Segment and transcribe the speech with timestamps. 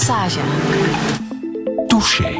[0.00, 0.40] Passage.
[1.86, 2.34] Touché.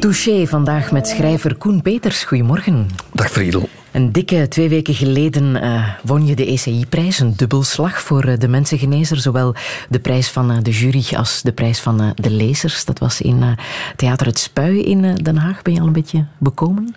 [0.00, 2.24] Touché vandaag met schrijver Koen Peters.
[2.24, 2.88] Goedemorgen.
[3.12, 3.68] Dag Friedel.
[3.90, 8.48] Een dikke twee weken geleden uh, won je de ECI-prijs, een dubbelslag voor uh, de
[8.48, 9.20] mensengenezer.
[9.20, 9.54] Zowel
[9.88, 12.84] de prijs van uh, de jury als de prijs van de lezers.
[12.84, 13.56] Dat was in
[13.96, 15.62] Theater Het Spui in Den Haag.
[15.62, 16.94] Ben je al een beetje bekomen?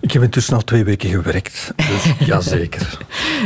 [0.00, 2.98] Ik heb intussen al twee weken gewerkt, dus jazeker.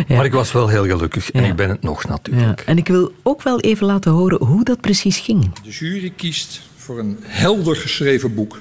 [0.09, 0.17] ja.
[0.17, 1.49] Maar ik was wel heel gelukkig en ja.
[1.49, 2.61] ik ben het nog natuurlijk.
[2.61, 2.67] Ja.
[2.67, 5.53] En ik wil ook wel even laten horen hoe dat precies ging.
[5.63, 8.61] De jury kiest voor een helder geschreven boek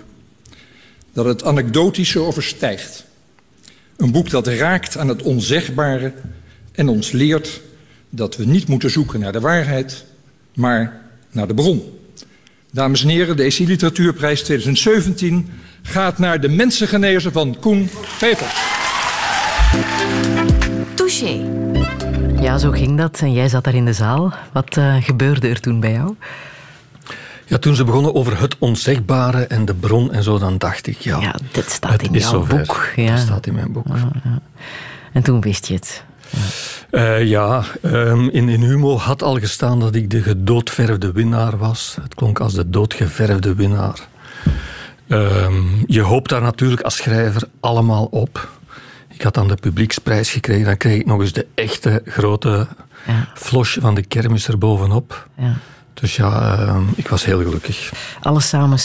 [1.13, 3.05] dat het anekdotische overstijgt.
[3.97, 6.13] Een boek dat raakt aan het onzegbare
[6.71, 7.61] en ons leert
[8.09, 10.05] dat we niet moeten zoeken naar de waarheid,
[10.55, 11.01] maar
[11.31, 11.97] naar de bron.
[12.71, 15.49] Dames en heren, de EC Literatuurprijs 2017
[15.81, 17.89] gaat naar de mensengenezer van Koen
[18.19, 18.61] Peters.
[20.93, 21.45] Touché.
[22.41, 23.19] Ja, zo ging dat.
[23.19, 24.33] En jij zat daar in de zaal.
[24.51, 26.15] Wat uh, gebeurde er toen bij jou?
[27.45, 30.97] Ja, toen ze begonnen over het onzegbare en de bron en zo, dan dacht ik,
[30.97, 31.19] ja...
[31.19, 32.57] Ja, dit staat in jouw zover.
[32.57, 32.91] boek.
[32.95, 33.11] Ja.
[33.11, 33.87] Dat staat in mijn boek.
[33.87, 34.39] Ja, ja.
[35.13, 36.03] En toen wist je het.
[36.91, 41.57] Ja, uh, ja um, in, in Humo had al gestaan dat ik de gedoodverfde winnaar
[41.57, 41.97] was.
[42.01, 44.07] Het klonk als de doodgeverfde winnaar.
[45.11, 48.49] Um, je hoopt daar natuurlijk als schrijver allemaal op.
[49.09, 50.65] Ik had dan de publieksprijs gekregen.
[50.65, 52.67] Dan kreeg ik nog eens de echte grote
[53.07, 53.27] ja.
[53.33, 55.27] flosh van de kermis erbovenop.
[55.37, 55.53] Ja.
[55.93, 57.91] Dus ja, uh, ik was heel gelukkig.
[58.21, 58.79] Alles samen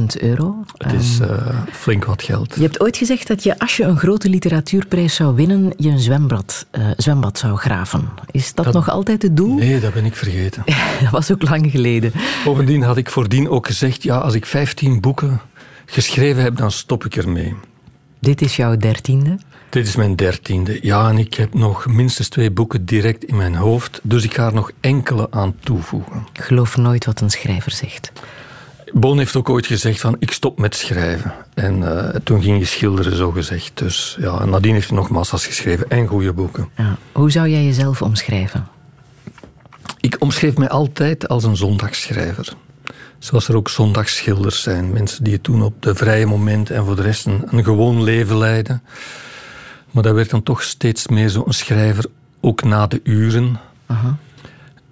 [0.00, 0.64] 60.000 euro.
[0.76, 1.28] Het is uh,
[1.72, 2.54] flink wat geld.
[2.54, 5.98] Je hebt ooit gezegd dat je, als je een grote literatuurprijs zou winnen, je een
[5.98, 8.08] zwembad, uh, zwembad zou graven.
[8.30, 9.54] Is dat, dat, nog altijd het doel?
[9.54, 10.62] Nee, dat ben ik vergeten.
[11.02, 12.12] dat was ook lang geleden.
[12.44, 15.40] Bovendien had ik voordien ook gezegd, ja, als ik 15 boeken
[15.86, 17.54] geschreven heb, dan stop ik ermee.
[18.20, 19.38] Dit is jouw dertiende?
[19.68, 20.78] Dit is mijn dertiende.
[20.82, 24.46] Ja, en ik heb nog minstens twee boeken direct in mijn hoofd, dus ik ga
[24.46, 26.26] er nog enkele aan toevoegen.
[26.32, 28.12] Ik geloof nooit wat een schrijver zegt.
[28.92, 31.34] Boon heeft ook ooit gezegd van, ik stop met schrijven.
[31.54, 33.70] En uh, toen ging je schilderen, zo gezegd.
[33.74, 36.68] Dus ja, en nadien heeft hij nog massa's geschreven en goede boeken.
[36.76, 36.96] Ja.
[37.12, 38.66] Hoe zou jij jezelf omschrijven?
[40.00, 42.52] Ik omschreef mij altijd als een zondagsschrijver.
[43.18, 44.92] Zoals er ook zondagsschilders zijn.
[44.92, 48.02] Mensen die het doen op de vrije momenten en voor de rest een, een gewoon
[48.02, 48.82] leven leiden.
[49.90, 52.04] Maar dat werd dan toch steeds meer zo'n schrijver,
[52.40, 53.58] ook na de uren.
[53.86, 54.16] Aha.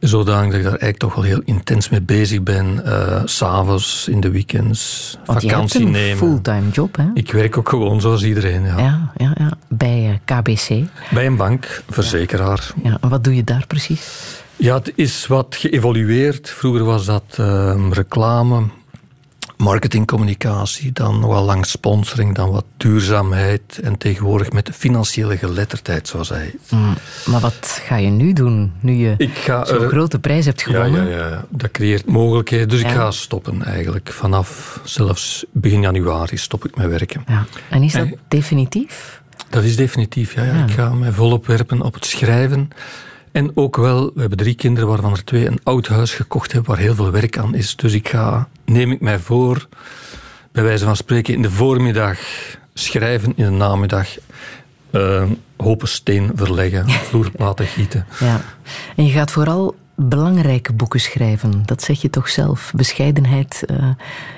[0.01, 2.83] Zodanig dat ik daar eigenlijk toch wel heel intens mee bezig ben.
[2.87, 6.11] Uh, S'avonds, in de weekends, Want vakantie je hebt nemen.
[6.11, 7.05] een fulltime job, hè?
[7.15, 8.79] Ik werk ook gewoon zoals iedereen, ja.
[8.79, 9.51] Ja, ja, ja.
[9.69, 10.69] Bij uh, KBC.
[11.11, 12.71] Bij een bank, verzekeraar.
[12.83, 14.11] Ja, en wat doe je daar precies?
[14.63, 16.51] Ja, het is wat geëvolueerd.
[16.51, 18.63] Vroeger was dat uh, reclame,
[19.57, 26.29] marketingcommunicatie, dan nogal lang sponsoring, dan wat duurzaamheid en tegenwoordig met de financiële geletterdheid, zoals
[26.29, 26.55] hij.
[26.71, 26.95] Mm,
[27.27, 29.31] maar wat ga je nu doen, nu je
[29.65, 31.09] zo'n grote prijs hebt gewonnen?
[31.09, 32.69] Ja, ja, ja, dat creëert mogelijkheden.
[32.69, 32.89] Dus ja.
[32.89, 34.13] ik ga stoppen eigenlijk.
[34.13, 37.25] Vanaf zelfs begin januari stop ik met werken.
[37.27, 37.47] Ja.
[37.71, 39.23] En is dat en, definitief?
[39.49, 40.65] Dat is definitief, ja, ja.
[40.65, 42.71] Ik ga mij volop werpen op het schrijven.
[43.33, 46.71] En ook wel, we hebben drie kinderen waarvan er twee een oud huis gekocht hebben
[46.71, 47.77] waar heel veel werk aan is.
[47.77, 49.69] Dus ik ga, neem ik mij voor,
[50.53, 52.19] bij wijze van spreken in de voormiddag
[52.75, 54.09] schrijven, in de namiddag
[54.91, 55.23] uh,
[55.57, 58.07] hopen steen verleggen, vloerplaten gieten.
[58.21, 58.41] Ja.
[58.97, 61.63] En je gaat vooral belangrijke boeken schrijven.
[61.65, 62.73] Dat zeg je toch zelf.
[62.77, 63.91] Bescheidenheid uh,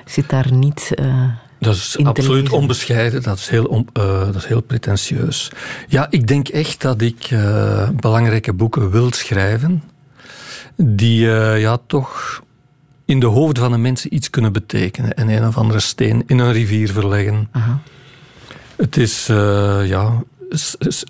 [0.04, 0.92] zit daar niet...
[1.00, 1.28] Uh,
[1.58, 5.50] dat is absoluut onbescheiden, dat is, heel, on, uh, dat is heel pretentieus.
[5.88, 9.82] Ja, ik denk echt dat ik uh, belangrijke boeken wil schrijven,
[10.76, 12.42] die uh, ja, toch
[13.04, 16.38] in de hoofden van de mensen iets kunnen betekenen en een of andere steen in
[16.38, 17.48] een rivier verleggen.
[17.52, 17.80] Aha.
[18.76, 19.26] Het is,
[19.86, 20.22] ja,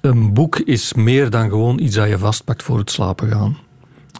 [0.00, 3.58] een boek is meer dan gewoon iets dat je vastpakt voor het slapen gaan.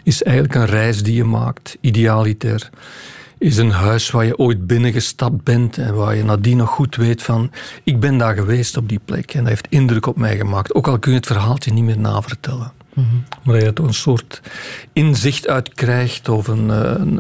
[0.03, 2.71] Is eigenlijk een reis die je maakt, idealiter
[3.45, 7.23] is een huis waar je ooit binnengestapt bent en waar je nadien nog goed weet
[7.23, 7.51] van
[7.83, 10.75] ik ben daar geweest op die plek en dat heeft indruk op mij gemaakt.
[10.75, 12.73] Ook al kun je het verhaaltje niet meer navertellen.
[12.95, 13.25] Mm-hmm.
[13.43, 14.41] Maar dat je er een soort
[14.93, 16.69] inzicht uit krijgt of een,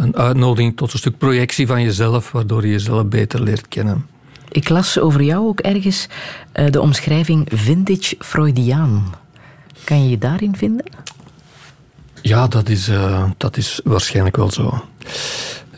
[0.02, 4.06] een uitnodiging tot een stuk projectie van jezelf, waardoor je jezelf beter leert kennen.
[4.50, 6.08] Ik las over jou ook ergens
[6.54, 9.14] uh, de omschrijving vintage Freudiaan.
[9.84, 10.86] Kan je je daarin vinden?
[12.22, 14.84] Ja, dat is, uh, dat is waarschijnlijk wel zo.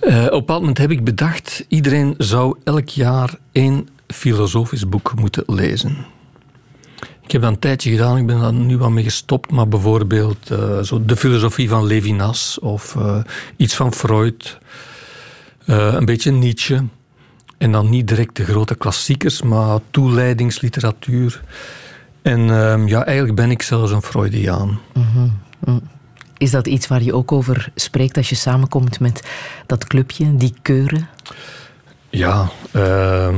[0.06, 5.12] Uh, op een bepaald moment heb ik bedacht, iedereen zou elk jaar één filosofisch boek
[5.14, 5.96] moeten lezen.
[7.22, 10.50] Ik heb dat een tijdje gedaan, ik ben daar nu wel mee gestopt, maar bijvoorbeeld
[10.50, 13.18] uh, zo de filosofie van Levinas of uh,
[13.56, 14.58] iets van Freud,
[15.64, 16.84] een beetje Nietzsche.
[17.58, 21.42] En dan niet direct de grote klassiekers, maar toeleidingsliteratuur.
[22.22, 22.40] En
[22.86, 24.80] ja, eigenlijk ben ik zelfs een Freudiaan.
[24.92, 25.32] Mm-hmm.
[26.38, 29.22] Is dat iets waar je ook over spreekt als je samenkomt met
[29.66, 31.08] dat clubje, die keuren?
[32.10, 33.28] Ja, uh,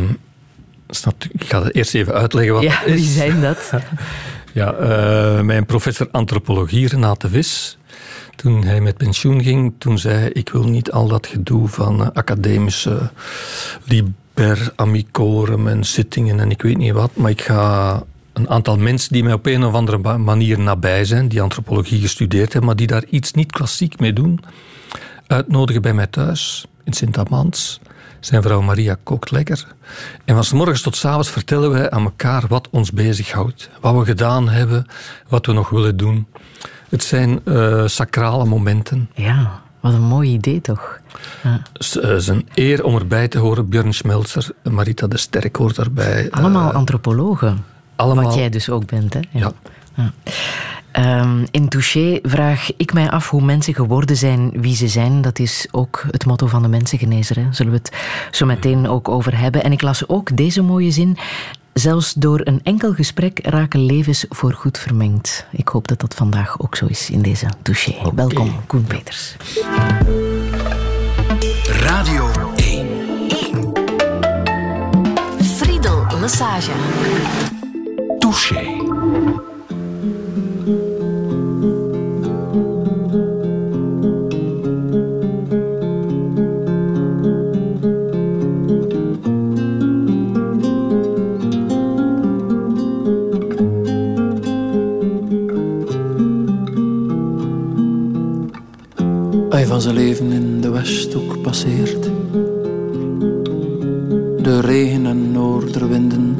[1.30, 2.94] ik ga het eerst even uitleggen wat ja, is.
[2.94, 3.72] Wie zijn dat?
[4.52, 7.78] ja, uh, mijn professor antropologie, Renate Vis,
[8.36, 12.00] toen hij met pensioen ging, toen zei hij, ik wil niet al dat gedoe van
[12.00, 13.10] uh, academische
[13.84, 18.02] liber amicorum en zittingen en ik weet niet wat, maar ik ga
[18.38, 22.52] een aantal mensen die mij op een of andere manier nabij zijn, die antropologie gestudeerd
[22.52, 24.40] hebben, maar die daar iets niet klassiek mee doen,
[25.26, 27.80] uitnodigen bij mij thuis in Sint-Amans.
[28.20, 29.66] Zijn vrouw Maria kookt lekker.
[30.24, 33.70] En van s morgens tot s avonds vertellen wij aan elkaar wat ons bezighoudt.
[33.80, 34.86] Wat we gedaan hebben,
[35.28, 36.26] wat we nog willen doen.
[36.88, 39.10] Het zijn uh, sacrale momenten.
[39.14, 41.00] Ja, wat een mooi idee toch?
[41.42, 41.62] Ja.
[41.72, 43.68] Het is een eer om erbij te horen.
[43.68, 46.30] Björn Schmelzer, Marita de Sterk hoort daarbij.
[46.30, 47.64] Allemaal uh, antropologen.
[47.98, 48.24] Allemaal...
[48.24, 49.20] Wat jij dus ook bent, hè?
[49.30, 49.52] ja.
[49.94, 50.12] ja.
[50.92, 55.20] Um, in Touché vraag ik mij af hoe mensen geworden zijn wie ze zijn.
[55.20, 57.36] Dat is ook het motto van de mensengenezer.
[57.36, 57.46] Hè.
[57.50, 57.96] Zullen we het
[58.30, 59.64] zo meteen ook over hebben.
[59.64, 61.16] En ik las ook deze mooie zin.
[61.72, 65.46] Zelfs door een enkel gesprek raken levens voorgoed vermengd.
[65.50, 67.90] Ik hoop dat dat vandaag ook zo is in deze Touché.
[67.90, 68.14] Okay.
[68.14, 69.36] Welkom, Koen Peters.
[71.66, 72.86] Radio 1.
[73.28, 73.72] 1.
[75.40, 76.72] Friedel Lassage.
[78.28, 78.56] Touché.
[99.48, 102.02] Hij van zijn leven in de Westhoek passeert.
[104.42, 106.37] De regen en noorderwinden.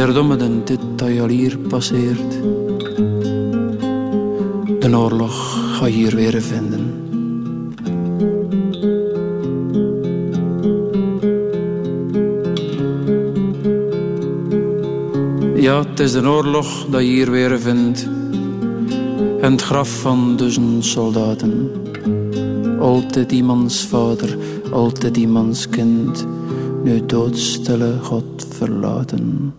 [0.00, 2.32] Keert om het en dit dat je al hier passeert.
[4.80, 5.34] De oorlog
[5.76, 6.92] ga je hier weer vinden.
[15.54, 18.08] Ja, het is de oorlog dat je hier weer vindt
[19.40, 21.70] en het graf van duizend soldaten.
[22.78, 24.38] Altijd iemands vader,
[24.72, 26.26] altijd iemands kind,
[26.84, 29.52] nu doodstille God verlaten.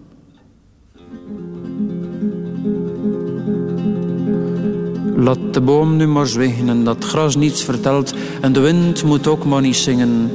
[5.31, 9.27] Laat de boom nu maar zwijgen en dat gras niets vertelt en de wind moet
[9.27, 10.31] ook maar niet zingen.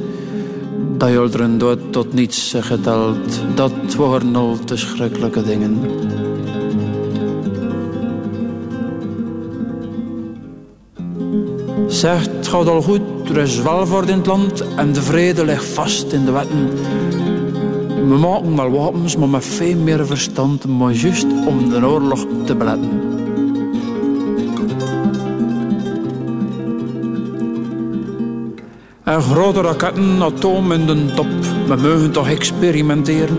[0.97, 5.79] Dat je dood tot niets geteld, dat waren al te schrikkelijke dingen.
[11.87, 16.11] Zegt, gaat al goed, er is welvaart in het land en de vrede ligt vast
[16.11, 16.69] in de wetten.
[18.09, 22.55] We maken wel wapens, maar met veel meer verstand, maar juist om de oorlog te
[22.55, 23.06] beletten.
[29.07, 31.27] En grote raketten, atoom in de top,
[31.67, 33.37] we mogen toch experimenteren.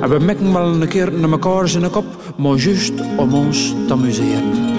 [0.00, 3.74] En we mikken wel een keer naar elkaar in de kop, maar juist om ons
[3.86, 4.78] te amuseren.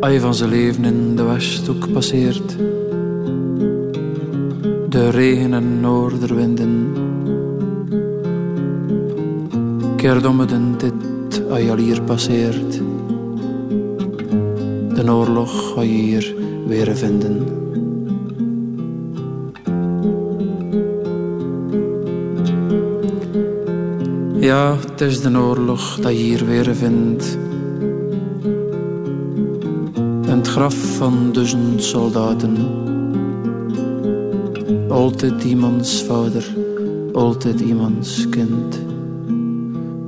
[0.00, 2.56] hij van zijn leven in de Westhoek passeert.
[5.10, 6.92] Regen en noorderwinden.
[9.96, 12.80] Keert om het en dit als je hier passeert.
[14.94, 16.34] De oorlog ga je hier
[16.66, 17.46] weer vinden.
[24.40, 27.38] Ja, het is de oorlog dat je hier weer vindt
[30.38, 32.77] het graf van duizend soldaten.
[34.98, 36.54] Altijd iemands vader,
[37.12, 38.80] altijd iemands kind.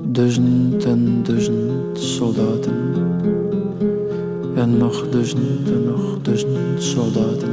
[0.02, 2.74] Duizend en duizend soldaten.
[4.54, 7.49] En nog duizend en nog duizend soldaten.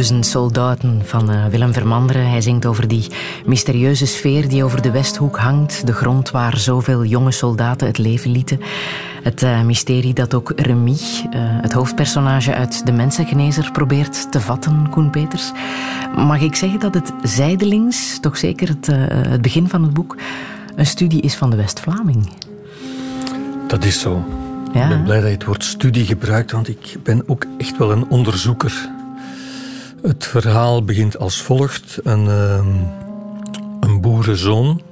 [0.00, 2.30] Duizend Soldaten van uh, Willem Vermanderen.
[2.30, 3.06] Hij zingt over die
[3.46, 5.86] mysterieuze sfeer die over de Westhoek hangt.
[5.86, 8.60] De grond waar zoveel jonge soldaten het leven lieten.
[9.22, 10.96] Het uh, mysterie dat ook Remy, uh,
[11.36, 15.52] het hoofdpersonage uit De Mensengenezer, probeert te vatten, Koen Peters.
[16.16, 18.86] Mag ik zeggen dat het zijdelings, toch zeker het,
[19.28, 20.16] het begin van het boek,
[20.76, 22.32] een studie is van de West-Vlaming?
[23.66, 24.24] Dat is zo.
[24.72, 24.82] Ja.
[24.82, 27.92] Ik ben blij dat je het woord studie gebruikt, want ik ben ook echt wel
[27.92, 28.98] een onderzoeker.
[30.02, 31.98] Het verhaal begint als volgt.
[32.02, 32.66] Een, uh,
[33.80, 34.82] een boerenzoon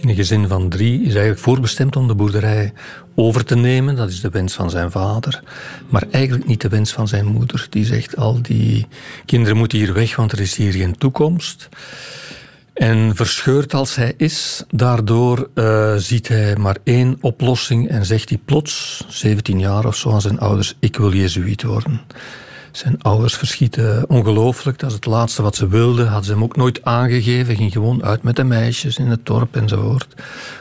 [0.00, 2.72] in een gezin van drie is eigenlijk voorbestemd om de boerderij
[3.14, 3.96] over te nemen.
[3.96, 5.42] Dat is de wens van zijn vader.
[5.88, 7.66] Maar eigenlijk niet de wens van zijn moeder.
[7.70, 8.86] Die zegt al die
[9.24, 11.68] kinderen moeten hier weg, want er is hier geen toekomst.
[12.74, 18.38] En verscheurd als hij is, daardoor uh, ziet hij maar één oplossing en zegt hij
[18.44, 22.00] plots, 17 jaar of zo, aan zijn ouders: Ik wil Jezuïet worden.
[22.76, 24.78] Zijn ouders verschieten ongelooflijk.
[24.78, 26.06] Dat is het laatste wat ze wilden.
[26.06, 27.56] Hadden ze hem ook nooit aangegeven.
[27.56, 30.14] Ging gewoon uit met de meisjes in het dorp enzovoort.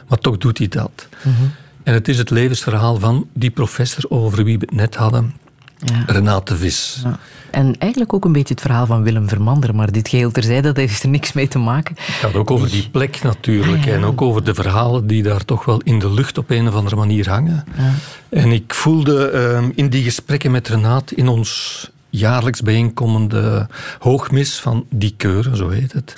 [0.07, 1.07] Maar toch doet hij dat.
[1.21, 1.43] Mhm.
[1.83, 5.33] En het is het levensverhaal van die professor over wie we het net hadden.
[5.77, 6.03] Ja.
[6.05, 7.01] Renate Vis.
[7.03, 7.19] Ja.
[7.51, 9.75] En eigenlijk ook een beetje het verhaal van Willem Vermander.
[9.75, 11.95] Maar dit geheel terzijde, dat heeft er niks mee te maken.
[11.99, 13.85] Het gaat ook over die plek natuurlijk.
[13.85, 16.75] En ook over de verhalen die daar toch wel in de lucht op een of
[16.75, 17.63] andere manier hangen.
[18.29, 23.67] En ik voelde uh, in die gesprekken met Renate in ons jaarlijks bijeenkomende
[23.99, 26.15] hoogmis van die keuren, zo heet het.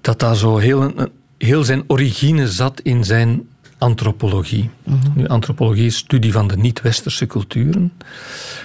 [0.00, 0.92] Dat daar zo heel,
[1.38, 3.48] heel zijn origine zat in zijn
[3.78, 4.70] antropologie.
[4.82, 4.96] Mhm.
[5.14, 7.92] nu, antropologie is studie van de niet-westerse culturen.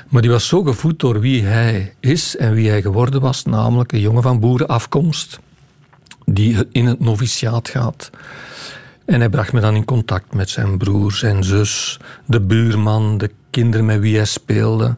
[0.10, 3.92] Maar die was zo gevoed door wie hij is en wie hij geworden was, namelijk
[3.92, 5.40] een jongen van boerenafkomst,
[6.26, 8.10] die in het noviciaat gaat.
[9.06, 13.32] En hij bracht me dan in contact met zijn broer, zijn zus, de buurman, de
[13.50, 14.96] kinderen met wie hij speelde.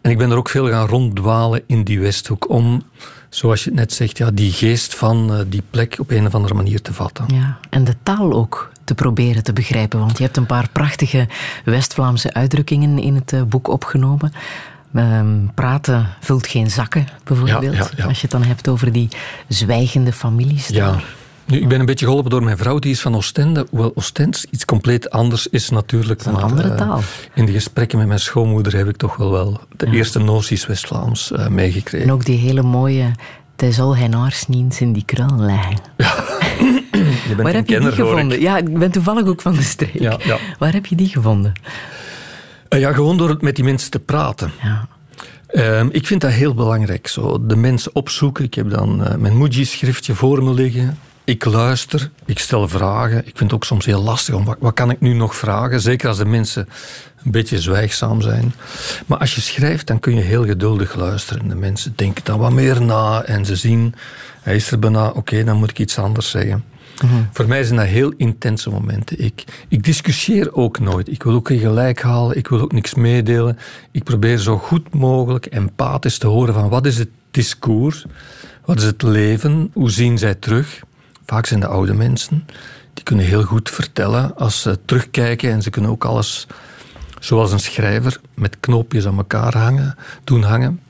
[0.00, 2.82] En ik ben er ook veel gaan ronddwalen in die Westhoek om,
[3.28, 6.34] zoals je het net zegt, ja, die geest van eh, die plek op een of
[6.34, 7.24] andere manier te vatten.
[7.34, 9.98] Ja, en de taal ook te proberen te begrijpen.
[9.98, 11.28] Want je hebt een paar prachtige
[11.64, 14.32] West-Vlaamse uitdrukkingen in het eh, boek opgenomen.
[14.94, 17.74] Ehm, praten vult geen zakken, bijvoorbeeld.
[17.74, 19.08] Ja, ja, Als je het dan hebt over die
[19.48, 20.68] zwijgende families.
[20.68, 21.00] Ja.
[21.44, 23.66] Nu, ik ben een beetje geholpen door mijn vrouw, die is van Oostende.
[23.70, 26.24] Hoewel Oostende iets compleet anders is natuurlijk.
[26.24, 27.00] Een andere eh, taal.
[27.34, 31.30] in de gesprekken met mijn schoonmoeder heb ik toch wel, wel de eerste noties West-Vlaams
[31.32, 32.08] uh, meegekregen.
[32.08, 33.10] En ook die hele mooie...
[33.56, 35.76] Het zal geen aarsniens in die krul leggen.
[35.96, 36.14] Ja.
[37.28, 38.40] je bent Waar heb je die gevonden?
[38.40, 39.98] Ja, ik ben toevallig ook van de streek.
[40.00, 40.38] Ja, ja.
[40.58, 41.52] Waar heb je die gevonden?
[42.68, 44.50] Uh, ja, gewoon door met die mensen te praten.
[44.62, 44.88] Ja.
[45.46, 47.06] Ehm, ik vind dat heel belangrijk.
[47.06, 47.46] Zo.
[47.46, 48.44] De mensen opzoeken.
[48.44, 50.98] Ik heb dan mijn Muji-schriftje voor me liggen.
[51.24, 53.18] Ik luister, ik stel vragen.
[53.18, 55.80] Ik vind het ook soms heel lastig om wat, wat kan ik nu nog vragen?
[55.80, 56.68] Zeker als de mensen
[57.24, 58.54] een beetje zwijgzaam zijn.
[59.06, 61.48] Maar als je schrijft, dan kun je heel geduldig luisteren.
[61.48, 63.94] De mensen denken dan wat meer na en ze zien,
[64.40, 66.64] hij is er bijna, oké, dan moet ik iets anders zeggen.
[67.02, 67.14] Mhm.
[67.32, 69.24] Voor mij zijn dat heel intense momenten.
[69.24, 71.08] Ik, ik discussieer ook nooit.
[71.08, 72.36] Ik wil ook geen gelijk halen.
[72.36, 73.58] Ik wil ook niks meedelen.
[73.90, 78.04] Ik probeer zo goed mogelijk empathisch te horen van wat is het discours?
[78.64, 79.70] Wat is het leven?
[79.72, 80.82] Hoe zien zij terug?
[81.26, 82.46] Vaak zijn de oude mensen.
[82.94, 86.46] Die kunnen heel goed vertellen als ze terugkijken en ze kunnen ook alles,
[87.20, 90.80] zoals een schrijver, met knoopjes aan elkaar hangen, doen hangen.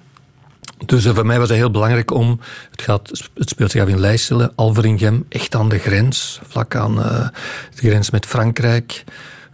[0.86, 2.40] Dus eh, voor mij was het heel belangrijk om.
[2.70, 6.98] Het, gaat, het speelt zich af in Leijselen, Alveringem, echt aan de grens, vlak aan
[6.98, 7.28] uh,
[7.74, 9.04] de grens met Frankrijk.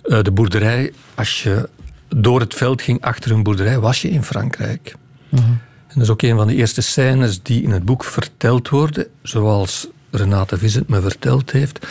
[0.05, 1.69] Uh, de boerderij, als je
[2.09, 4.95] door het veld ging achter een boerderij, was je in Frankrijk.
[5.29, 5.43] Mhm.
[5.89, 9.07] En dat is ook een van de eerste scènes die in het boek verteld worden,
[9.23, 11.87] zoals Renate Vincent me verteld heeft,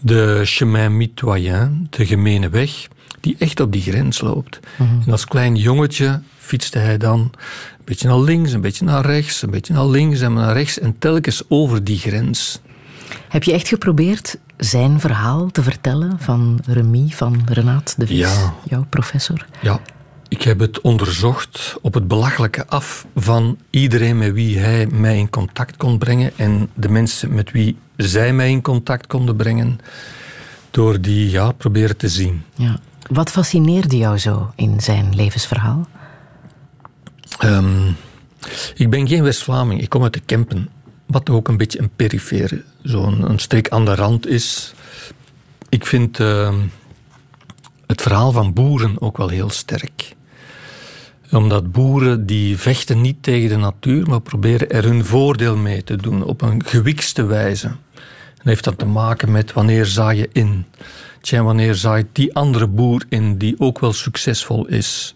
[0.00, 2.88] de chemin mitoyen, de gemene weg,
[3.20, 4.60] die echt op die grens loopt.
[4.76, 5.00] Mhm.
[5.06, 9.42] En als klein jongetje fietste hij dan een beetje naar links, een beetje naar rechts,
[9.42, 12.60] een beetje naar links en naar rechts en telkens over die grens.
[13.28, 18.54] Heb je echt geprobeerd zijn verhaal te vertellen van Remy, van Renate de Vries, ja.
[18.68, 19.46] jouw professor?
[19.60, 19.80] Ja,
[20.28, 25.30] ik heb het onderzocht op het belachelijke af van iedereen met wie hij mij in
[25.30, 29.78] contact kon brengen en de mensen met wie zij mij in contact konden brengen,
[30.70, 32.42] door die ja, proberen te zien.
[32.54, 32.80] Ja.
[33.10, 35.88] Wat fascineerde jou zo in zijn levensverhaal?
[37.44, 37.96] Um,
[38.74, 40.68] ik ben geen West-Vlaming, ik kom uit de Kempen,
[41.06, 44.74] wat ook een beetje een perifere, zo'n een streek aan de rand is.
[45.68, 46.54] Ik vind uh,
[47.86, 50.16] het verhaal van boeren ook wel heel sterk
[51.32, 55.96] omdat boeren die vechten niet tegen de natuur, maar proberen er hun voordeel mee te
[55.96, 57.66] doen op een gewikste wijze.
[58.36, 60.64] Dat heeft dat te maken met wanneer zaai je in.
[61.20, 65.14] Tja, wanneer zaait die andere boer in die ook wel succesvol is?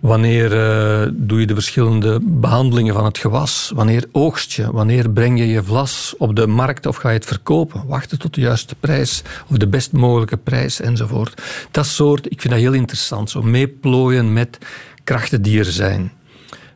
[0.00, 3.72] Wanneer uh, doe je de verschillende behandelingen van het gewas?
[3.74, 4.72] Wanneer oogst je?
[4.72, 7.86] Wanneer breng je je vlas op de markt of ga je het verkopen?
[7.86, 11.42] Wachten tot de juiste prijs of de best mogelijke prijs enzovoort.
[11.70, 13.30] Dat soort, ik vind dat heel interessant.
[13.30, 14.58] Zo meeplooien met
[15.08, 16.12] krachten die er zijn.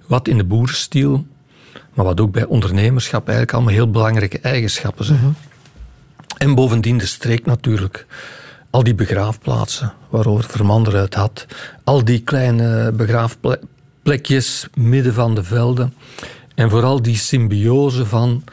[0.06, 1.26] Wat in de boerenstiel,
[1.94, 5.18] maar wat ook bij ondernemerschap eigenlijk allemaal heel belangrijke eigenschappen zijn.
[5.18, 5.30] Mhm.
[6.36, 8.06] En bovendien de streek natuurlijk.
[8.70, 11.46] Al die begraafplaatsen waarover Vermander het had.
[11.84, 15.94] Al die kleine begraafplekjes midden van de velden.
[16.54, 18.44] En vooral die symbiose van...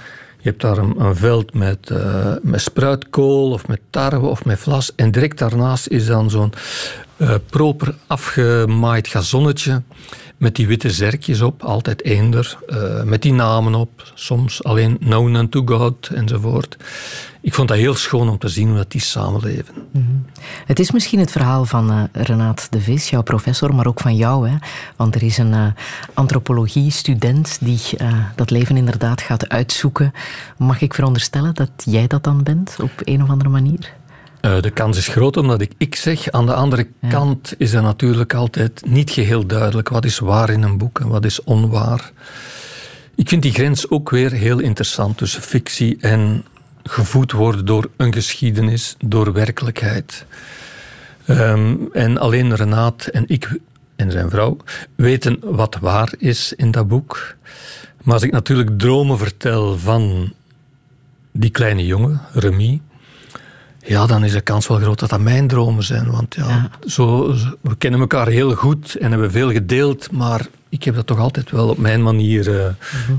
[0.41, 4.95] Je hebt daar een, veld met, uh, met spruitkool of met tarwe of met vlas.
[4.95, 6.53] En direct daarnaast is dan zo'n
[7.19, 9.81] uh, proper afgemaaid gazonnetje
[10.38, 15.35] met die witte zerkjes op, altijd eender, uh, met die namen op, soms alleen known
[15.35, 16.77] unto God enzovoort.
[17.41, 19.73] Ik vond dat heel schoon om te zien hoe dat die samenleven.
[19.91, 20.25] Mm
[20.65, 24.15] Het is misschien het verhaal van uh, Renaat de Vis, jouw professor, maar ook van
[24.15, 24.49] jou.
[24.49, 24.55] Hè?
[24.95, 25.73] Want er is een
[26.13, 27.81] antropologie-student die
[28.35, 30.13] dat leven inderdaad gaat uitzoeken.
[30.57, 33.97] Mag ik veronderstellen dat jij dat dan bent, op een of andere manier?
[34.41, 36.31] Uh, de kans is groot omdat ik ik zeg.
[36.31, 40.63] Aan de andere kant is er natuurlijk altijd niet geheel duidelijk wat is waar in
[40.63, 42.12] een boek en wat is onwaar.
[43.15, 46.46] Ik vind die grens ook weer heel interessant tussen fictie en
[46.84, 50.25] gevoed worden door een geschiedenis, door werkelijkheid.
[51.27, 53.60] Um, en alleen Renaat en ik
[53.96, 54.58] en zijn vrouw
[54.96, 57.36] weten wat waar is in dat boek.
[58.03, 60.34] Maar als ik natuurlijk dromen vertel van
[61.31, 62.81] die kleine jongen, Remy,
[63.89, 66.12] ja, dan is de kans wel groot dat dat mijn dromen zijn.
[66.12, 70.96] Want ja, Zo, we kennen elkaar heel goed en hebben veel gedeeld, maar ik heb
[70.96, 72.65] dat toch altijd wel op mijn manier uh,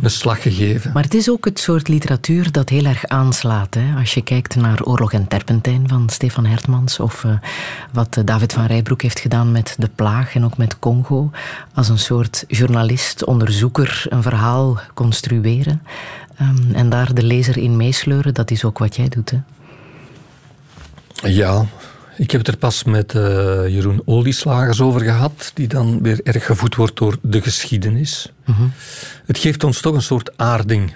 [0.03, 0.91] een slag gegeven.
[0.93, 3.75] Maar het is ook het soort literatuur dat heel erg aanslaat.
[3.75, 3.99] Hè?
[3.99, 7.33] Als je kijkt naar Oorlog en Terpentijn van Stefan Hertmans of uh,
[7.93, 11.31] wat eh, David van Rijbroek heeft gedaan met De Plaag en ook met Congo.
[11.75, 15.83] Als een soort journalist, onderzoeker, een verhaal construeren
[16.41, 19.31] um, en daar de lezer in meesleuren, dat is ook wat jij doet.
[19.31, 19.39] Hè?
[21.23, 21.67] Ja,
[22.17, 23.23] ik heb het er pas met uh,
[23.69, 28.33] Jeroen Olieslagers over gehad, die dan weer erg gevoed wordt door de geschiedenis.
[28.45, 28.63] Mhm.
[29.27, 30.95] Het geeft ons toch een soort aarding.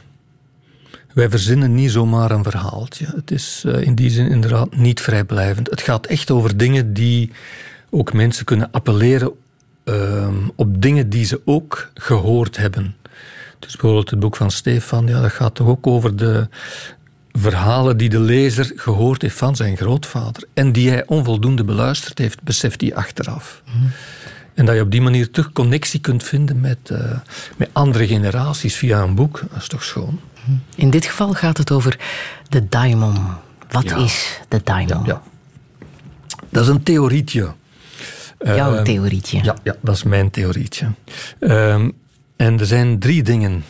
[1.12, 3.06] Wij verzinnen niet zomaar een verhaaltje.
[3.16, 5.70] Het is uh, in die zin inderdaad niet vrijblijvend.
[5.70, 7.30] Het gaat echt over dingen die
[7.90, 9.32] ook mensen kunnen appelleren
[9.84, 12.96] uh, op dingen die ze ook gehoord hebben.
[13.58, 16.48] Dus bijvoorbeeld het boek van Stefan, ja, dat gaat toch ook over de,
[17.38, 22.42] verhalen die de lezer gehoord heeft van zijn grootvader en die hij onvoldoende beluisterd heeft,
[22.42, 23.62] beseft hij achteraf.
[23.66, 23.86] Mhm.
[24.54, 26.98] En dat je op die manier terug connectie kunt vinden met, uh,
[27.56, 30.20] met andere generaties via een boek, dat is toch schoon.
[30.44, 30.56] Mhm.
[30.74, 31.98] In dit geval gaat het over
[32.48, 33.16] de daimon.
[33.70, 35.04] Wat is de daimon?
[35.04, 35.22] Ja,
[36.48, 37.52] Dat is een theorietje.
[38.44, 39.42] Jouw uh, theorietje?
[39.42, 40.86] Ja, ja, dat is mijn theorietje.
[41.40, 41.74] Uh,
[42.36, 43.64] en er zijn drie dingen.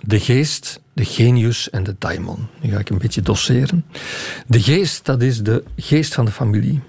[0.00, 2.46] De geest, de genius en de daimon.
[2.60, 3.84] Nu ga ik een beetje doseren.
[4.46, 6.80] De geest, dat is de geest van de familie.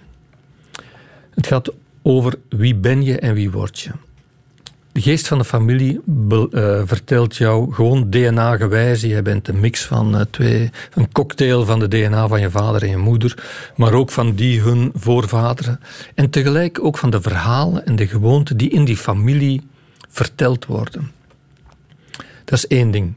[1.35, 3.91] Het gaat over wie ben je en wie word je.
[4.91, 9.01] De geest van de familie uh, vertelt jou gewoon DNA-gewijs.
[9.01, 12.81] Je bent een mix van uh, twee, een cocktail van de DNA van je vader
[12.81, 13.43] en je moeder,
[13.75, 15.79] maar ook van die hun voorvaderen.
[16.15, 19.61] En tegelijk ook van de verhalen en de gewoonten die in die familie
[20.09, 21.11] verteld worden.
[22.49, 23.13] Dat is één ding.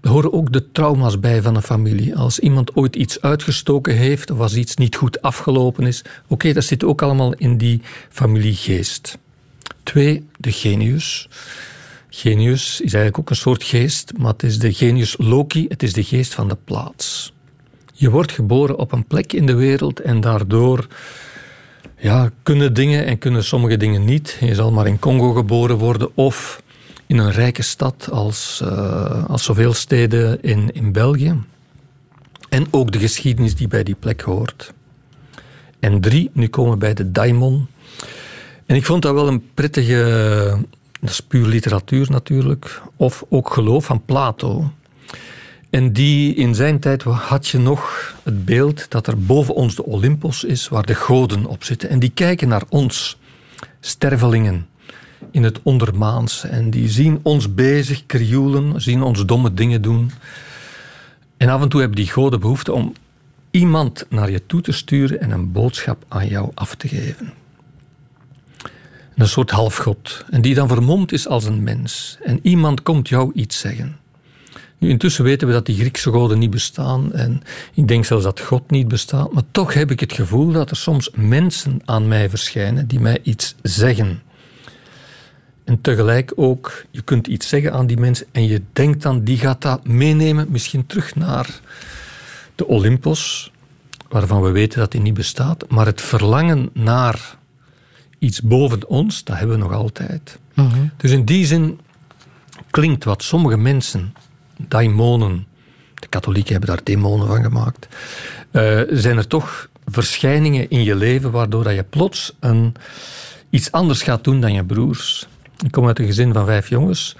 [0.00, 2.16] Er horen ook de trauma's bij van een familie.
[2.16, 6.64] Als iemand ooit iets uitgestoken heeft of als iets niet goed afgelopen is, oké, dat
[6.64, 9.18] zit ook allemaal in die familiegeest.
[9.82, 11.28] Twee, de genius.
[12.08, 15.92] Genius is eigenlijk ook een soort geest, maar het is de genius Loki, het is
[15.92, 17.32] de geest van de plaats.
[17.92, 20.86] Je wordt geboren op een plek in de wereld en daardoor
[21.98, 24.36] ja, kunnen dingen en kunnen sommige dingen niet.
[24.40, 26.62] Je zal maar in Congo geboren worden of
[27.06, 31.42] in een rijke stad als, uh, als zoveel steden in, in België.
[32.48, 34.72] En ook de geschiedenis die bij die plek hoort.
[35.80, 37.66] En drie, nu komen we bij de daimon.
[38.66, 40.58] En ik vond dat wel een prettige,
[41.00, 44.72] dat is puur literatuur natuurlijk, of ook geloof van Plato.
[45.70, 49.84] En die in zijn tijd had je nog het beeld dat er boven ons de
[49.84, 51.88] Olympos is, waar de goden op zitten.
[51.88, 53.18] En die kijken naar ons,
[53.80, 54.66] stervelingen
[55.30, 56.44] in het ondermaans.
[56.44, 60.10] En die zien ons bezig krioelen, zien ons domme dingen doen.
[61.36, 62.92] En af en toe hebben die goden behoefte om
[63.50, 67.32] iemand naar je toe te sturen en een boodschap aan jou af te geven.
[69.16, 70.24] Een soort halfgod.
[70.30, 72.18] En die dan vermomd is als een mens.
[72.22, 73.96] En iemand komt jou iets zeggen.
[74.78, 77.42] Nu, intussen weten we dat die Griekse goden niet bestaan en
[77.74, 80.76] ik denk zelfs dat God niet bestaat, maar toch heb ik het gevoel dat er
[80.76, 84.22] soms mensen aan mij verschijnen die mij iets zeggen.
[85.64, 89.38] En tegelijk ook, je kunt iets zeggen aan die mensen en je denkt dan, die
[89.38, 91.60] gaat dat meenemen, misschien terug naar
[92.54, 93.52] de Olympos,
[94.08, 95.68] waarvan we weten dat die niet bestaat.
[95.68, 97.36] Maar het verlangen naar
[98.18, 100.38] iets boven ons, dat hebben we nog altijd.
[100.54, 100.86] Mhm.
[100.96, 101.80] Dus in die zin
[102.70, 104.14] klinkt wat sommige mensen,
[104.56, 105.46] daimonen,
[105.94, 107.88] de katholieken hebben daar demonen van gemaakt,
[108.52, 112.74] uh, zijn er toch verschijningen in je leven waardoor dat je plots een,
[113.50, 115.28] iets anders gaat doen dan je broers.
[115.64, 117.16] Ik kom uit een gezin van vijf jongens.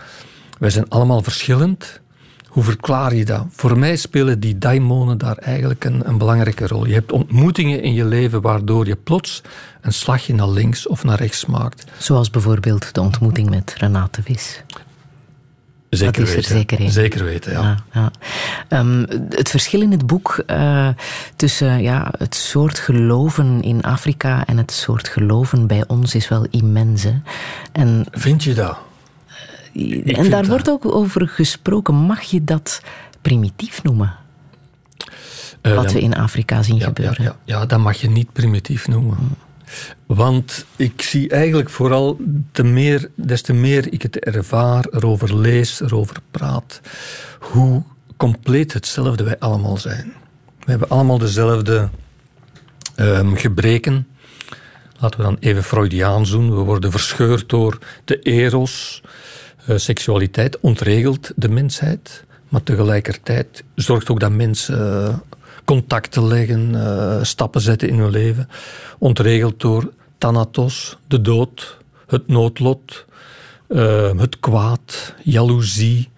[0.58, 2.00] Wij zijn allemaal verschillend.
[2.48, 3.46] Hoe verklaar je dat?
[3.50, 6.86] Voor mij spelen die daimonen daar eigenlijk een, een, belangrijke rol.
[6.86, 9.42] Je hebt ontmoetingen in je leven waardoor je plots
[9.80, 11.84] een slagje naar links of naar rechts maakt.
[11.98, 14.62] Zoals bijvoorbeeld de ontmoeting met Renate Vis.
[15.96, 16.78] Zeker dat is weten.
[16.78, 17.76] er zeker weten, ja.
[17.92, 18.10] ja,
[18.68, 20.88] ehm, het verschil in het boek uh,
[21.36, 26.46] tussen ja, het soort geloven in Afrika en het soort geloven bij ons is wel
[26.50, 27.02] immens.
[27.02, 27.14] Hè?
[27.72, 28.78] En, Vind je dat?
[30.04, 31.94] en daar wordt ook over gesproken.
[31.94, 32.80] Mag je dat
[33.22, 34.14] primitief noemen?
[35.62, 37.24] Uh, Wat we in Afrika zien gebeuren.
[37.24, 39.16] Ja, ja, dat mag je niet primitief noemen.
[40.14, 42.18] Want ik zie eigenlijk vooral,
[42.62, 46.80] meer, des te meer ik het ervaar, erover lees, erover praat,
[47.40, 47.82] hoe
[48.16, 50.12] compleet hetzelfde wij allemaal zijn.
[50.64, 51.88] We hebben allemaal dezelfde
[52.96, 54.06] um, gebreken.
[54.98, 56.56] Laten we dan even Freudiaans doen.
[56.56, 59.02] We worden verscheurd door de eros,
[59.68, 62.24] uh, seksualiteit, ontregelt de mensheid.
[62.48, 65.14] Maar tegelijkertijd zorgt ook dat mensen uh,
[65.64, 68.48] contacten leggen, uh, stappen zetten in hun leven.
[68.98, 69.92] Ontregeld door
[70.24, 73.04] thanatos, de dood, het noodlot,
[73.68, 76.10] uh, het kwaad, jaloezie,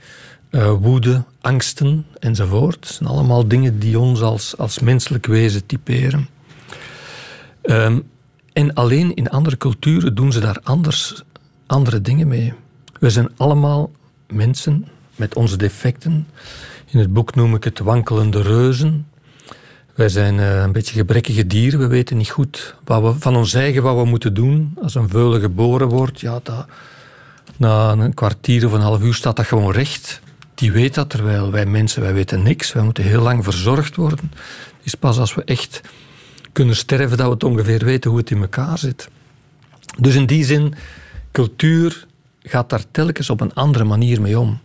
[0.51, 2.75] uh, woede, angsten enzovoort.
[2.75, 6.29] Het zijn allemaal dingen die ons als, als menselijk wezen typeren.
[7.63, 8.09] Um,
[8.53, 11.23] en alleen in andere culturen doen ze daar anders,
[11.67, 12.53] andere dingen mee.
[13.01, 13.91] We zijn allemaal
[14.29, 16.27] mensen met onze defecten.
[16.87, 19.07] In het boek noem ik het wankelende reuzen.
[19.97, 21.79] Wij zijn uh, een beetje gebrekkige dieren.
[21.79, 24.77] We weten niet goed wat we, van ons eigen wat we moeten doen.
[24.83, 26.67] Als een veulen geboren wordt, ja, dat,
[27.57, 30.21] na een kwartier of een half uur staat dat gewoon recht.
[30.55, 32.73] Die weet dat, terwijl wij mensen, wij weten niks.
[32.73, 34.31] Wij moeten heel lang verzorgd worden.
[34.77, 35.81] Het is pas als we echt
[36.53, 39.09] kunnen sterven dat we het ongeveer weten hoe het in elkaar zit.
[39.99, 40.75] Dus in die zin,
[41.33, 42.07] cultuur
[42.43, 44.61] gaat daar telkens op een andere manier mee om.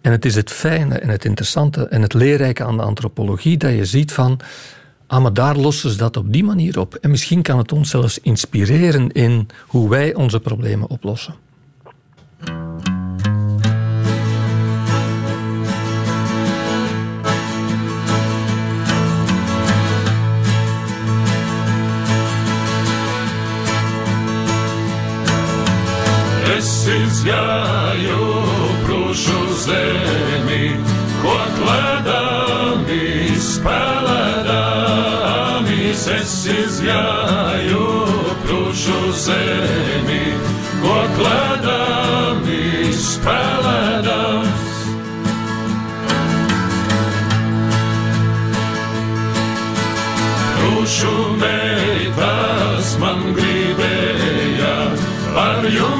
[0.00, 3.72] En het is het fijne en het interessante en het leerrijke aan de antropologie dat
[3.72, 4.40] je ziet van,
[5.06, 6.94] ah, maar daar lossen ze dat op die manier op.
[6.94, 11.34] En misschien kan het ons zelfs inspireren in hoe wij onze problemen oplossen.
[29.08, 30.76] mūžu zemi,
[31.22, 37.86] ko kladami, spēlēdami, es izgāju
[38.44, 40.36] prūšu zemi,
[40.82, 44.52] ko kladami, spēlēdami.
[50.58, 54.76] Prūšu meitas man gribēja
[55.32, 55.97] par jums.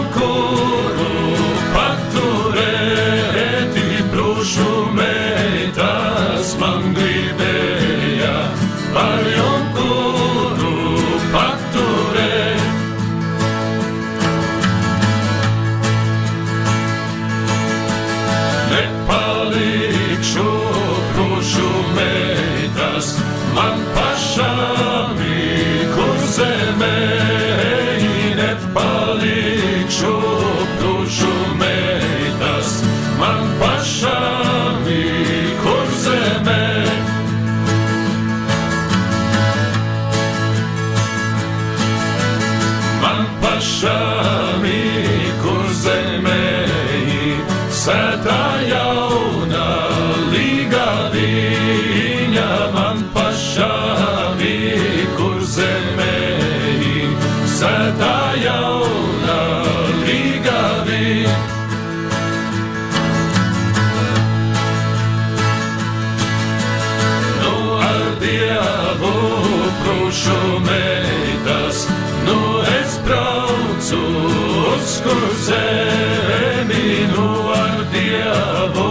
[75.49, 77.29] Zemi nu
[77.63, 78.91] ar Dievu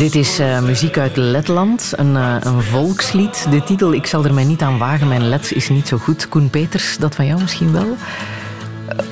[0.01, 3.47] Dit is uh, muziek uit Letland, een, uh, een, volkslied.
[3.51, 6.29] De titel, ik zal er mij niet aan wagen, mijn Lets is niet zo goed.
[6.29, 7.97] Koen Peters, dat van jou misschien wel?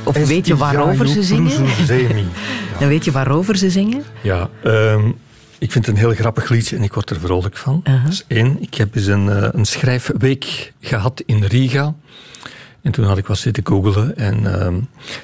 [0.02, 1.66] Of es weet je waarover ze zingen?
[1.86, 2.84] Ja.
[2.84, 4.04] En weet je waarover ze zingen?
[4.20, 5.16] Ja, um,
[5.58, 7.80] ik vind het een heel grappig liedje en ik word er vrolijk van.
[7.84, 8.04] Uh -huh.
[8.04, 8.56] Dat is één.
[8.60, 11.94] Ik heb eens een, een schrijfweek gehad in Riga.
[12.82, 14.16] En toen had ik wat zitten googelen.
[14.16, 14.68] En uh,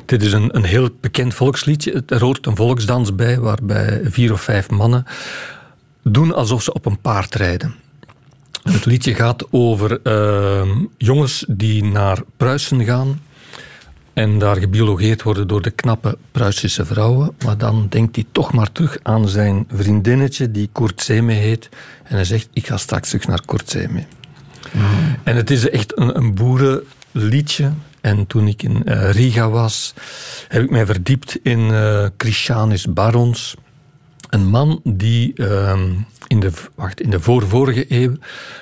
[0.07, 2.03] dit is een, een heel bekend volksliedje.
[2.07, 5.05] Er hoort een volksdans bij, waarbij vier of vijf mannen
[6.05, 7.75] doen alsof ze op een paard rijden.
[8.63, 13.21] Het liedje gaat over uh, jongens die naar Pruisen gaan
[14.15, 17.35] en daar gebiologeerd worden door de knappe Pruisische vrouwen.
[17.45, 21.69] Maar dan denkt hij toch maar terug aan zijn vriendinnetje die Kurtzeme heet.
[22.03, 24.05] En hij zegt, ik ga straks terug naar Kurtzeme.
[24.73, 25.17] Mm.
[25.23, 27.73] En het is echt een, een boerenliedje.
[28.01, 29.95] En toen ik in uh, Riga was,
[30.49, 33.57] heb ik mij verdiept in uh, Christianis Barons.
[34.35, 35.81] Een man die uh,
[36.27, 38.17] in de, wacht, in de voorvorige eeuw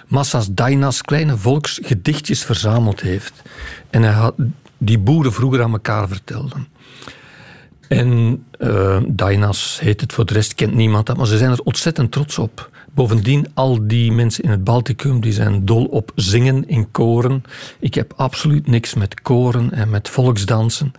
[0.06, 3.42] massa's Dainas kleine volksgedichtjes verzameld heeft.
[3.90, 4.34] En hij had,
[4.78, 6.68] die boeren vroeger aan elkaar vertelden.
[7.88, 11.62] En uh, Dainas heet het voor de rest, kent niemand dat, maar ze zijn er
[11.62, 12.70] ontzettend trots op.
[12.94, 17.42] Bovendien, al die mensen in het Balticum die zijn dol op zingen in koren.
[17.78, 20.92] Ik heb absoluut niks met koren en met volksdansen.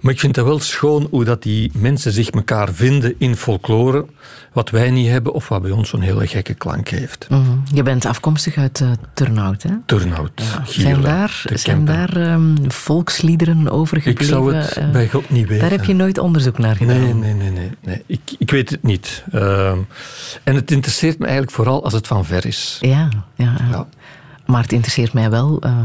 [0.00, 4.06] Maar ik vind het wel schoon hoe dat die mensen zich elkaar vinden in folklore.
[4.52, 7.26] Wat wij niet hebben of wat bij ons zo'n hele gekke klank heeft.
[7.28, 7.62] Mm -hmm.
[7.72, 9.70] Je bent afkomstig uit uh, Turnhout, hè?
[9.86, 10.30] Turnhout.
[10.34, 10.62] Ja.
[10.66, 14.22] zijn daar, zijn daar um, volksliederen over gebleven?
[14.22, 15.62] Ik zou het uh, bij God niet weten.
[15.62, 17.00] Daar heb je nooit onderzoek naar gedaan?
[17.00, 17.50] Nee, nee, nee.
[17.50, 18.02] nee, nee.
[18.06, 19.24] Ik, ik weet het niet.
[19.34, 19.70] Uh,
[20.44, 22.78] en het interesseert me eigenlijk vooral als het van ver is.
[22.80, 23.56] Ja, ja.
[23.70, 23.86] ja.
[24.46, 25.78] Maar het interesseert mij wel uh,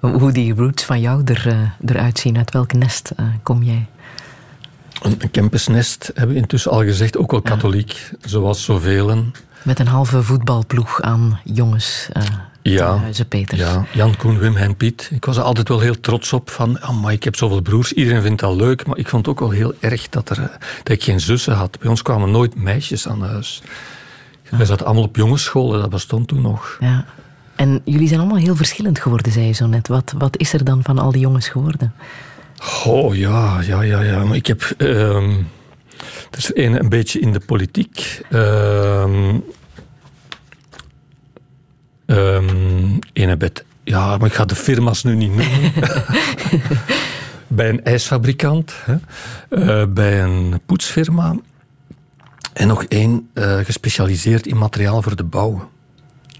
[0.00, 2.36] hoe die roots van jou er, uh, eruit zien.
[2.36, 3.86] Uit welk nest uh, kom jij?
[5.02, 7.16] Een, een campusnest, hebben we intussen al gezegd.
[7.16, 8.28] Ook wel katholiek, ja.
[8.28, 9.24] zoals zoveel.
[9.62, 12.08] Met een halve voetbalploeg aan jongens.
[12.62, 13.60] ja, Huizen Peters.
[13.60, 15.10] ja, Jan, Koen, Wim en Piet.
[15.12, 16.50] Ik was er altijd wel heel trots op.
[16.50, 17.92] Van, oh, maar ik heb zoveel broers.
[17.92, 18.86] Iedereen vindt dat leuk.
[18.86, 20.36] Maar ik vond het ook wel heel erg dat, er,
[20.82, 21.78] dat ik geen zussen had.
[21.78, 23.62] Bij ons kwamen nooit meisjes aan huis.
[24.50, 26.76] Wij zaten allemaal op jongensscholen, dat bestond toen nog.
[26.80, 27.04] Ja.
[27.56, 29.88] En jullie zijn allemaal heel verschillend geworden, zei je zo net.
[29.88, 31.94] Wat, wat is er dan van al die jongens geworden?
[32.84, 34.24] Oh ja, ja, ja, ja.
[34.24, 34.74] Maar ik heb.
[34.78, 35.28] Uh,
[36.30, 38.20] het is een, een beetje in de politiek.
[38.30, 39.04] Uh,
[42.06, 42.98] um,
[43.38, 43.64] bed.
[43.84, 45.72] Ja, maar ik ga de firma's nu niet noemen.
[47.46, 48.96] bij een ijsfabrikant, hè.
[49.48, 51.34] Uh, bij een poetsfirma.
[52.60, 55.70] En nog één uh, gespecialiseerd in materiaal voor de bouw.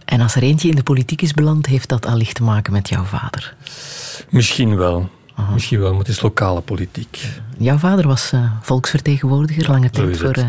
[0.04, 2.88] En als er eentje in de politiek is beland, heeft dat allicht te maken met
[2.88, 3.54] jouw vader?
[4.28, 5.08] Misschien wel.
[5.34, 5.52] Aha.
[5.52, 7.26] Misschien wel, maar het is lokale politiek.
[7.58, 10.44] Jouw vader was uh, volksvertegenwoordiger lange tijd voor uh,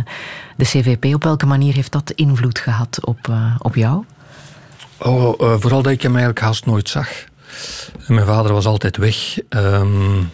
[0.58, 1.14] de CVP.
[1.14, 4.04] Op welke manier heeft dat invloed gehad op, uh, op jou?
[4.98, 7.10] Oh, uh, vooral dat ik hem eigenlijk haast nooit zag.
[8.08, 9.40] Mijn vader was altijd weg.
[9.50, 10.32] Um,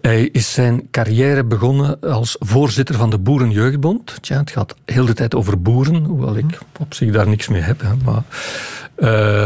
[0.00, 4.22] hij is zijn carrière begonnen als voorzitter van de Boerenjeugdbond.
[4.22, 7.62] Tja, het gaat heel de tijd over boeren, hoewel ik op zich daar niks mee
[7.62, 7.80] heb.
[7.80, 8.22] Hè, maar,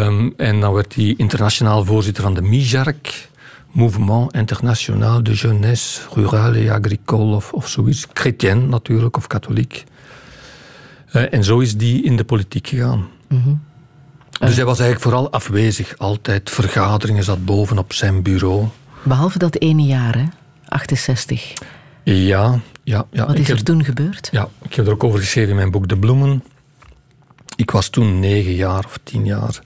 [0.06, 3.30] um, en dan werd hij internationaal voorzitter van de MIJARC.
[3.72, 8.06] Mouvement International de Jeunesse Rurale et Agricole of, of zoiets.
[8.12, 9.84] Chrétien natuurlijk, of katholiek.
[11.12, 13.08] Uh, en zo is die in de politiek gegaan.
[13.28, 13.62] Mm -hmm.
[14.46, 15.98] Dus hij was eigenlijk vooral afwezig.
[15.98, 18.68] Altijd vergaderingen, zat boven op zijn bureau.
[19.02, 20.24] Behalve dat ene jaar, hè?
[20.68, 21.52] 68.
[22.02, 23.06] Ja, ja.
[23.10, 23.26] ja.
[23.26, 24.28] Wat is er heb, toen gebeurd?
[24.32, 26.44] Ja, ik heb er ook over geschreven in mijn boek De Bloemen.
[27.56, 29.58] Ik was toen negen jaar of tien jaar.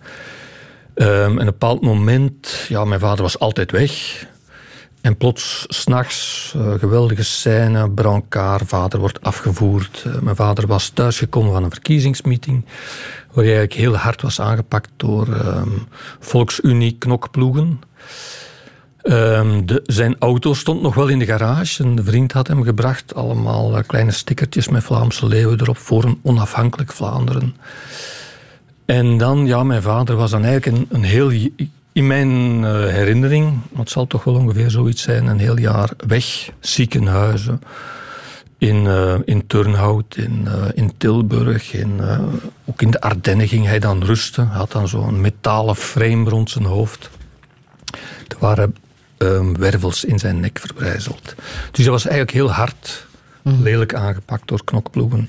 [0.95, 4.25] Um, en op een bepaald moment, ja, mijn vader was altijd weg.
[5.01, 10.05] En plots, s'nachts, uh, geweldige scène, brancard, vader wordt afgevoerd.
[10.07, 12.65] Uh, mijn vader was thuisgekomen van een verkiezingsmeeting,
[13.33, 15.87] waar hij eigenlijk heel hard was aangepakt door um,
[16.21, 17.81] Volksunie knokploegen.
[19.09, 21.83] Um, de, zijn auto stond nog wel in de garage.
[21.83, 23.15] Een vriend had hem gebracht.
[23.15, 27.57] Allemaal uh, kleine stickertjes met Vlaamse leeuwen erop voor een onafhankelijk Vlaanderen.
[28.85, 31.31] En dan, ja, mijn vader was dan eigenlijk een, heel...
[31.93, 36.51] In mijn uh, herinnering, het zal toch wel ongeveer zoiets zijn, een heel jaar weg.
[36.61, 37.61] Ziekenhuizen.
[38.59, 42.01] In, uh, in Turnhout, in, in Tilburg, in,
[42.65, 44.49] ook in de Ardennen ging hij dan rusten.
[44.49, 47.11] Hij had dan zo'n metalen frame rond zijn hoofd.
[48.29, 48.75] Er waren
[49.19, 51.35] um, wervels in zijn nek verbrijzeld.
[51.71, 53.07] Dus dat was eigenlijk heel hard,
[53.43, 53.63] mhm.
[53.63, 55.29] lelijk aangepakt door knokploegen.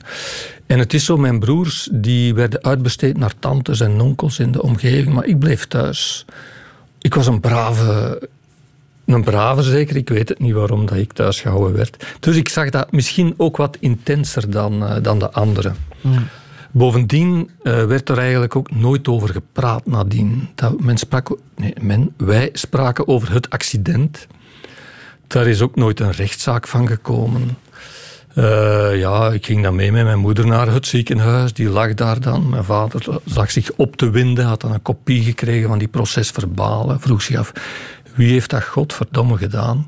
[0.65, 4.61] En het is zo, mijn broers die werden uitbesteed naar tantes en onkels in de
[4.61, 6.25] omgeving, maar ik bleef thuis.
[6.99, 8.21] Ik was een brave,
[9.05, 12.05] een brave zeker, ik weet het niet waarom dat ik thuis gehouden werd.
[12.19, 15.75] Dus ik zag dat misschien ook wat intenser dan, uh, dan de anderen.
[16.01, 16.23] Ja.
[16.77, 20.49] Bovendien uh, werd er eigenlijk ook nooit over gepraat nadien.
[20.55, 24.27] Dat men sprak, nee, men, wij spraken over het accident.
[25.27, 27.57] Daar is ook nooit een rechtszaak van gekomen.
[28.35, 31.53] Uh, ja, ik ging dan mee met mijn moeder naar het ziekenhuis.
[31.53, 32.49] Die lag daar dan.
[32.49, 36.99] Mijn vader zag zich op te winden, had dan een kopie gekregen van die procesverbalen.
[36.99, 37.51] Vroeg zich af,
[38.15, 39.87] wie heeft dat godverdomme gedaan?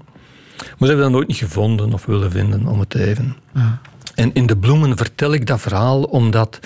[0.58, 3.36] Maar ze hebben dat nooit niet gevonden of willen vinden, om het even.
[3.54, 3.80] Ja.
[4.20, 6.60] En in de bloemen vertel ik dat verhaal omdat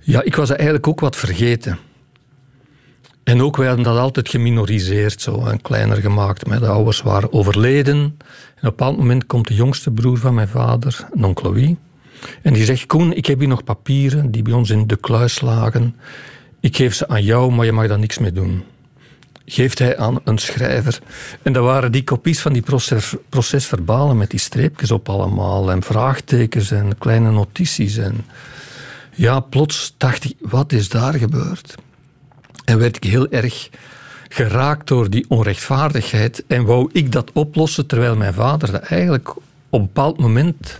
[0.00, 1.78] ja, ik was eigenlijk ook wat vergeten.
[3.24, 6.46] En ook, wij hadden dat altijd geminoriseerd, zo, en kleiner gemaakt.
[6.46, 7.96] Mijn ouders waren overleden.
[7.96, 8.14] En op
[8.54, 11.74] een bepaald moment komt de jongste broer van mijn vader, onkel Louis.
[12.42, 15.40] En die zegt, Koen, ik heb hier nog papieren die bij ons in de kluis
[15.40, 15.96] lagen.
[16.60, 18.62] Ik geef ze aan jou, maar je mag daar niks mee doen
[19.48, 20.98] geeft hij aan een schrijver.
[21.42, 25.82] En dat waren die kopies van die proces, procesverbalen met die streepjes op allemaal en
[25.82, 27.96] vraagtekens en kleine notities.
[27.96, 28.26] En
[29.14, 31.74] ja, plots dacht ik, wat is daar gebeurd?
[32.64, 33.68] En werd ik heel erg
[34.28, 39.80] geraakt door die onrechtvaardigheid en wou ik dat oplossen terwijl mijn vader dat eigenlijk op
[39.80, 40.78] een bepaald moment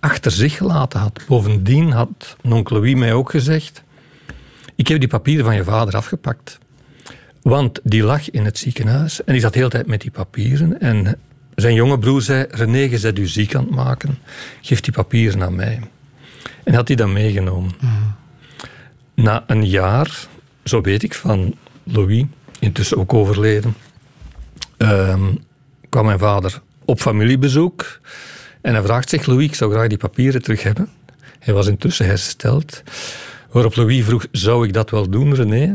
[0.00, 1.20] achter zich gelaten had.
[1.28, 3.82] Bovendien had onkel Louis mij ook gezegd,
[4.76, 6.58] ik heb die papieren van je vader afgepakt.
[7.48, 10.80] Want die lag in het ziekenhuis en die zat de hele tijd met die papieren.
[10.80, 11.18] En
[11.54, 14.18] zijn jonge broer zei: René, je bent u ziek aan het maken.
[14.60, 15.80] Geef die papieren aan mij.
[16.64, 17.70] En had hij dat meegenomen.
[17.80, 17.92] Mhm.
[19.14, 20.26] Na een jaar,
[20.64, 22.24] zo weet ik van Louis,
[22.58, 23.74] intussen ook overleden,
[24.76, 25.34] ehm,
[25.88, 28.00] kwam mijn vader op familiebezoek.
[28.60, 30.88] En hij vraagt zich: Louis, ik zou graag die papieren terug hebben.
[31.38, 32.82] Hij was intussen hersteld.
[33.50, 35.74] Waarop Louis vroeg: Zou ik dat wel doen, René?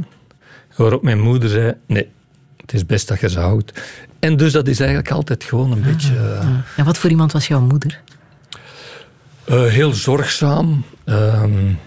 [0.76, 2.10] Waarop mijn moeder zei, nee,
[2.58, 3.82] het is best dat je ze houdt.
[4.20, 6.14] En dus dat is eigenlijk altijd gewoon een beetje...
[6.14, 8.02] Uh, en wat voor iemand was jouw moeder?
[9.50, 10.86] Uh, heel zorgzaam.
[11.06, 11.80] Um,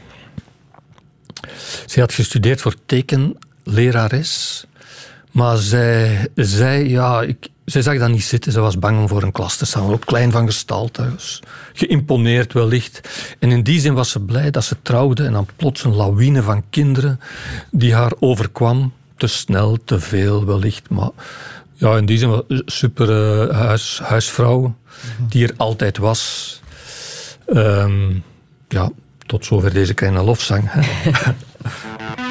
[1.87, 4.65] zij had gestudeerd voor tekenlerares.
[5.31, 8.53] Maar zij zei, ja, ik, zij zag dat niet zitten.
[8.53, 9.93] Ze was bang om voor een klas te staan.
[9.93, 11.11] Ook klein van gestalte.
[11.13, 13.01] Dus geïmponeerd wellicht.
[13.39, 15.25] En in die zin was ze blij dat ze trouwde.
[15.25, 17.21] En dan plots een lawine van kinderen
[17.71, 18.93] die haar overkwam.
[19.17, 20.91] Te snel, te veel wellicht.
[20.91, 21.11] Maar
[21.73, 23.09] ja, in die zin was super
[23.55, 24.75] huis, huisvrouw.
[25.29, 26.61] Die er altijd was.
[27.47, 28.25] Um,
[28.69, 28.91] ja,
[29.27, 30.71] tot zover deze kleine lofzang.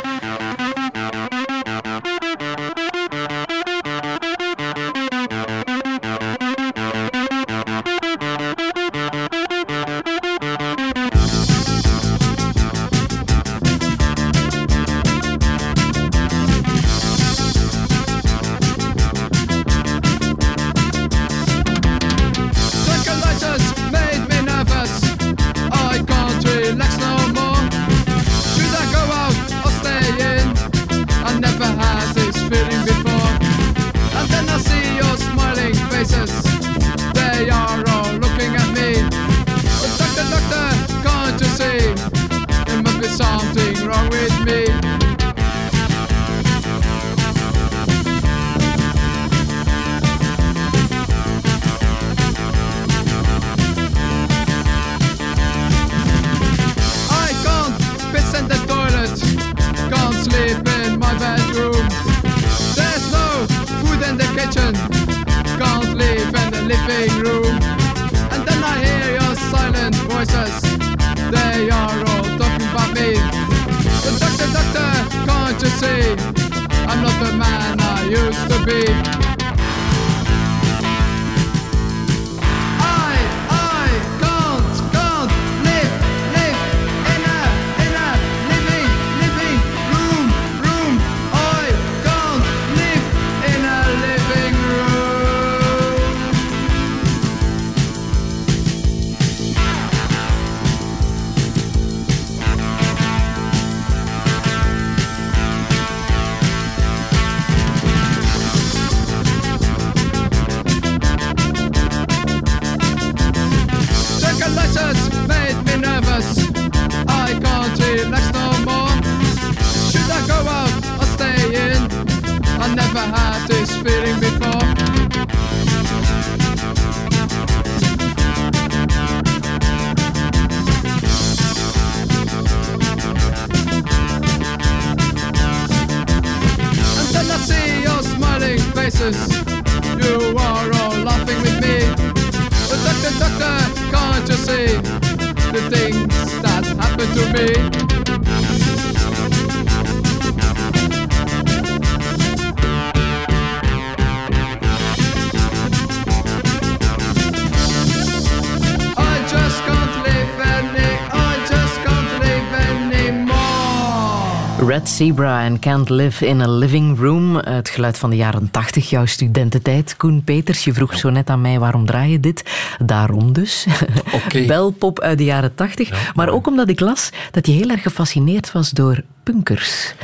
[165.05, 167.35] Zebra en Can't Live in a Living Room.
[167.35, 169.97] Het geluid van de jaren 80, jouw studententijd.
[169.97, 172.43] Koen Peters, je vroeg zo net aan mij waarom draai je dit.
[172.85, 173.65] Daarom dus.
[174.25, 174.45] Okay.
[174.45, 176.13] Belpop uit de jaren 80.
[176.15, 179.95] maar ook omdat ik las dat je heel erg gefascineerd was door punkers.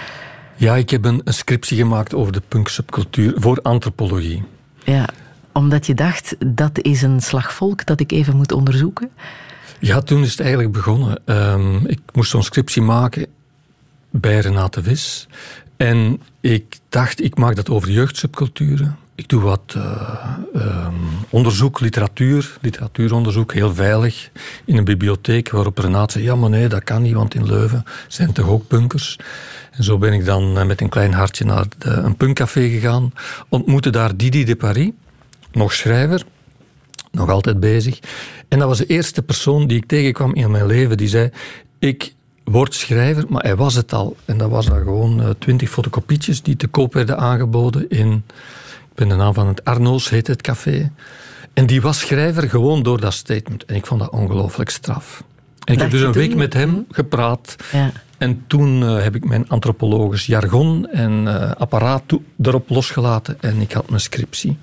[0.55, 4.43] Ja, ik heb een, scriptie gemaakt over de punksubcultuur voor antropologie.
[4.83, 5.09] Ja,
[5.51, 9.09] omdat je dacht, dat is een slagvolk dat ik even moet onderzoeken?
[9.79, 11.21] Ja, toen is het eigenlijk begonnen.
[11.25, 13.27] Um, ik moest zo'n scriptie maken
[14.11, 15.27] bij Renate Vis.
[15.77, 18.97] En ik dacht, ik maak dat over jeugdsubculturen.
[19.15, 20.87] Ik doe wat uh,
[21.29, 24.29] onderzoek, literatuur, literatuuronderzoek, heel veilig,
[24.65, 27.83] in een bibliotheek, waarop Renate zei, ja maar nee, dat kan niet, want in Leuven
[28.07, 29.19] zijn toch ook punkers.
[29.71, 33.13] En zo ben ik dan eh, met een klein hartje naar een punkcafé gegaan,
[33.49, 34.91] ontmoette daar Didi de Paris,
[35.51, 36.23] nog schrijver,
[37.11, 37.99] nog altijd bezig.
[38.47, 41.29] En dat was de eerste persoon die ik tegenkwam in mijn leven, die zei,
[41.79, 42.13] ik
[42.51, 44.15] woordschrijver, maar hij was het al.
[44.25, 48.23] En dat was dan gewoon uh, twintig fotocopietjes die te koop werden aangeboden in,
[48.89, 50.91] ik ben de naam van het Arno's, heet het café.
[51.53, 53.65] En die was schrijver gewoon door dat statement.
[53.65, 55.23] En ik vond dat ongelooflijk straf.
[55.63, 57.55] En ik heb dus een week met hem gepraat.
[57.71, 57.91] Ja.
[58.17, 62.03] En toen uh, heb ik mijn antropologisch jargon en uh, apparaat
[62.41, 64.57] erop losgelaten en ik had mijn scriptie.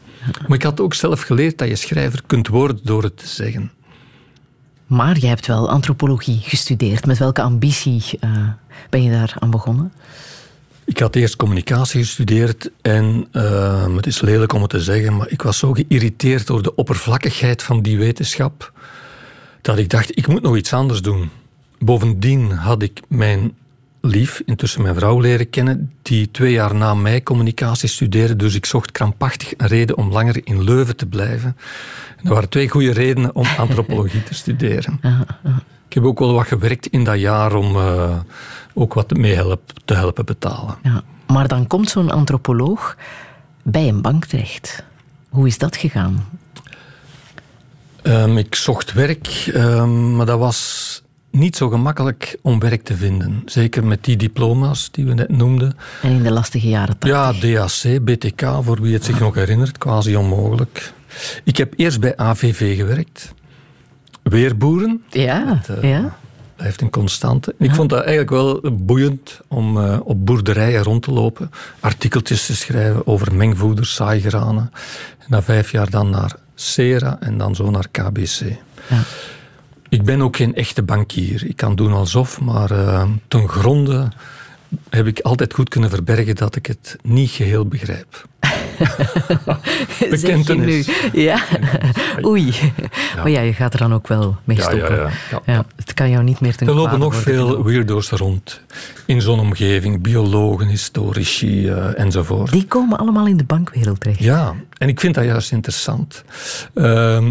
[0.46, 3.70] Maar ik had ook zelf geleerd dat je schrijver kunt worden door het te zeggen.
[4.88, 7.06] Maar je hebt wel antropologie gestudeerd.
[7.06, 8.48] Met welke ambitie uh,
[8.90, 9.92] ben je daar aan begonnen?
[10.84, 15.30] Ik had eerst communicatie gestudeerd en uh, het is lelijk om het te zeggen, maar
[15.30, 18.72] ik was zo geïrriteerd door de oppervlakkigheid van die wetenschap
[19.62, 21.30] dat ik dacht, ik moet nog iets anders doen.
[21.78, 23.56] Bovendien had ik mijn
[24.00, 28.66] lief, intussen mijn vrouw leren kennen, die twee jaar na mij communicatie studeerde, dus ik
[28.66, 31.56] zocht krampachtig een reden om langer in Leuven te blijven.
[32.22, 35.00] Er waren twee goede redenen om antropologie te studeren.
[35.88, 38.16] Ik heb ook wel wat gewerkt in dat jaar om uh,
[38.74, 40.76] ook wat mee help, te helpen betalen.
[40.82, 41.02] Ja.
[41.26, 42.96] Maar dan komt zo'n antropoloog
[43.62, 44.84] bij een bank terecht.
[45.28, 46.28] Hoe is dat gegaan?
[48.02, 53.42] Um, ik zocht werk, um, maar dat was niet zo gemakkelijk om werk te vinden.
[53.44, 55.76] Zeker met die diploma's die we net noemden.
[56.02, 57.10] En in de lastige jaren 80.
[57.10, 60.92] Ja, DAC, BTK, voor wie het zich nog herinnert, quasi onmogelijk.
[61.44, 63.34] Ik heb eerst bij AVV gewerkt.
[64.22, 65.02] Weerboeren.
[65.10, 66.16] Ja, dat, uh, ja.
[66.56, 67.54] Blijft een constante.
[67.58, 71.50] Ik vond dat eigenlijk wel boeiend om uh, op boerderijen rond te lopen.
[71.80, 74.70] Artikeltjes te schrijven over mengvoeders, saaigranen.
[75.18, 78.40] En na vijf jaar dan naar Sera en dan zo naar KBC.
[78.88, 79.02] Ja.
[79.88, 81.46] Ik ben ook geen echte bankier.
[81.46, 84.08] Ik kan doen alsof, maar uh, ten gronde
[84.90, 88.26] heb ik altijd goed kunnen verbergen dat ik het niet geheel begrijp.
[90.10, 90.86] Bekentenis.
[90.86, 91.20] Nu?
[91.22, 91.42] Ja.
[92.24, 92.54] Oei.
[93.16, 94.96] Maar ja, je gaat er dan ook wel mee stoppen.
[94.96, 95.64] Ja, ja, ja.
[95.76, 98.60] het kan jou niet meer ten Er lopen nog veel weirdo's rond
[99.06, 100.02] in zo'n omgeving.
[100.02, 102.52] Biologen, historici uh, enzovoort.
[102.52, 104.18] Die komen allemaal in de bankwereld terecht.
[104.18, 106.24] Ja, en ik vind dat juist interessant.
[106.74, 107.28] Uh,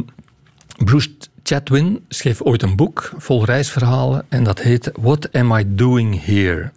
[0.77, 1.09] Bruce
[1.47, 6.71] Chatwin schreef ooit een boek vol reisverhalen en dat heet What Am I Doing Here?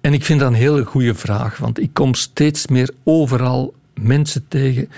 [0.00, 4.44] En ik vind dat een hele goede vraag, want ik kom steeds meer overal mensen
[4.48, 4.88] tegen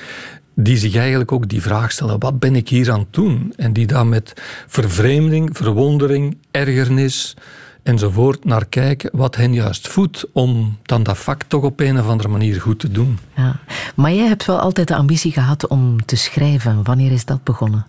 [0.54, 3.52] die zich eigenlijk ook die vraag stellen: wat ben ik hier aan het doen?
[3.56, 4.32] En die daar met
[4.66, 7.36] vervreemding, verwondering, ergernis
[7.82, 12.08] enzovoort naar kijken, wat hen juist voedt om dan dat vak toch op een of
[12.08, 13.18] andere manier goed te doen.
[13.36, 13.60] Ja.
[13.94, 16.82] Maar jij hebt wel altijd de ambitie gehad om te schrijven.
[16.82, 17.86] Wanneer is dat begonnen?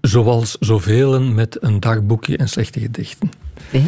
[0.00, 3.30] Zoals zoveel met een dagboekje en slechte gedichten.
[3.70, 3.80] Ja.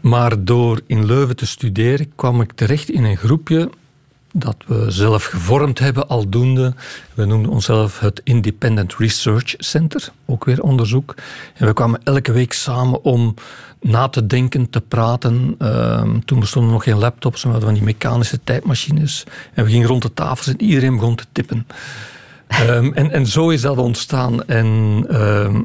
[0.00, 3.70] Maar door in Leuven te studeren kwam ik terecht in een groepje
[4.36, 6.74] dat we zelf gevormd hebben aldoende.
[7.14, 11.14] We noemden onszelf het Independent Research Center, ook weer onderzoek.
[11.54, 13.34] En we kwamen elke week samen om
[13.80, 15.54] na te denken, te praten.
[15.58, 19.24] Ehm, toen bestonden nog geen laptops, we hadden van die mechanische tijdmachines.
[19.54, 21.66] En we gingen rond de tafels en iedereen begon te tippen.
[22.60, 24.44] Ehm, en, en zo is dat ontstaan.
[24.44, 25.62] En ehm,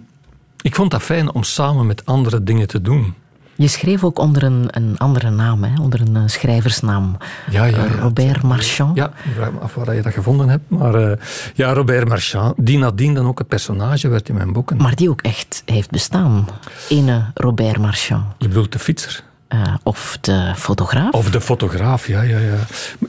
[0.62, 3.14] ik vond dat fijn om samen met andere dingen te doen.
[3.56, 5.82] Je schreef ook onder een, een andere naam, hè?
[5.82, 7.18] onder een uh, schrijversnaam.
[7.50, 8.96] Ja, ja, ja, Robert Marchand.
[8.96, 10.70] Ja, ik vraag me af waar je dat gevonden hebt.
[10.70, 11.12] Maar uh,
[11.54, 14.78] ja, Robert Marchand, die nadien dan ook een personage werd in mijn boeken.
[14.78, 16.48] Maar die ook echt heeft bestaan.
[16.90, 18.26] Ene Robert Marchand.
[18.38, 19.24] Je bedoelt de fietser?
[19.54, 21.14] Uh, of de fotograaf?
[21.14, 22.58] Of de fotograaf, ja, ja, ja.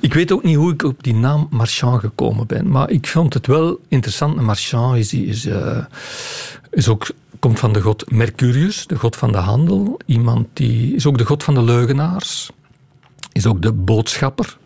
[0.00, 2.68] Ik weet ook niet hoe ik op die naam Marchand gekomen ben.
[2.68, 4.40] Maar ik vond het wel interessant.
[4.40, 5.78] Marchand is, is uh,
[6.70, 10.00] is ook, komt van de god Mercurius, de god van de handel.
[10.06, 12.50] Iemand die is ook de god van de leugenaars.
[13.32, 14.56] Is ook de boodschapper.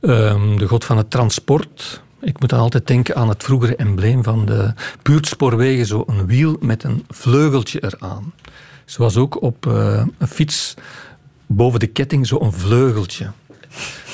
[0.00, 2.02] Ehm, de god van het transport.
[2.20, 4.72] Ik moet dan altijd denken aan het vroegere embleem van de
[5.02, 5.86] buurtspoorwegen.
[5.86, 8.32] Zo een wiel met een vleugeltje eraan.
[8.84, 10.74] Zoals ook op uh, een fiets
[11.46, 13.30] boven de ketting zo'n vleugeltje.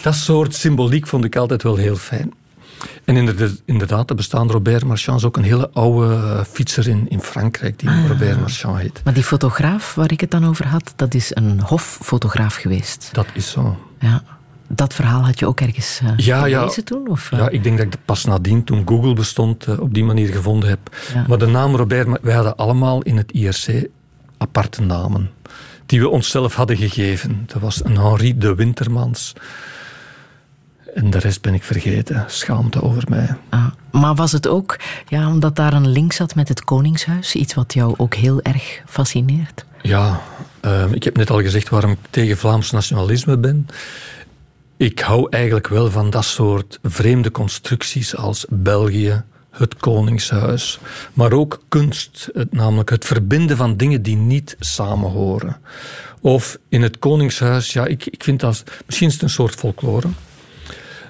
[0.02, 2.32] Dat soort symboliek vond ik altijd wel heel fijn.
[3.04, 3.16] En
[3.64, 7.78] inderdaad, er bestaan Robert Marchand is ook een hele oude eh, fietser in, in Frankrijk
[7.78, 8.06] die ah.
[8.08, 9.00] Robert Marchand heet.
[9.04, 13.08] Maar die fotograaf waar ik het dan over had, dat is een hoffotograaf geweest.
[13.12, 13.78] Dat is zo.
[13.98, 14.22] Ja.
[14.68, 16.82] Dat verhaal had je ook ergens uh, ja, gelezen ja.
[16.82, 17.08] toen?
[17.08, 20.28] Of, Ja, ik denk dat ik het pas nadien, toen Google bestond, op die manier
[20.28, 20.96] gevonden heb.
[21.28, 23.88] Maar de naam Robert, wij hadden allemaal in het IRC
[24.40, 25.30] aparte namen
[25.90, 27.42] die we onszelf hadden gegeven.
[27.46, 29.32] Dat was een Henri de Wintermans.
[30.94, 32.24] En de rest ben ik vergeten.
[32.28, 33.36] Schaamte over mij.
[33.48, 34.78] Ah, maar was het ook
[35.08, 37.34] ja, omdat daar een link zat met het Koningshuis?
[37.34, 39.64] Iets wat jou ook heel erg fascineert?
[39.82, 40.20] Ja,
[40.60, 43.66] ehm, ik heb net al gezegd waarom ik tegen Vlaams nationalisme ben.
[44.76, 50.78] Ik hou eigenlijk wel van dat soort vreemde constructies als België, het Koningshuis,
[51.12, 55.56] maar ook kunst, het, namelijk het verbinden van dingen die niet samenhoren.
[56.20, 60.08] Of in het Koningshuis, ja, ik, ik vind dat misschien is het een soort folklore.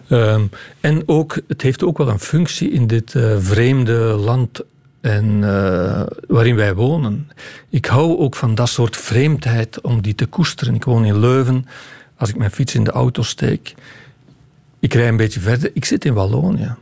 [0.09, 4.61] Um, en ook, het heeft ook wel een functie in dit uh, vreemde land
[5.01, 7.31] en, uh, waarin wij wonen.
[7.69, 10.75] Ik hou ook van dat soort vreemdheid om die te koesteren.
[10.75, 11.67] Ik woon in Leuven.
[12.17, 13.75] Als ik mijn fiets in de auto steek,
[14.81, 15.71] ik rij een beetje verder.
[15.75, 16.75] Ik zit in Wallonië.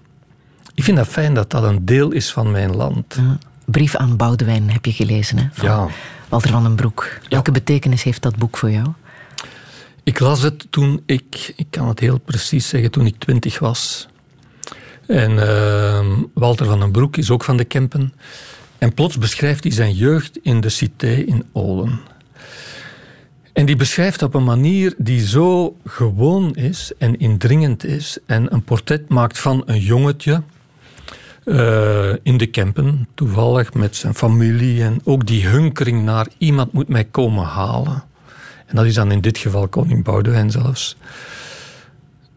[0.78, 3.16] Ik vind dat fijn dat dat een deel is van mijn land.
[3.64, 5.44] Brief aan Boudewijn heb je gelezen, hè?
[5.52, 5.88] Van ja.
[6.28, 7.18] Walter van den Broek.
[7.28, 8.86] Welke betekenis heeft dat boek voor jou?
[10.02, 14.08] Ik las het toen ik, ik kan het heel precies zeggen, toen ik twintig was.
[15.06, 18.12] En uh, Walter van den Broek is ook van de Kempen.
[18.78, 22.00] En plots beschrijft hij zijn jeugd in de cité in Olen.
[23.52, 28.18] En die beschrijft op een manier die zo gewoon is en indringend is.
[28.26, 30.42] En een portret maakt van een jongetje
[31.48, 34.82] uh, in de Kempen, toevallig met zijn familie.
[34.82, 38.02] En ook die hunkering naar iemand moet mij komen halen.
[38.66, 40.96] En dat is dan in dit geval koning Boudewijn zelfs.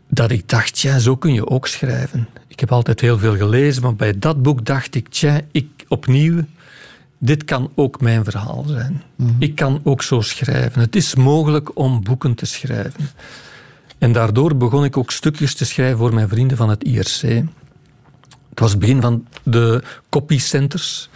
[0.07, 2.27] Dat ik dacht, ja, zo kun je ook schrijven.
[2.47, 6.43] Ik heb altijd heel veel gelezen, maar bij dat boek dacht ik, tja, ik opnieuw,
[7.17, 9.03] dit kan ook mijn verhaal zijn.
[9.15, 9.29] Mhm.
[9.39, 10.81] Ik kan ook zo schrijven.
[10.81, 13.09] Het is mogelijk om boeken te schrijven.
[13.97, 17.43] En daardoor begon ik ook stukjes te schrijven voor mijn vrienden van het IRC.
[18.51, 21.09] Het was het begin van de copycenters.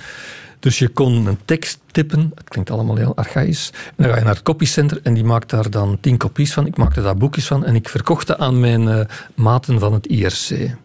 [0.60, 3.72] Dus je kon een tekst tippen, het klinkt allemaal heel archaïs.
[3.74, 6.66] En dan ga je naar het copycenter en die maakt daar dan tien kopies van.
[6.66, 9.00] Ik maakte daar boekjes van en ik verkochte aan mijn uh,
[9.36, 10.50] maten van het IRC.
[10.50, 10.78] En op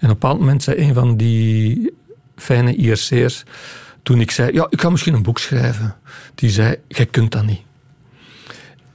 [0.00, 1.92] een bepaald moment zei een van die
[2.36, 3.42] fijne IRC'ers,
[4.02, 5.96] toen ik zei, ja, ik ga misschien een boek schrijven.
[6.34, 7.60] Die zei, jij kunt dat niet.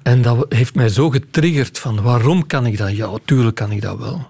[0.03, 2.95] En dat heeft mij zo getriggerd van, waarom kan ik dat?
[2.95, 4.28] Ja, tuurlijk kan ik dat wel.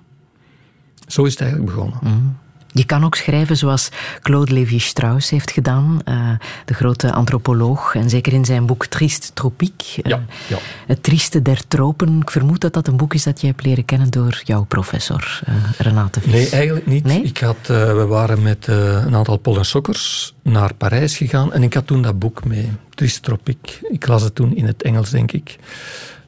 [1.07, 1.99] Zo is het eigenlijk begonnen.
[2.01, 2.37] Mm.
[2.71, 3.89] Je kan ook schrijven zoals
[4.21, 6.29] Claude Lévi-Strauss heeft gedaan, uh,
[6.65, 7.95] de grote antropoloog.
[7.95, 9.81] En zeker in zijn boek Triest Tropiek.
[10.03, 10.57] Uh, ja, ja.
[10.87, 12.21] Het trieste der tropen.
[12.21, 15.41] Ik vermoed dat dat een boek is dat je hebt leren kennen door jouw professor,
[15.49, 16.31] uh, Renate Vis.
[16.31, 17.03] Nee, eigenlijk niet.
[17.03, 17.21] Nee?
[17.21, 22.01] Ik had, we waren met een aantal Pollensokkers naar Parijs gegaan en ik had toen
[22.01, 23.79] dat boek mee, Triest Tropiek.
[23.89, 25.55] Ik las het toen in het Engels, denk ik.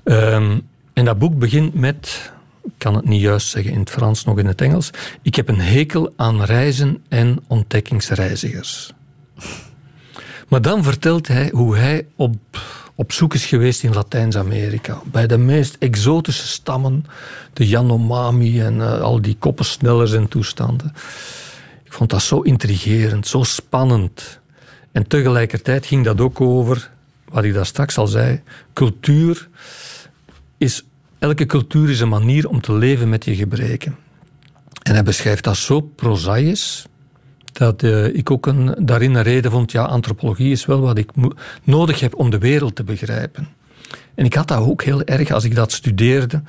[0.04, 0.62] Um,
[0.94, 2.32] en dat boek begint met
[2.78, 4.90] kan het niet juist zeggen in het Frans, nog in het Engels.
[5.22, 8.94] Ik heb een hekel aan reizen en ontdekkingsreizigers.
[10.48, 12.36] Maar dan vertelt hij hoe hij op,
[12.96, 15.02] op zoek is geweest in Latijns-Amerika.
[15.06, 17.06] Bij de meest exotische stammen,
[17.54, 20.94] de Yanomami en uh, al die koppensnellers en toestanden.
[21.84, 24.40] Ik vond dat zo intrigerend, zo spannend.
[24.92, 26.92] En tegelijkertijd ging dat ook over,
[27.30, 28.42] wat ik daar straks al zei,
[28.74, 29.48] cultuur
[30.58, 30.84] is
[31.20, 33.98] Elke cultuur is een manier om te leven met je gebreken.
[34.84, 36.86] En hij beschrijft dat zo prozaïs,
[37.52, 41.12] dat uh, ik ook een, daarin een reden vond, ja, antropologie is wel wat ik
[41.64, 43.48] nodig heb om de wereld te begrijpen.
[44.16, 46.42] En ik had dat ook heel erg als ik dat studeerde.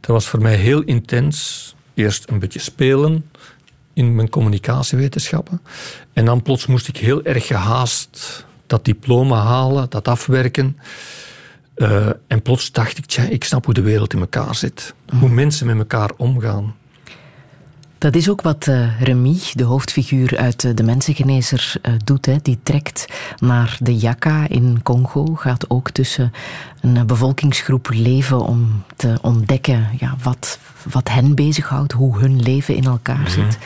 [0.00, 1.74] Dat was voor mij heel intens.
[1.94, 3.30] Eerst een beetje spelen
[3.92, 5.60] in mijn communicatiewetenschappen.
[6.12, 10.76] En dan plots moest ik heel erg gehaast dat diploma halen, dat afwerken.
[11.80, 14.94] Uh, en plots dacht ik, tja, ik snap hoe de wereld in elkaar zit.
[15.10, 15.34] Hoe mhm.
[15.34, 16.74] mensen met elkaar omgaan.
[17.98, 21.72] Dat is ook wat uh, Remy, de hoofdfiguur uit uh, De Mensengenezer,
[22.04, 22.26] doet.
[22.26, 22.36] Hè.
[22.42, 23.06] Die trekt
[23.38, 26.32] naar de Yaka in Congo, gaat ook tussen
[26.80, 30.58] een bevolkingsgroep leven om te ontdekken ja, wat,
[30.90, 33.50] wat hen bezighoudt, hoe hun leven in elkaar mm -hmm.
[33.50, 33.58] zit.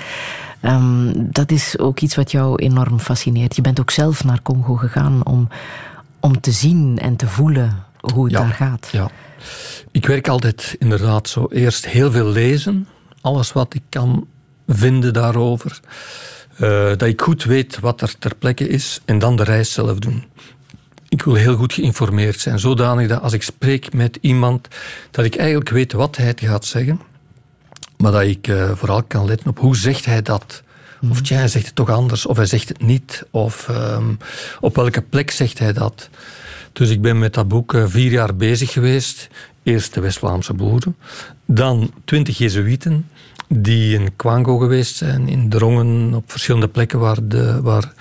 [0.61, 3.57] Ehm, dat is ook iets wat jou enorm fascineert.
[3.57, 5.49] Je bent ook zelf naar Congo gegaan om,
[6.21, 8.89] om te zien en te voelen hoe het daar gaat.
[8.93, 9.11] Ja.
[9.91, 12.89] Ik werk altijd inderdaad zo eerst heel veel lezen.
[13.21, 14.27] Alles wat ik kan
[14.67, 15.81] vinden daarover.
[16.61, 19.99] Uh, dat ik goed weet wat er ter plekke is en dan de reis zelf
[19.99, 20.25] doen.
[21.09, 24.69] Ik wil heel goed geïnformeerd zijn, zodanig dat als ik spreek met iemand,
[25.11, 27.01] dat ik eigenlijk weet wat hij gaat zeggen,
[27.97, 30.63] maar dat ik uh, vooral kan letten op hoe zegt hij dat.
[31.11, 34.19] Of tja, hij zegt het toch anders, of hij zegt het niet, of um,
[34.61, 36.09] op welke plek zegt hij dat.
[36.75, 39.29] Dus ik ben met dat boek uh, vier jaar bezig geweest.
[39.63, 40.97] Eerst de West-Vlaamse boeren,
[41.47, 43.09] dan twintig Jezuïeten,
[43.49, 47.93] die in Kwango geweest zijn, in Drongen, op verschillende plekken waar, de, waar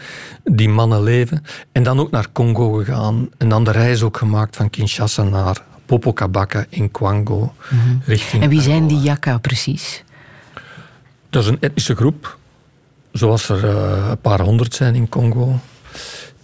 [0.43, 1.43] die mannen leven.
[1.71, 3.29] En dan ook naar Congo gegaan.
[3.37, 7.53] En dan de reis ook gemaakt van Kinshasa naar Popokabaka in Kwango.
[7.69, 10.03] Mm richting en wie zijn die Yaka precies?
[11.29, 12.37] Dat is een etnische groep,
[13.11, 15.59] zoals er uh, een paar honderd zijn in Congo,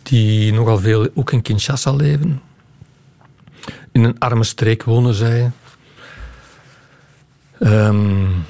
[0.10, 2.42] die nogal veel ook in Kinshasa leven.
[3.92, 5.52] In een arme streek wonen zij.
[7.60, 8.46] Um,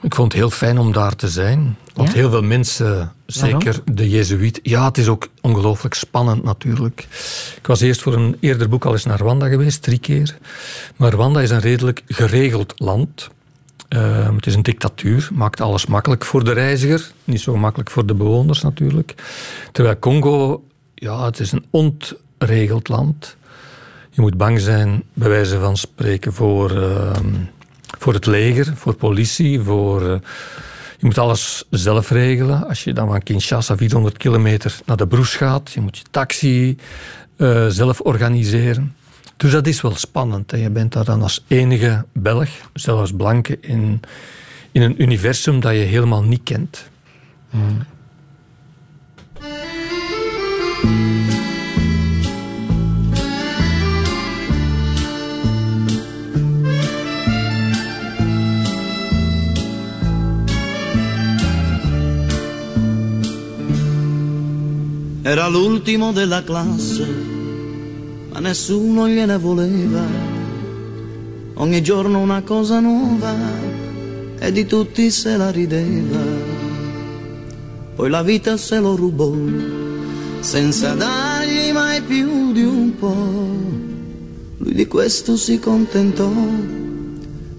[0.00, 1.76] ik vond het heel fijn om daar te zijn.
[1.94, 4.60] Want heel veel mensen, zeker de Jezuïet...
[4.62, 7.06] Ja, het is ook ongelooflijk spannend natuurlijk.
[7.56, 10.36] Ik was eerst voor een eerder boek al eens naar Rwanda geweest, drie keer.
[10.96, 13.30] Maar Rwanda is een redelijk geregeld land.
[13.88, 17.10] Uh, het is een dictatuur, maakt alles makkelijk voor de reiziger.
[17.24, 19.14] Niet zo makkelijk voor de bewoners natuurlijk.
[19.72, 20.64] Terwijl Congo,
[21.00, 23.36] ja, het is een ontregeld land.
[24.10, 26.70] Je moet bang zijn, bij wijze van spreken, voor...
[26.72, 27.10] Uh,
[27.98, 30.02] voor het leger, voor politie, voor...
[30.02, 30.18] Uh,
[30.98, 32.68] je moet alles zelf regelen.
[32.68, 36.76] Als je dan van Kinshasa 400 kilometer naar de Broes gaat, je moet je taxi
[37.36, 38.94] uh, zelf organiseren.
[39.36, 40.50] Dus dat is wel spannend.
[40.50, 40.56] Hè.
[40.56, 44.00] Je bent daar dan als enige Belg, zelfs blanke, in,
[44.72, 46.88] in een universum dat je helemaal niet kent.
[47.50, 47.86] Hmm.
[65.30, 67.06] Era l'ultimo della classe,
[68.32, 70.04] ma nessuno gliene voleva.
[71.54, 73.32] Ogni giorno una cosa nuova
[74.40, 76.18] e di tutti se la rideva.
[77.94, 79.32] Poi la vita se lo rubò,
[80.40, 83.58] senza dargli mai più di un po'.
[84.58, 86.30] Lui di questo si contentò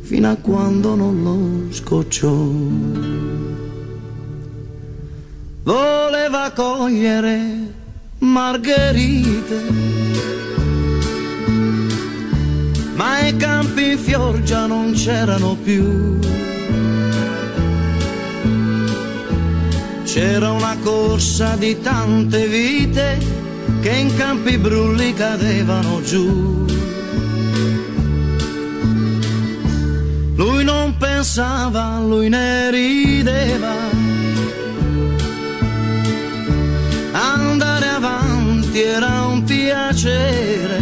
[0.01, 2.36] fino a quando non lo scocciò
[5.63, 7.39] voleva cogliere
[8.19, 9.61] margherite,
[12.95, 16.19] ma i campi in fior già non c'erano più.
[20.03, 23.17] C'era una corsa di tante vite
[23.81, 26.65] che in campi brulli cadevano giù.
[30.35, 34.01] Lui non pensava, lui ne rideva
[37.13, 40.79] andare avanti era un piacere.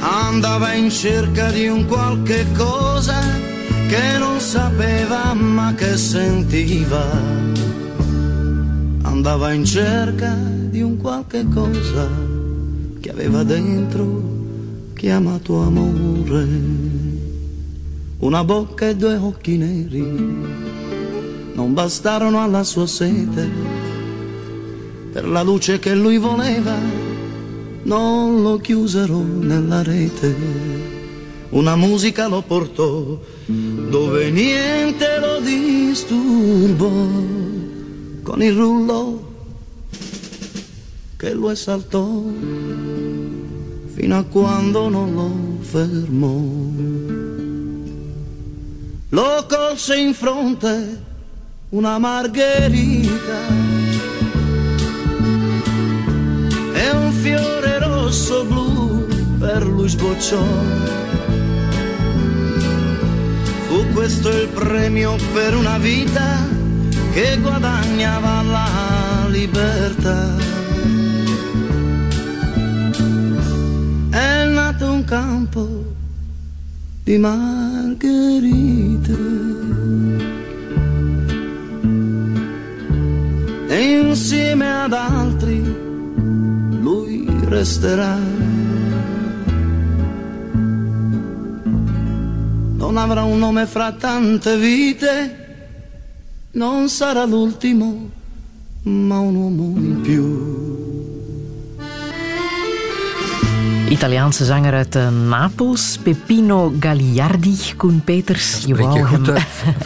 [0.00, 3.49] Andava in cerca di un qualche cosa
[3.90, 7.04] che non sapeva ma che sentiva.
[9.02, 10.32] Andava in cerca
[10.70, 12.08] di un qualche cosa
[13.00, 14.22] che aveva dentro
[14.94, 16.46] chiamato amore.
[18.18, 20.00] Una bocca e due occhi neri
[21.54, 23.48] non bastarono alla sua sete,
[25.10, 26.76] per la luce che lui voleva,
[27.82, 30.79] non lo chiusero nella rete.
[31.50, 36.90] Una musica lo portò dove niente lo disturbò,
[38.22, 39.28] con il rullo
[41.16, 42.22] che lo esaltò
[43.94, 46.40] fino a quando non lo fermò.
[49.08, 51.02] Lo colse in fronte
[51.70, 53.38] una margherita
[56.72, 59.06] e un fiore rosso blu
[59.38, 61.19] per lui sbocciò.
[63.70, 66.44] Fu questo il premio per una vita
[67.12, 70.34] che guadagnava la libertà.
[74.10, 75.84] È nato un campo
[77.04, 78.60] di margherite.
[83.70, 85.62] e insieme ad altri
[86.80, 88.49] lui resterà.
[92.80, 95.36] Non avrà un nome fra tante vite,
[96.52, 98.08] non sarà l'ultimo,
[98.84, 100.24] ma un uomo in più.
[103.90, 107.58] Italiaanse zanger uit uh, Napels, Peppino Gagliardi.
[107.76, 109.24] Koen Peters, je wou hem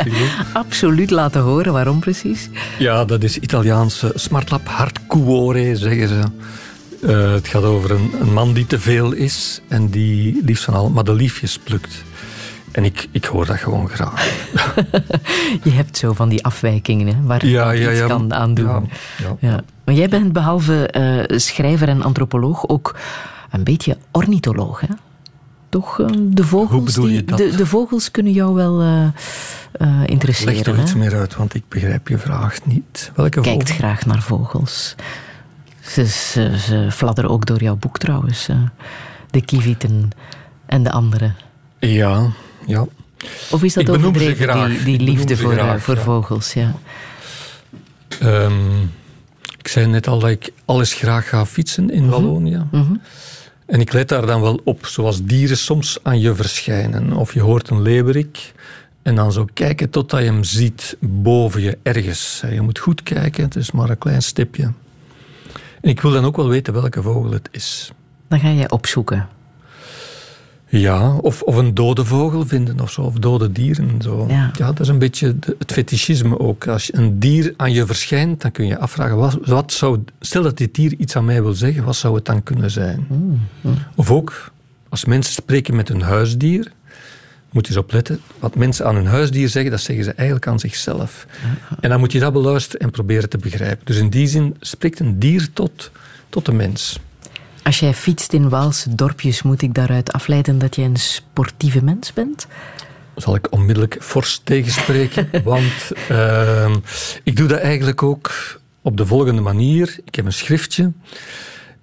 [0.63, 1.73] absoluut laten horen.
[1.73, 2.49] Waarom precies?
[2.79, 6.23] Ja, dat is Italiaanse smartlap hardcuore, zeggen ze.
[7.01, 10.75] Uh, het gaat over een, een, man die te veel is en die liefst van
[10.75, 12.05] al madeliefjes plukt.
[12.75, 14.25] En ik, ik hoor dat gewoon graag.
[15.65, 18.91] je hebt zo van die afwijkingen hè, waar je ja, iets kan aan doen.
[19.41, 20.95] Ja, Maar jij bent behalve
[21.29, 22.97] uh, schrijver en antropoloog ook
[23.51, 24.87] een beetje ornitholoog, hè?
[25.69, 26.97] Toch uh, de vogels.
[26.97, 27.25] Hoe?
[27.25, 29.09] De, de vogels kunnen jou wel uh,
[30.07, 30.55] interesseren.
[30.55, 33.11] Leg er iets meer uit, want ik begrijp je vraag niet.
[33.15, 34.95] Welke Kijkt graag naar vogels.
[35.81, 38.49] Ze, ze, ze, fladderen ook door jouw boek trouwens.
[39.31, 40.11] de kievieten
[40.67, 41.33] en de andere.
[41.79, 42.31] Ja,
[42.67, 42.87] ja.
[43.51, 46.53] Of is dat overdreven, die, die liefde voor, graag, voor vogels?
[46.53, 46.75] Ja.
[48.23, 48.91] Um,
[49.59, 52.11] ik zei net al dat ik alles graag ga fietsen in -hmm.
[52.11, 52.57] Wallonië.
[52.57, 53.01] Mm -hmm.
[53.67, 57.13] En ik let daar dan wel op, zoals dieren soms aan je verschijnen.
[57.13, 58.53] Of je hoort een leeuwerik
[59.03, 62.43] en dan zo kijken totdat je hem ziet boven je ergens.
[62.51, 64.73] Je moet goed kijken, het is maar een klein stipje.
[65.81, 67.93] En ik wil dan ook wel weten welke vogel het is.
[68.29, 69.29] Dan ga jij opzoeken.
[70.69, 74.03] Ja, of, of een dode vogel vinden of zo, of dode dieren.
[74.03, 74.27] Zo.
[74.29, 74.51] Ja.
[74.57, 76.67] dat is een beetje het fetischisme ook.
[76.67, 80.59] Als een dier aan je verschijnt, dan kun je afvragen, wat, wat zou, stel dat
[80.59, 83.07] dit dier iets aan mij wil zeggen, wat zou het dan kunnen zijn?
[83.09, 83.75] Mm, mm.
[83.95, 84.53] Of ook,
[84.89, 86.73] als mensen spreken met hun huisdier,
[87.51, 90.61] moet je eens opletten, wat mensen aan hun huisdier zeggen, dat zeggen ze eigenlijk aan
[90.61, 91.27] zichzelf.
[91.81, 93.85] En dan moet je dat beluisteren en proberen te begrijpen.
[93.85, 95.91] Dus in die zin spreekt een dier tot,
[96.29, 97.01] tot de mens.
[97.65, 102.13] Als jij fietst in Waalse dorpjes, moet ik daaruit afleiden dat jij een sportieve mens
[102.13, 102.47] bent?
[103.17, 106.75] Zal ik onmiddellijk fors tegenspreken, want uh,
[107.23, 108.33] ik doe dat eigenlijk ook
[108.83, 109.99] op de volgende manier.
[110.05, 110.93] Ik heb een schriftje.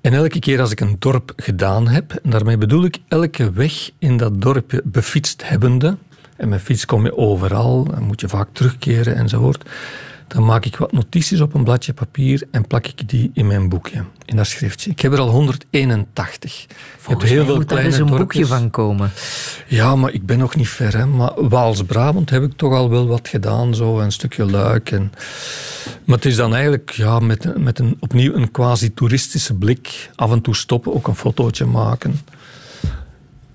[0.02, 3.90] En elke keer als ik een dorp gedaan heb, en daarmee bedoel ik elke weg
[4.00, 5.98] in dat dorpje befietst hebbende,
[6.38, 9.70] en met fiets kom je overal, dan moet je vaak terugkeren enzovoort,
[10.34, 13.70] dan maak ik wat notities op een bladje papier en plak ik die in mijn
[13.70, 14.90] boekje, in dat schriftje.
[14.90, 16.66] Ik heb er al 181.
[16.98, 19.12] Volgens heel veel moet daar eens een boekje van komen.
[19.68, 20.98] Ja, maar ik ben nog niet ver.
[20.98, 21.06] Hè.
[21.06, 24.92] Maar Waals-Brabant heb ik toch al wel wat gedaan, zo een stukje luik.
[24.92, 25.12] En...
[26.06, 30.42] Maar het is dan eigenlijk ja, met, met een, opnieuw een quasi-toeristische blik af en
[30.42, 32.20] toe stoppen, ook een fotootje maken.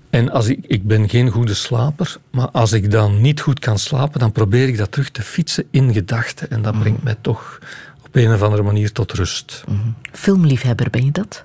[0.09, 3.79] En als ik, ik ben geen goede slaper, maar als ik dan niet goed kan
[3.79, 6.49] slapen, dan probeer ik dat terug te fietsen in gedachten.
[6.49, 6.81] En dat mhm.
[6.81, 7.59] brengt mij toch
[8.05, 9.63] op een of andere manier tot rust.
[9.67, 11.43] Mm Filmliefhebber, ben je dat?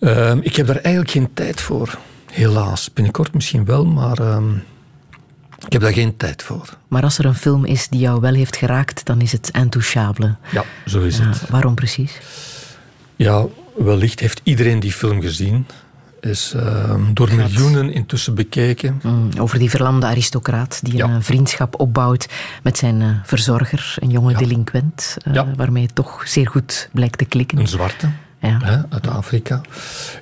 [0.00, 1.98] Ehm, ik heb daar eigenlijk geen tijd voor.
[2.30, 2.92] Helaas.
[2.92, 4.54] Binnenkort misschien wel, maar ehm,
[5.66, 6.68] ik heb daar geen tijd voor.
[6.88, 10.34] Maar als er een film is die jou wel heeft geraakt, dan is het Intouchable.
[10.52, 11.48] Ja, zo is het.
[11.50, 12.18] Waarom precies?
[13.16, 15.66] Ja, wellicht heeft iedereen die film gezien
[16.24, 19.00] is uh, door miljoenen intussen bekeken.
[19.02, 22.26] Mm, over die verlamde aristocraat die een vriendschap opbouwt
[22.62, 24.38] met zijn uh, verzorger, een jonge ja.
[24.38, 27.58] delinquent, uh, waarmee het toch zeer goed blijkt te klikken.
[27.58, 28.08] Een zwarte.
[28.38, 29.60] Hè, uit Afrika.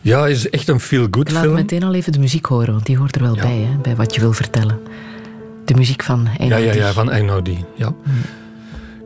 [0.01, 1.45] Ja, is echt een feel-good film.
[1.45, 3.97] Laat meteen al even de muziek horen, want die hoort er wel bij, hè, bij
[3.97, 4.79] wat je wil vertellen.
[5.65, 6.67] De muziek van Einaudi.
[6.67, 7.65] Ja, ja, ja van Einaudi.
[7.77, 7.89] Ja.
[7.89, 8.13] Mm.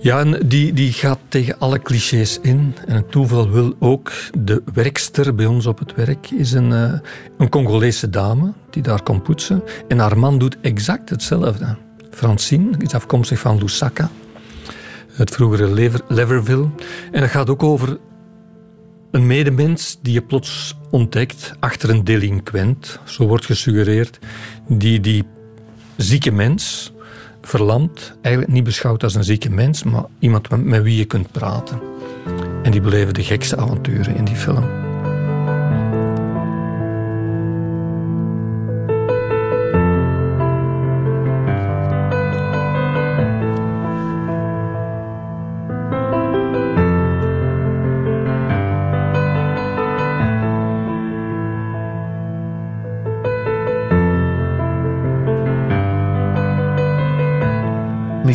[0.07, 2.75] Ja, en die, die gaat tegen alle clichés in.
[2.87, 6.93] En het toeval wil ook, de werkster bij ons op het werk is een, uh,
[7.39, 9.63] een Congolese dame die daar komt poetsen.
[9.89, 11.77] En haar man doet exact hetzelfde.
[12.11, 14.11] Francine is afkomstig van Lusaka,
[15.13, 16.69] het vroegere Lever, Leverville.
[17.13, 17.99] En dat gaat ook over
[19.11, 24.19] een medemens die je plots ontdekt achter een delinquent, zo wordt gesuggereerd,
[24.69, 25.25] die die
[25.97, 26.93] zieke mens
[27.47, 31.81] verlamd, eigenlijk niet beschouwd als een zieke mens, maar iemand met, wie je kunt praten.
[32.63, 34.86] En die beleven de gekste avonturen in die film.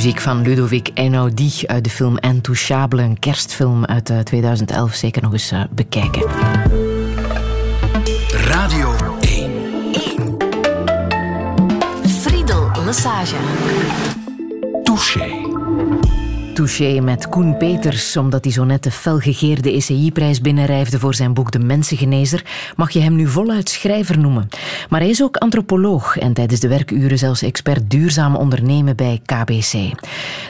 [0.03, 4.91] Muziek van Ludovic Einaudi uit de film Intouchable, een kerstfilm uit 2011.
[4.91, 6.21] Eh, Zeker nog eens uh, bekijken.
[8.31, 9.51] Radio 1.
[9.91, 10.37] 1.
[12.07, 13.35] Friedel Lassage.
[14.83, 16.20] Touché.
[16.53, 21.51] Touché met Koen Peters, omdat hij zo net de felgegeerde ECI-prijs binnenrijfde voor zijn boek
[21.51, 22.45] De Mensengenezer,
[22.75, 24.47] mag je hem nu voluit schrijver noemen.
[24.89, 29.73] Maar hij is ook antropoloog en tijdens de werkuren zelfs expert duurzaam ondernemen bij KBC.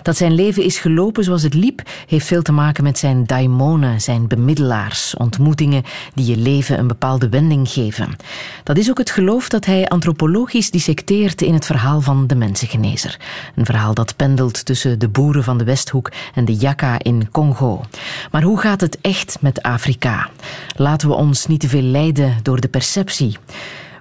[0.04, 4.02] Dat zijn leven is gelopen zoals het liep, heeft veel te maken met zijn daimonen,
[4.02, 5.84] zijn bemiddelaars, ontmoetingen
[6.14, 8.16] die je leven een bepaalde wending geven.
[8.64, 13.20] Dat is ook het geloof dat hij antropologisch dissecteert in het verhaal van De Mensengenezer.
[13.56, 15.64] Een verhaal dat pendelt tussen de boeren van de
[16.34, 17.82] En de Jaka in Congo.
[18.32, 20.30] Maar hoe gaat het echt met Afrika?
[20.76, 23.38] Laten we ons niet te veel leiden door de perceptie.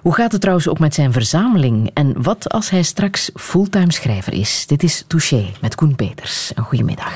[0.01, 1.91] Hoe gaat het trouwens ook met zijn verzameling?
[1.93, 4.67] En wat als hij straks fulltime schrijver is?
[4.67, 6.51] Dit is Touché met Koen Peters.
[6.55, 7.13] Een goedemiddag.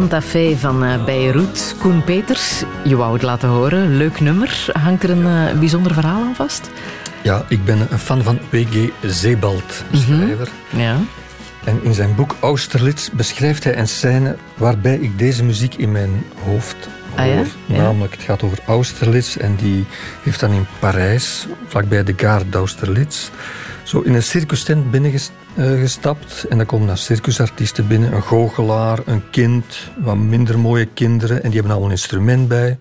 [0.00, 1.74] Santa Fe van uh, Beirut.
[1.78, 3.96] Koen Peters, je wou het laten horen.
[3.96, 4.66] Leuk nummer.
[4.72, 6.70] Hangt er een uh, bijzonder verhaal aan vast?
[7.22, 8.90] Ja, ik ben een fan van W.G.
[9.02, 10.02] Zeebald, mhm.
[10.02, 10.48] schrijver.
[10.68, 10.96] Ja.
[11.64, 16.24] En in zijn boek Austerlitz beschrijft hij een scène waarbij ik deze muziek in mijn
[16.44, 17.26] hoofd hoor.
[17.26, 17.76] Ah, ja?
[17.76, 19.84] Namelijk, het gaat over Austerlitz en die
[20.22, 23.30] heeft dan in Parijs, vlakbij de Gare d'Austerlitz,
[23.90, 26.46] zo in een circus tent binnengestapt.
[26.48, 28.12] En dan komen daar circusartiesten binnen.
[28.12, 31.36] Een goochelaar, een kind, wat minder mooie kinderen.
[31.36, 32.78] En die hebben allemaal een instrument bij.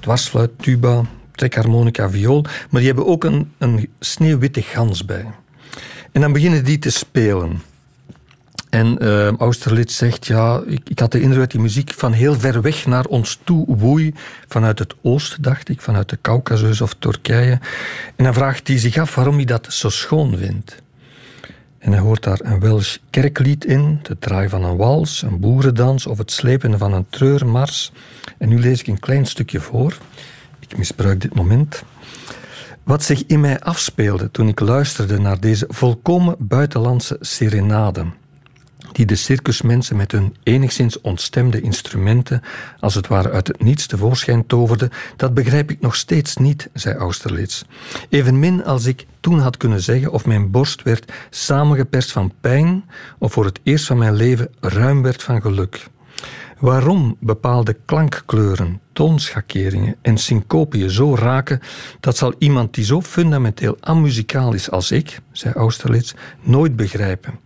[0.00, 1.02] Dwarsfluit, tuba,
[1.32, 5.26] trekharmonica, viool, maar die hebben ook een, een sneeuwwitte gans bij.
[6.12, 7.62] En dan beginnen die te spelen.
[8.70, 12.34] En uh, Austerlitz zegt, ja, ik, ik, had de indruk dat die muziek van heel
[12.34, 14.14] ver weg naar ons toe woei.
[14.48, 17.58] Vanuit het oosten, dacht ik, vanuit de Caucasus of Turkije.
[18.16, 20.82] En dan vraagt hij zich af waarom hij dat zo schoon vindt.
[21.78, 26.06] En hij hoort daar een Welsh kerklied in, de draai van een wals, een boerendans
[26.06, 27.92] of het slepen van een treurmars.
[28.38, 29.96] En nu lees ik een klein stukje voor.
[30.58, 31.82] Ik misbruik dit moment.
[32.82, 38.04] Wat zich in mij afspeelde toen ik luisterde naar deze volkomen buitenlandse serenade
[38.92, 42.42] die de circusmensen met hun enigszins ontstemde instrumenten
[42.80, 46.96] als het ware uit het niets tevoorschijn toverden, dat begrijp ik nog steeds niet, zei
[46.96, 47.62] Austerlitz.
[48.08, 52.84] Evenmin als ik toen had kunnen zeggen of mijn borst werd samengeperst van pijn
[53.18, 55.88] of voor het eerst van mijn leven ruim werd van geluk.
[56.60, 61.60] Waarom bepaalde klankkleuren, toonschakeringen en syncopieën zo raken,
[62.00, 67.38] dat zal iemand die zo fundamenteel amuzikaal is als ik, zei Austerlitz, nooit begrijpen.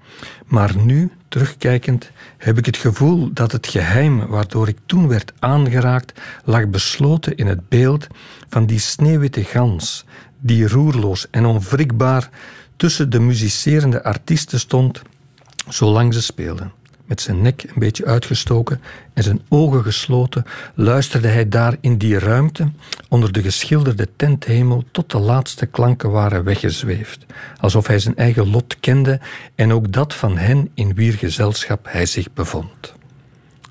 [0.46, 6.20] Maar nu, terugkijkend, heb ik het gevoel dat het geheim waardoor ik toen werd aangeraakt,
[6.44, 8.06] lag besloten in het beeld
[8.48, 10.04] van die sneeuwwitte gans,
[10.40, 12.30] die roerloos en onwrikbaar
[12.76, 15.02] tussen de muzicerende artiesten stond,
[15.68, 16.72] zolang ze speelden.
[17.04, 18.80] Met zijn nek een beetje uitgestoken
[19.12, 20.44] en zijn ogen gesloten,
[20.74, 22.70] luisterde hij daar in die ruimte
[23.08, 27.26] onder de geschilderde tenthemel tot de laatste klanken waren weggezweefd,
[27.60, 29.20] alsof hij zijn eigen lot kende
[29.54, 32.94] en ook dat van hen in wier gezelschap hij zich bevond.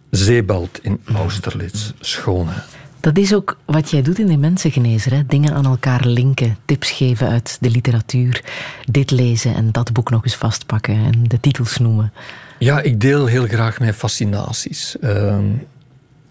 [0.09, 2.53] Zeebald in Austerlitz, schone.
[2.99, 5.13] Dat is ook wat jij doet in de mensengenezer.
[5.13, 5.25] Hè?
[5.25, 8.43] Dingen aan elkaar linken, tips geven uit de literatuur,
[8.85, 12.13] dit lezen en dat boek nog eens vastpakken en de titels noemen.
[12.59, 14.99] Ja, ik deel heel graag mijn fascinaties.
[14.99, 15.45] Ehm,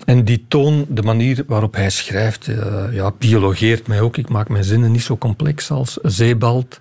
[0.05, 4.17] en die toon, de manier waarop hij schrijft, uh, ja, biologeert mij ook.
[4.17, 6.79] Ik maak mijn zinnen niet zo complex als Zeebald.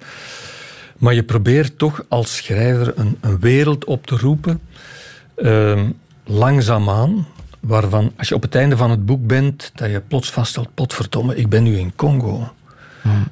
[0.98, 4.62] Maar je probeert toch als schrijver een, een wereld op te roepen,
[5.38, 5.82] uh,
[6.24, 7.28] langzaamaan,
[7.60, 11.36] waarvan als je op het einde van het boek bent, dat je plots vaststelt, potverdomme,
[11.36, 12.52] ik ben nu in Congo.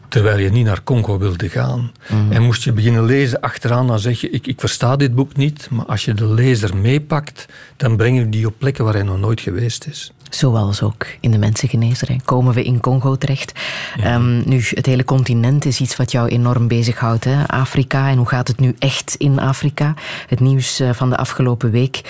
[0.07, 1.91] Terwijl je niet naar Congo wilde gaan.
[2.29, 5.67] En moest je beginnen lezen achteraan, dan zeg je: ik, ik versta dit boek niet.
[5.69, 7.45] Maar als je de lezer meepakt,
[7.77, 10.11] dan breng je die op plekken waar hij nog nooit geweest is.
[10.29, 12.15] Zoals ook in de mensengenezer.
[12.25, 13.59] Komen we in Congo terecht.
[14.03, 17.23] Ehm, nu, het hele continent is iets wat jou enorm bezighoudt.
[17.23, 17.47] Hè?
[17.47, 18.09] Afrika.
[18.09, 19.93] En hoe gaat het nu echt in Afrika?
[20.27, 22.01] Het nieuws eh, van de afgelopen week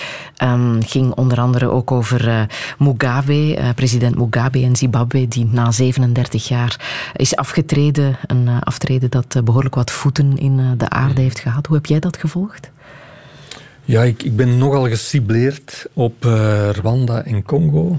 [0.42, 2.40] um, ging onder andere ook over uh,
[2.78, 6.80] Mugabe, uh, president Mugabe in Zimbabwe, die na 37 jaar
[7.16, 8.16] is afgetreden.
[8.26, 11.66] Een aftreden dat behoorlijk wat voeten in de aarde heeft gehad.
[11.66, 12.70] Hoe heb jij dat gevolgd?
[13.90, 17.98] Ja, ik, ik ben nogal gecibleerd op uh, Rwanda en Congo.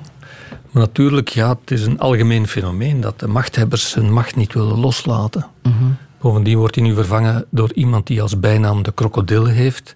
[0.72, 4.80] Maar natuurlijk, ja, het is een algemeen fenomeen dat de machthebbers hun macht niet willen
[4.80, 5.46] loslaten.
[5.64, 9.94] Mm Bovendien wordt hij nu vervangen door iemand die als bijnaam de krokodil heeft.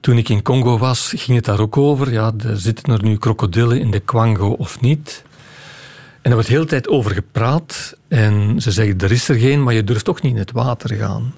[0.00, 2.12] Toen ik in Congo was, ging het daar ook over.
[2.12, 5.24] Ja, er zitten er nu krokodillen in de Kwango of niet?
[6.22, 7.96] En er wordt de hele tijd over gepraat.
[8.08, 10.96] En ze zeggen, er is er geen, maar je durft toch niet in het water
[10.96, 11.34] gaan.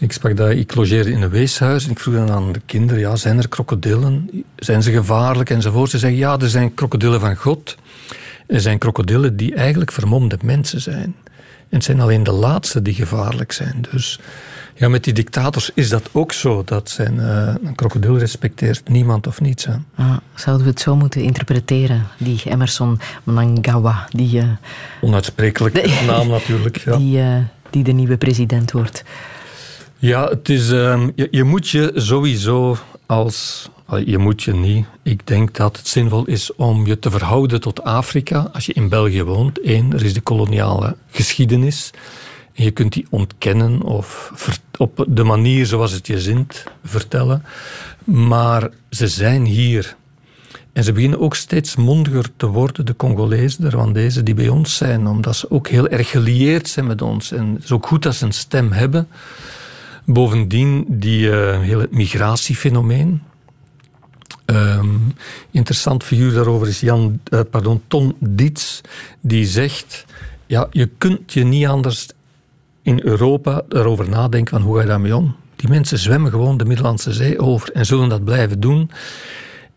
[0.00, 3.02] Ik sprak dat, ik logeerde in een weeshuis en ik vroeg dan aan de kinderen,
[3.02, 4.30] ja, zijn er krokodillen?
[4.56, 5.50] Zijn ze gevaarlijk?
[5.50, 5.90] Enzovoort.
[5.90, 7.76] Ze zeggen, ja, er zijn krokodillen van God.
[8.46, 11.14] Er zijn krokodillen die eigenlijk vermomde mensen zijn.
[11.68, 13.84] En het zijn alleen de laatste die gevaarlijk zijn.
[13.90, 14.20] Dus
[14.74, 16.62] ja, met die dictators is dat ook zo.
[16.64, 19.64] Dat zijn, uh, een krokodil respecteert niemand of niets.
[19.64, 19.72] Hè.
[19.94, 22.06] Ah, zouden we het zo moeten interpreteren?
[22.18, 24.08] Die Emerson Mnangagwa.
[24.10, 24.44] Die, uh,
[25.00, 26.76] Onuitsprekelijke naam natuurlijk.
[26.76, 26.96] Ja.
[27.02, 27.36] Die, uh,
[27.70, 29.04] die de nieuwe president wordt.
[30.00, 32.76] Ja, het is, uh, je, je, moet je sowieso
[33.06, 33.68] als.
[34.04, 34.86] Je moet je niet.
[35.02, 38.88] Ik denk dat het zinvol is om je te verhouden tot Afrika als je in
[38.88, 39.58] België woont.
[39.62, 41.90] Eén, er is de koloniale geschiedenis.
[42.54, 44.32] En je kunt die ontkennen of
[44.76, 47.44] op de manier zoals het je zint vertellen.
[48.04, 49.96] Maar ze zijn hier.
[50.72, 54.76] En ze beginnen ook steeds mondiger te worden, de Congolezen, de Rwandezen die bij ons
[54.76, 57.32] zijn, omdat ze ook heel erg gelieerd zijn met ons.
[57.32, 59.08] En het is ook goed dat ze een stem hebben.
[60.12, 63.22] Bovendien die uh, hele migratiefenomeen.
[64.46, 65.14] Um,
[65.50, 68.80] interessant figuur daarover is Jan, uh, pardon, Ton Dietz,
[69.20, 70.04] die zegt:
[70.46, 72.08] ja, je kunt je niet anders
[72.82, 75.36] in Europa erover nadenken van hoe ga je daarmee om.
[75.56, 78.90] Die mensen zwemmen gewoon de Middellandse Zee over en zullen dat blijven doen.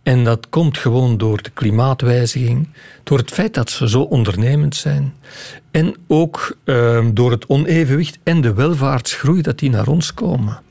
[0.04, 2.68] En dat komt gewoon door de klimaatwijziging,
[3.04, 5.14] door het feit dat ze zo ondernemend zijn
[5.72, 10.62] en ook uh, door het onevenwicht en de welvaartsgroei dat die naar ons komen.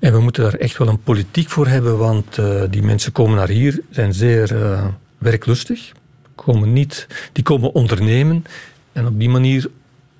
[0.00, 3.36] En we moeten daar echt wel een politiek voor hebben, want uh, die mensen komen
[3.36, 4.86] naar hier, zijn zeer uh,
[5.18, 5.92] werklustig,
[6.34, 8.44] komen niet, die komen ondernemen
[8.92, 9.70] En op die manier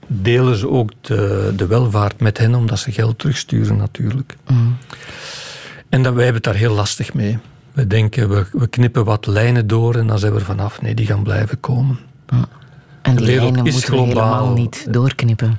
[0.07, 4.37] delen ze ook de, de welvaart met hen, omdat ze geld terugsturen natuurlijk.
[4.47, 4.77] Mm.
[5.89, 7.39] En dat, wij hebben het daar heel lastig mee.
[7.75, 10.83] We denken, we, we knippen wat lijnen door en dan zijn we er vanaf.
[10.83, 11.99] Nee, die gaan blijven komen.
[13.03, 14.33] En die lijnen is moeten we globaal.
[14.33, 15.59] helemaal niet doorknippen.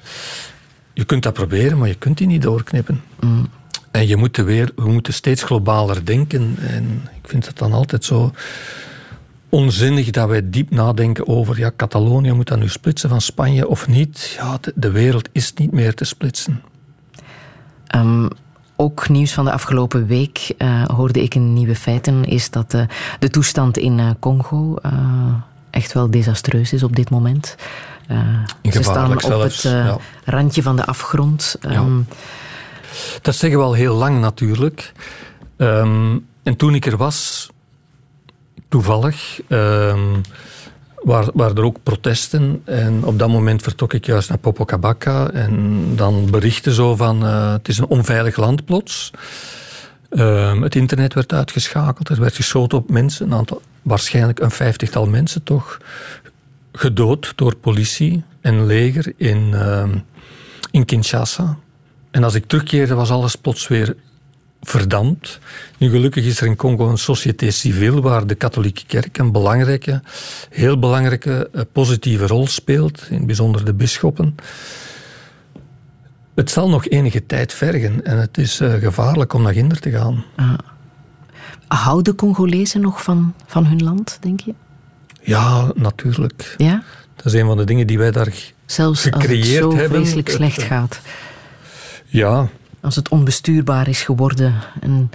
[0.93, 3.01] Je kunt dat proberen, maar je kunt die niet doorknippen.
[3.20, 3.47] Mm.
[3.91, 6.55] En je moet weer, we moeten steeds globaler denken.
[6.59, 8.32] En ik vind het dan altijd zo
[9.49, 11.57] onzinnig dat wij diep nadenken over...
[11.57, 14.36] ja, Catalonië moet dat nu splitsen van Spanje of niet.
[14.38, 16.61] Ja, de, de wereld is niet meer te splitsen.
[17.88, 18.28] Ehm,
[18.76, 22.82] ook nieuws van de afgelopen week eh, hoorde ik in Nieuwe Feiten, is dat eh,
[23.19, 24.76] de toestand in eh, Congo
[25.69, 27.55] echt wel desastreus is op dit moment.
[28.63, 29.97] Ze staan op zelfs, het ja.
[30.23, 31.55] randje van de afgrond.
[31.61, 32.01] Ehm,
[33.21, 34.91] Dat zeggen we al heel lang natuurlijk.
[35.57, 37.49] Ehm, en toen ik er was,
[38.69, 40.19] toevallig, ehm,
[41.06, 42.62] waren, waren er ook protesten.
[42.64, 45.30] En op dat moment vertrok ik juist naar Popocabacca.
[45.30, 49.12] En dan berichten zo van, eh, het is een onveilig land plots.
[50.10, 53.26] Ehm, het internet werd uitgeschakeld, er werd geschoten op mensen.
[53.26, 55.78] Een aantal, waarschijnlijk een vijftigtal mensen toch
[56.72, 59.97] gedood door politie en leger in, ehm,
[60.72, 61.58] in Kinshasa.
[62.12, 63.95] En als ik terugkeerde was alles plots weer
[64.68, 65.39] verdampt.
[65.78, 70.01] Nu gelukkig is er in Congo een société civile waar de katholieke kerk een belangrijke,
[70.49, 74.36] heel belangrijke eh, positieve rol speelt, in het bijzonder de bisschoppen.
[76.36, 79.91] Het zal nog enige tijd vergen en het is eh, gevaarlijk om naar Ginder te
[79.91, 80.24] gaan.
[81.68, 84.53] houden Congolezen nog van, van hun land, denk je?
[85.22, 86.53] Ja, natuurlijk.
[86.57, 86.84] Ja?
[87.16, 88.34] Dat is een van de dingen die wij daar
[88.66, 89.99] Zelfs als het gecreëerd zo hebben.
[89.99, 90.99] vreselijk Het, slecht eh, gaat.
[92.05, 92.49] Ja,
[92.86, 95.09] Als het onbestuurbaar is geworden en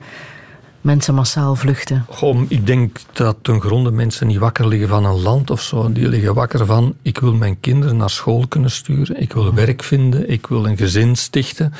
[0.80, 2.04] mensen massaal vluchten.
[2.08, 5.92] Goh, ik denk dat ten gronde mensen niet wakker liggen van een land of zo.
[5.92, 9.82] Die liggen wakker van, ik wil mijn kinderen naar school kunnen sturen, ik wil werk
[9.82, 11.72] vinden, ik wil een gezin stichten.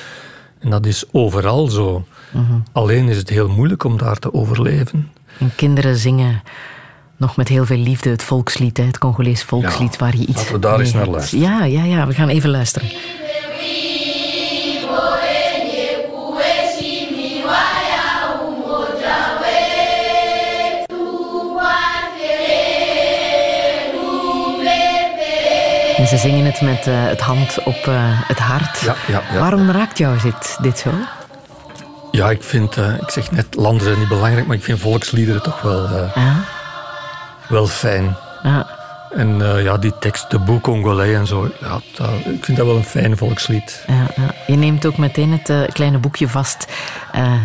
[0.59, 2.05] En dat is overal zo.
[2.73, 5.11] Alleen is het heel moeilijk om daar te overleven.
[5.39, 6.43] En kinderen zingen
[7.17, 10.53] nog met heel veel liefde het volkslied, het Congolees volkslied, Ja, waar je iets laten
[10.53, 11.45] we daar mee eens naar luisteren.
[11.45, 12.89] Ja, ja, ja, we gaan even luisteren.
[26.01, 28.81] En ze zingen het met eh, het hand op eh, het hart.
[28.81, 29.39] Ja, ja, ja.
[29.41, 30.91] Waarom raakt jou dit, dit zo?
[32.11, 35.43] Ja, ik vind, eh, ik zeg net, landen zijn niet belangrijk, maar ik vind volksliederen
[35.43, 36.35] toch wel, Ja,
[37.49, 38.17] wel fijn.
[38.43, 38.67] ja.
[39.15, 42.77] En ja, die tekst, de boek Congolais en zo, ja, dat- ik vind dat wel
[42.77, 43.85] een fijn volkslied.
[43.87, 44.35] Ja, ja.
[44.47, 46.67] Je neemt ook meteen het kleine boekje vast.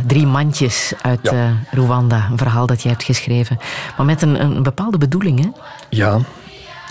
[0.07, 1.31] drie mandjes uit
[1.71, 2.27] Rwanda.
[2.31, 3.59] Een verhaal dat jij hebt geschreven.
[3.97, 5.47] Maar met een, een bepaalde bedoeling, hè?
[5.89, 6.17] Ja,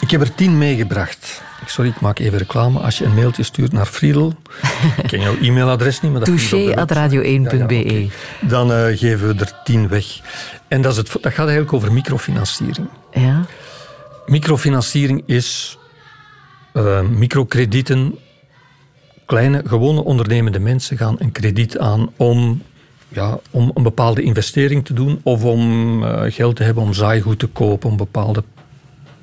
[0.04, 1.42] ik heb er tien meegebracht.
[1.66, 2.78] Sorry, ik maak even reclame.
[2.78, 4.34] Als je een mailtje stuurt naar Friedel,
[5.02, 7.18] ik ken jouw e-mailadres niet, maar dat vind ik op de website.
[7.18, 7.94] touché.radio1.be.
[7.94, 8.00] Ja,
[8.40, 8.48] ja.
[8.48, 10.04] Dan eh, geven we er tien weg.
[10.68, 12.88] En dat, is het, dat gaat eigenlijk over microfinanciering.
[13.12, 13.46] Ja?
[14.26, 15.78] Microfinanciering is
[16.72, 18.18] eh, microkredieten.
[19.26, 22.62] Kleine, gewone ondernemende mensen gaan een krediet aan om,
[23.08, 27.38] ja, om een bepaalde investering te doen of om eh, geld te hebben om zaaigoed
[27.38, 28.44] te kopen, om bepaalde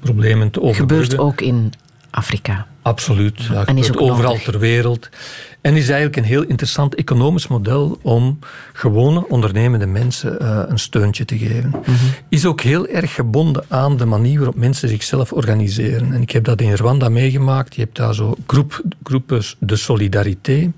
[0.01, 1.09] problemen te overbruggen.
[1.09, 1.73] Gebeurt ook in
[2.09, 2.67] Afrika.
[2.81, 3.41] Absoluut.
[3.41, 4.43] Ja, En is ook overal nodig.
[4.43, 5.09] ter wereld.
[5.61, 8.39] En is eigenlijk een heel interessant economisch model om
[8.73, 11.69] gewone ondernemende mensen eh, een steuntje te geven.
[11.69, 11.93] Mhm.
[12.29, 16.13] Is ook heel erg gebonden aan de manier waarop mensen zichzelf organiseren.
[16.13, 17.75] En ik heb dat in Rwanda meegemaakt.
[17.75, 20.71] Je hebt daar zo groep, groepen de solidarité.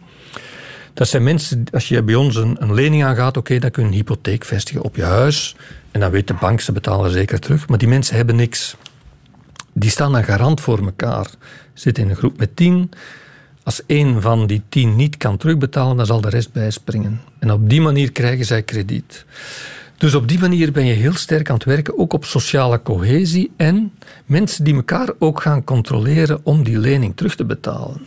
[0.94, 3.90] Dat zijn mensen, als je bij ons een, een lening aangaat, oké, dan kun je
[3.90, 5.56] een hypotheek vestigen op je huis.
[5.92, 7.68] En dan weet de bank, ze betalen zeker terug.
[7.68, 8.76] Maar die mensen hebben niks
[9.74, 11.30] die staan dan garant voor elkaar.
[11.74, 12.92] Zitten in een groep met tien.
[13.64, 17.22] Als één van die tien niet kan terugbetalen, dan zal de rest bijspringen.
[17.40, 19.26] En op die manier krijgen zij krediet.
[19.98, 23.52] Dus op die manier ben je heel sterk aan het werken, ook op sociale cohesie
[23.58, 23.94] en
[24.26, 28.02] mensen die elkaar ook gaan controleren om die lening terug te betalen.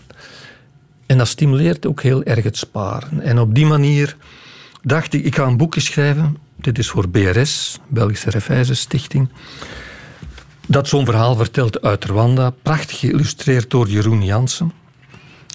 [1.06, 3.20] En dat stimuleert ook heel erg het sparen.
[3.20, 4.16] En op die manier
[4.82, 6.36] dacht ik, ik ga een boekje schrijven.
[6.56, 9.28] Dit is voor BRS, Belgische Raiffeisen Stichting
[10.66, 12.50] dat zo'n verhaal vertelt uit Rwanda.
[12.62, 14.72] Prachtig geïllustreerd door Jeroen Jansen.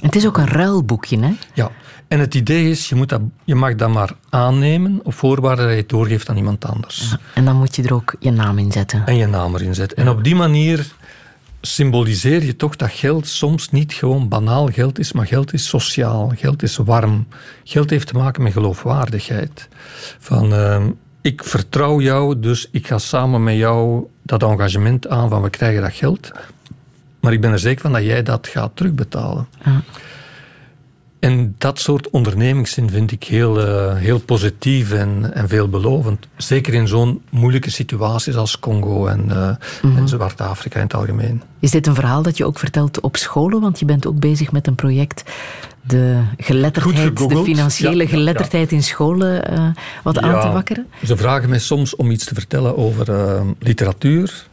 [0.02, 1.34] Het is ook een ruilboekje, hè?
[1.54, 1.72] Ja.
[2.08, 5.72] En het idee is, je, moet dat, je mag dat maar aannemen op voorwaarde dat
[5.72, 7.16] je het doorgeeft aan iemand anders.
[7.34, 9.06] En dan moet je er ook je naam in zetten.
[9.06, 9.94] En je naam erin zet.
[9.94, 10.92] En op die manier
[11.62, 16.32] symboliseer je toch dat geld soms niet gewoon banaal geld is, maar geld is sociaal,
[16.36, 17.28] geld is warm.
[17.64, 19.68] Geld heeft te maken met geloofwaardigheid.
[20.20, 20.84] Van, eh,
[21.22, 25.81] ik vertrouw jou, dus ik ga samen met jou dat engagement aan van we krijgen
[25.81, 26.31] dat geld.
[27.19, 29.48] maar ik ben er zeker van dat jij dat gaat terugbetalen.
[31.22, 36.27] En dat soort ondernemingszin vind ik heel, uh, heel positief en, en veelbelovend.
[36.38, 39.49] Zeker in zo'n moeilijke situaties als Congo en, uh,
[39.81, 41.41] mm en Zwart-Afrika in het algemeen.
[41.60, 43.61] Is dit een verhaal dat je ook vertelt op scholen?
[43.61, 45.23] Want je bent ook bezig met een project
[45.81, 49.68] de geletterdheid, de financiële geletterdheid in scholen uh,
[50.03, 50.88] wat aan te wakkeren?
[51.06, 53.07] Ze vragen mij soms om iets te vertellen over
[53.60, 54.49] literatuur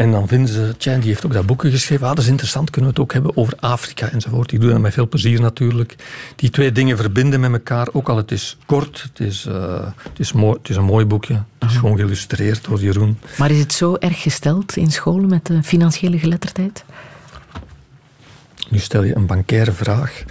[0.00, 2.06] en dan vinden ze, tja, die heeft ook dat boeken geschreven.
[2.06, 4.52] Ah, dat is interessant, kunnen we het ook hebben over Afrika enzovoort.
[4.52, 5.96] Ik doe dat met veel plezier natuurlijk.
[6.36, 9.02] Die twee dingen verbinden met elkaar, ook al het is kort.
[9.02, 11.42] Het is, uh, het is, mooi, het is een mooi boekje.
[11.58, 13.18] Het is gewoon geïllustreerd door Jeroen.
[13.38, 16.84] Maar is het zo erg gesteld in scholen met de financiële geletterdheid?
[18.68, 20.22] Nu stel je een bankaire vraag.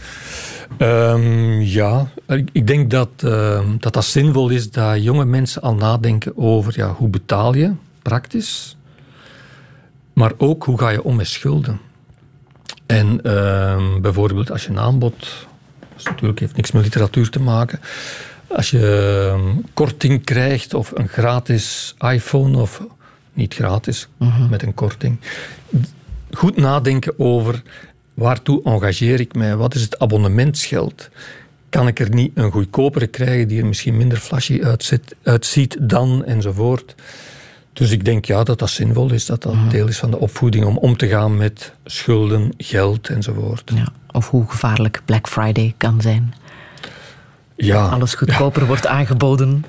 [0.78, 2.10] Um, ja,
[2.52, 6.94] ik denk dat, uh, dat dat zinvol is dat jonge mensen al nadenken over ja,
[6.94, 7.72] hoe betaal je
[8.02, 8.78] praktisch
[10.20, 11.80] maar ook hoe ga je om met schulden.
[12.86, 15.48] En uh, bijvoorbeeld als je een aanbod,
[15.96, 17.80] dat natuurlijk heeft niks met literatuur te maken,
[18.48, 22.84] als je uh, korting krijgt of een gratis iPhone of
[23.34, 24.50] niet gratis, uh-huh.
[24.50, 25.20] met een korting,
[26.32, 27.62] goed nadenken over
[28.14, 31.10] waartoe engageer ik mij, wat is het abonnementsgeld.
[31.70, 36.26] Kan ik er niet een goedkopere krijgen die er misschien minder flashy uitziet, uitziet dan
[36.26, 36.96] enzovoort.
[37.74, 40.66] Dus ik denk ja, dat dat zinvol is, dat dat deel is van de opvoeding
[40.66, 43.72] om om te gaan met schulden, geld enzovoort.
[43.76, 46.34] Ja, of hoe gevaarlijk Black Friday kan zijn.
[47.56, 47.88] Ja.
[47.88, 49.66] Alles goedkoper wordt aangeboden.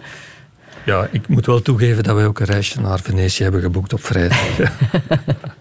[0.84, 4.04] Ja, ik moet wel toegeven dat wij ook een reisje naar Venetië hebben geboekt op
[4.04, 4.38] vrijdag.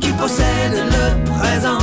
[0.00, 1.78] qui possède le présent,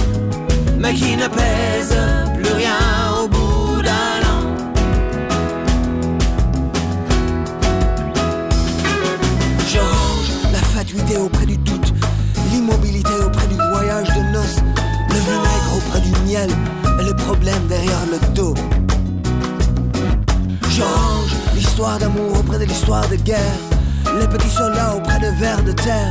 [0.77, 1.95] mais qui ne pèse
[2.35, 2.79] plus rien
[3.21, 4.41] au bout d'un an.
[9.67, 11.93] Je range la fatuité auprès du doute,
[12.51, 14.59] l'immobilité auprès du voyage de noces,
[15.09, 16.49] le vinaigre auprès du miel
[16.99, 18.55] et le problème derrière le dos.
[20.69, 23.59] Je range l'histoire d'amour auprès de l'histoire de guerre
[24.19, 26.09] les petits soldats auprès de vers de terre.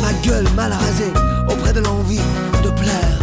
[0.00, 1.12] Ma gueule mal rasée
[1.48, 2.20] auprès de l'envie
[2.62, 3.18] de plaire.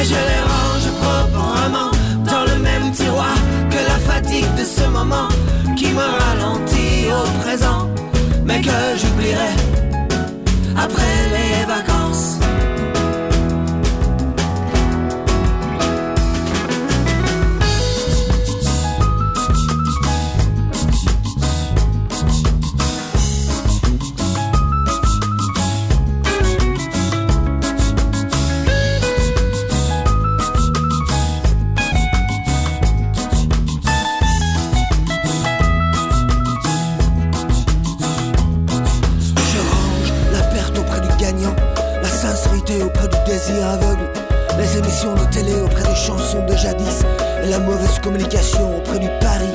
[0.00, 1.90] Et je les range proprement
[2.24, 3.34] dans le même tiroir
[3.68, 5.28] que la fatigue de ce moment
[5.76, 7.88] qui me ralentit au présent,
[8.44, 9.54] mais que j'oublierai
[10.76, 11.99] après les vacances.
[47.50, 49.50] la mauvaise communication auprès du pari.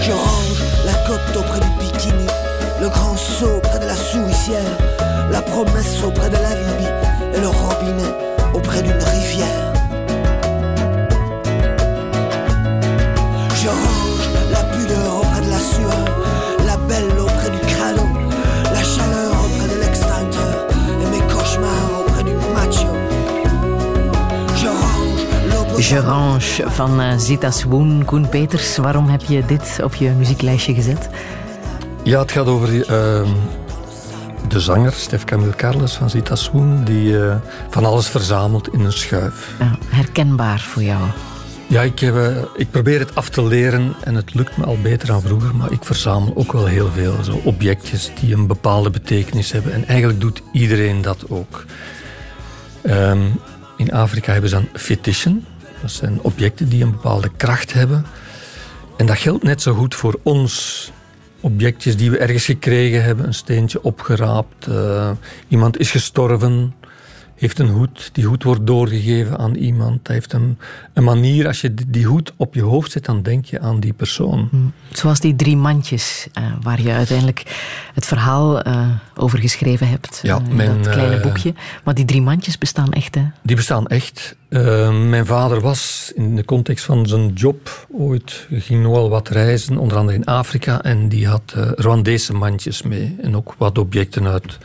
[0.00, 2.26] Je range la cote auprès du bikini,
[2.80, 4.78] le grand saut auprès de la souricière,
[5.30, 6.79] la promesse auprès de la vie.
[25.90, 28.04] Gerange van uh, Zita Swoon.
[28.04, 31.08] Koen Peters, waarom heb je dit op je muzieklijstje gezet?
[32.04, 32.84] Ja, het gaat over uh,
[34.48, 37.34] de zanger Stef Camille Carles van Zita Swoon, die uh,
[37.70, 39.54] van alles verzamelt in een schuif.
[39.58, 41.00] Ja, herkenbaar voor jou?
[41.66, 44.78] Ja, ik, heb, uh, ik probeer het af te leren en het lukt me al
[44.82, 48.90] beter dan vroeger, maar ik verzamel ook wel heel veel zo objectjes die een bepaalde
[48.90, 49.72] betekenis hebben.
[49.72, 51.64] En eigenlijk doet iedereen dat ook.
[52.82, 53.40] Um,
[53.76, 55.44] in Afrika hebben ze dan fetischen.
[55.80, 58.06] Dat zijn objecten die een bepaalde kracht hebben.
[58.96, 60.92] En dat geldt net zo goed voor ons.
[61.40, 65.10] Objectjes die we ergens gekregen hebben, een steentje opgeraapt, uh,
[65.48, 66.74] iemand is gestorven,
[67.40, 68.10] heeft een hoed.
[68.12, 70.04] Die hoed wordt doorgegeven aan iemand.
[70.04, 70.58] Dat heeft een,
[70.92, 73.92] een manier, als je die hoed op je hoofd zet, dan denk je aan die
[73.92, 74.48] persoon.
[74.50, 74.56] Hm.
[74.92, 77.42] Zoals die drie mandjes, uh, waar je uiteindelijk
[77.94, 80.20] het verhaal uh, over geschreven hebt.
[80.22, 81.54] Ja, uh, mijn, dat kleine boekje.
[81.84, 83.24] Maar die drie mandjes bestaan echt, hè?
[83.42, 84.36] Die bestaan echt.
[85.08, 89.96] mijn vader was in de context van zijn job ooit, ging nogal wat reizen, onder
[89.96, 90.82] andere in Afrika.
[90.82, 93.16] En die had Rwandese mandjes mee.
[93.22, 94.58] En ook wat objecten uit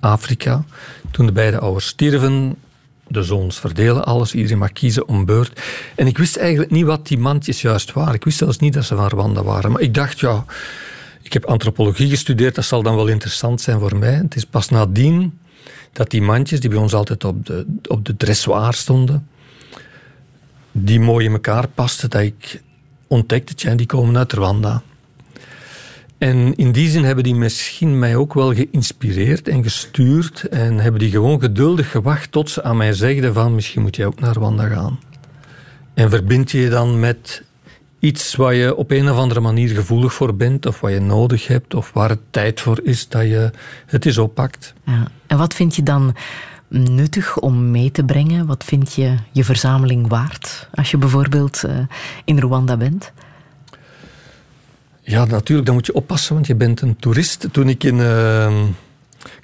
[0.00, 0.64] Afrika.
[1.10, 2.56] Toen de beide ouders stierven,
[3.08, 5.60] de zoons verdelen alles, iedereen mag kiezen om beurt.
[5.96, 8.14] En ik wist eigenlijk niet wat die mandjes juist waren.
[8.14, 9.72] Ik wist zelfs niet dat ze van Rwanda waren.
[9.72, 10.44] Maar ik dacht, ja,
[11.22, 14.14] ik heb antropologie gestudeerd, dat zal dan wel interessant zijn voor mij.
[14.14, 15.38] Het is pas nadien
[15.92, 19.28] dat die mandjes, die bij ons altijd op de, op de dressoir stonden,
[20.72, 22.62] die mooi in elkaar pasten, dat ik
[23.06, 24.82] ontdekte, tja, die komen uit Rwanda.
[26.20, 31.00] En in die zin hebben die misschien mij ook wel geïnspireerd en gestuurd en hebben
[31.00, 34.34] die gewoon geduldig gewacht tot ze aan mij zegden van misschien moet jij ook naar
[34.34, 34.98] Rwanda gaan.
[35.94, 37.42] En verbind je je dan met
[37.98, 41.46] iets waar je op een of andere manier gevoelig voor bent of wat je nodig
[41.46, 43.50] hebt of waar het tijd voor is dat je
[43.86, 44.74] het eens oppakt.
[44.84, 45.08] Ja.
[45.26, 46.16] En wat vind je dan
[46.68, 48.46] nuttig om mee te brengen?
[48.46, 51.78] Wat vind je je verzameling waard als je bijvoorbeeld uh,
[52.24, 53.12] in Rwanda bent?
[55.10, 57.48] Ja, natuurlijk, dan moet je oppassen, want je bent een toerist.
[57.52, 58.52] Toen ik in uh,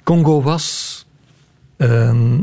[0.03, 1.05] Congo was,
[1.77, 2.33] uh,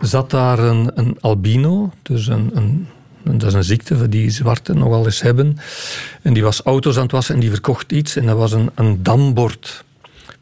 [0.00, 2.88] zat daar een, een albino, dus een, een,
[3.22, 5.58] dat is een ziekte die zwarten nogal eens hebben.
[6.22, 8.70] En die was auto's aan het wassen en die verkocht iets en dat was een,
[8.74, 9.84] een dambord.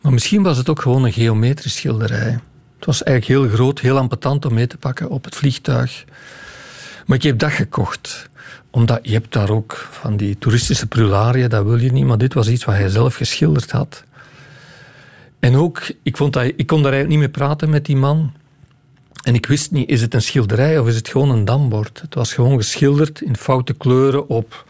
[0.01, 2.39] Maar misschien was het ook gewoon een geometrisch schilderij.
[2.77, 6.05] Het was eigenlijk heel groot, heel ambetant om mee te pakken op het vliegtuig.
[7.07, 8.29] Maar ik heb dat gekocht
[8.77, 12.35] omdat je hebt daar ook van die toeristische prularia, dat wil je niet, maar dit
[12.35, 14.05] was iets wat hij zelf geschilderd had.
[15.39, 18.33] En ook, ik, vond dat, ik kon daar eigenlijk niet mee praten met die man.
[19.23, 22.01] En ik wist niet, is het een schilderij of is het gewoon een dambord?
[22.01, 24.65] Het was gewoon geschilderd in foute kleuren op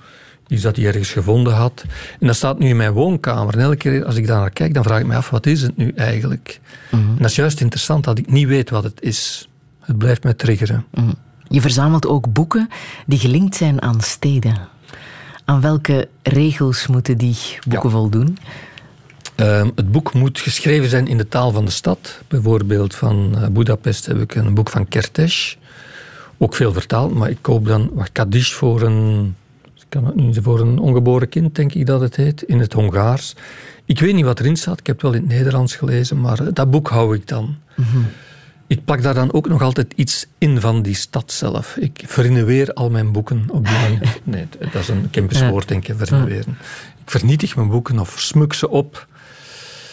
[0.48, 1.84] iets dat hij ergens gevonden had.
[2.20, 3.54] En dat staat nu in mijn woonkamer.
[3.54, 5.62] En elke keer als ik daar naar kijk, dan vraag ik me af, wat is
[5.62, 6.60] het nu eigenlijk?
[6.90, 9.48] Mm En dat is juist interessant dat ik niet weet wat het is.
[9.80, 10.84] Het blijft me triggeren.
[10.94, 12.68] Mm je verzamelt ook boeken
[13.06, 14.68] die gelinkt zijn aan steden.
[15.44, 17.36] Aan welke regels moeten die
[17.68, 18.38] boeken voldoen?
[19.40, 22.18] Uh, het boek moet geschreven zijn in de taal van de stad.
[22.28, 25.56] Bijvoorbeeld van uh, Budapest heb ik een boek van Kertész.
[26.38, 29.34] Ook veel vertaald, maar ik koop dan wat Kadish voor een,
[29.88, 33.34] kan het nu, voor een ongeboren kind, denk ik dat het heet, in het Hongaars.
[33.84, 36.52] Ik weet niet wat erin staat, ik heb het wel in het Nederlands gelezen, maar
[36.52, 37.56] dat boek hou ik dan.
[37.76, 38.06] Mm -hmm.
[38.66, 41.76] Ik plak daar dan ook nog altijd iets in van die stad zelf.
[41.76, 44.16] Ik vernieuweer al mijn boeken op die manier.
[44.24, 46.58] Nee, dat is een campuswoord, denk ik, vernieuweren.
[47.04, 49.06] Ik vernietig mijn boeken of smuk ze op.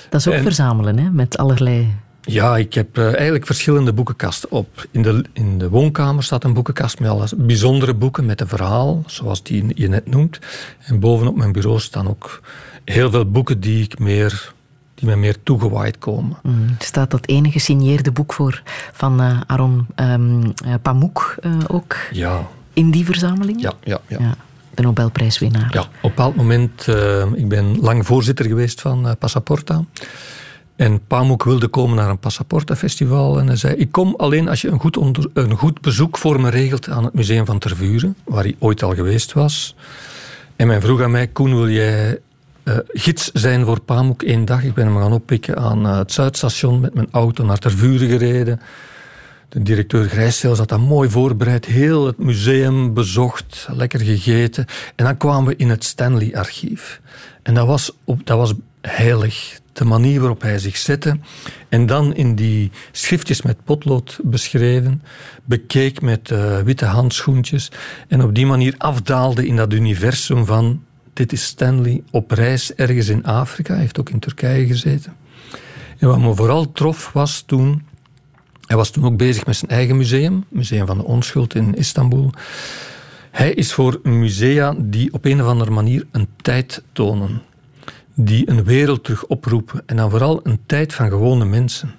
[0.10, 1.10] Dat is ook en, verzamelen, hè?
[1.10, 1.94] met allerlei...
[2.22, 4.88] Ja, ik heb uh, eigenlijk verschillende boekenkasten op.
[4.92, 9.04] In de, in de woonkamer staat een boekenkast met alle bijzondere boeken met een verhaal,
[9.06, 10.40] zoals die je net noemt.
[10.80, 12.42] En bovenop mijn bureau staan ook
[12.86, 14.53] heel veel boeken die ik meer
[15.04, 16.38] die mij meer toegewaaid komen.
[16.44, 16.76] Mm.
[16.80, 18.62] Staat dat ene gesigneerde boek voor
[18.92, 22.48] van uh, Aaron um, Pamuk uh, ook ja.
[22.74, 23.62] in die verzameling?
[23.62, 24.18] Ja, ja, ja.
[24.20, 24.36] ja
[24.74, 25.70] de Nobelprijswinnaar.
[25.72, 26.88] Ja, op een bepaald moment,
[27.36, 29.86] ik ben lang voorzitter geweest van Passaporta.
[30.76, 33.40] En Pamuk wilde komen naar een Passaporta-festival.
[33.40, 36.42] En hij zei, ik kom alleen als je een goed, onder, een goed bezoek voor
[36.42, 39.76] me regelt aan het museum van Tervuren, waar hij ooit al geweest was.
[40.56, 42.20] En men vroeg aan mij, Koen, wil jij
[42.64, 44.64] uh, gids zijn voor Pamuk één dag.
[44.64, 48.62] Ik ben hem gaan oppikken aan uh, het Zuidstation met mijn auto naar Tervuren gereden.
[49.50, 54.66] De directeur Grijszel zat daar mooi voorbereid, heel het museum bezocht, lekker gegeten.
[54.96, 57.02] En dan kwamen we in het Stanley-archief.
[57.44, 61.20] En dat was, op, dat was heilig, de manier waarop hij zich zette.
[61.70, 65.04] En dan in die schriftjes met potlood beschreven,
[65.44, 67.72] bekeek met uh, witte handschoentjes.
[68.08, 70.84] En op die manier afdaalde in dat universum van
[71.14, 73.72] dit is Stanley op reis ergens in Afrika.
[73.72, 75.16] Hij heeft ook in Turkije gezeten.
[75.98, 77.84] En wat me vooral trof was toen...
[78.66, 80.46] Hij was toen ook bezig met zijn eigen museum.
[80.50, 82.32] Museum van de Onschuld in Istanbul.
[83.32, 87.42] Hij is voor musea die op een of andere manier een tijd tonen.
[88.16, 89.84] Die een wereld terug oproepen.
[89.86, 91.96] En dan vooral een tijd van gewone mensen.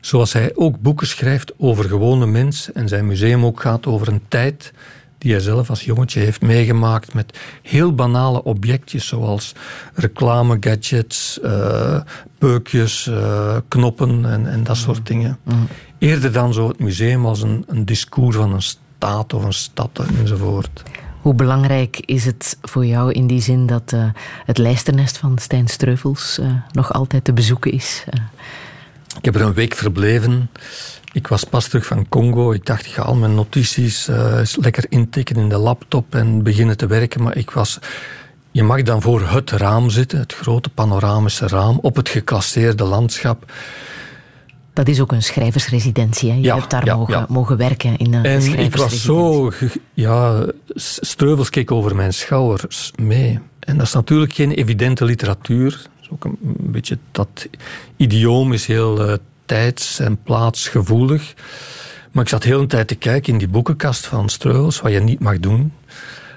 [0.00, 2.74] Zoals hij ook boeken schrijft over gewone mensen.
[2.74, 4.72] En zijn museum ook gaat over een tijd
[5.20, 9.52] die hij zelf als jongetje heeft meegemaakt met heel banale objectjes zoals
[9.94, 12.00] reclame, gadgets, uh,
[12.38, 15.38] peukjes, uh, knoppen en, en, dat soort dingen.
[15.44, 15.68] Mm.
[15.98, 20.02] Eerder dan zo het museum als een, een discours van een staat of een stad
[20.20, 20.82] enzovoort.
[21.20, 24.04] Hoe belangrijk is het voor jou in die zin dat uh,
[24.44, 26.40] het lijsternest van Stijn Streuvels
[26.72, 28.04] nog altijd te bezoeken is?
[29.18, 30.50] Ik heb er een week verbleven.
[31.12, 32.52] Ik was pas terug van Congo.
[32.52, 36.76] Ik dacht, ik ga al mijn notities uh, lekker intikken in de laptop en beginnen
[36.76, 37.22] te werken.
[37.22, 37.78] Maar ik was...
[38.50, 43.52] Je mag dan voor het raam zitten, het grote panoramische raam, op het geclasseerde landschap.
[44.72, 46.30] Dat is ook een schrijversresidentie.
[46.30, 46.36] Hè?
[46.36, 49.50] Je hebt daar mogen, mogen, werken in een En ik was zo...
[49.94, 53.38] Ja, Streuvels keek over mijn schouders mee.
[53.58, 55.86] En dat is natuurlijk geen evidente literatuur.
[56.12, 57.48] Ook een, beetje dat
[57.96, 59.14] idioom is heel uh,
[59.50, 61.34] tijds- en plaatsgevoelig.
[62.12, 65.00] Maar ik zat heel een tijd te kijken in die boekenkast van Streuvels, wat je
[65.00, 65.72] niet mag doen.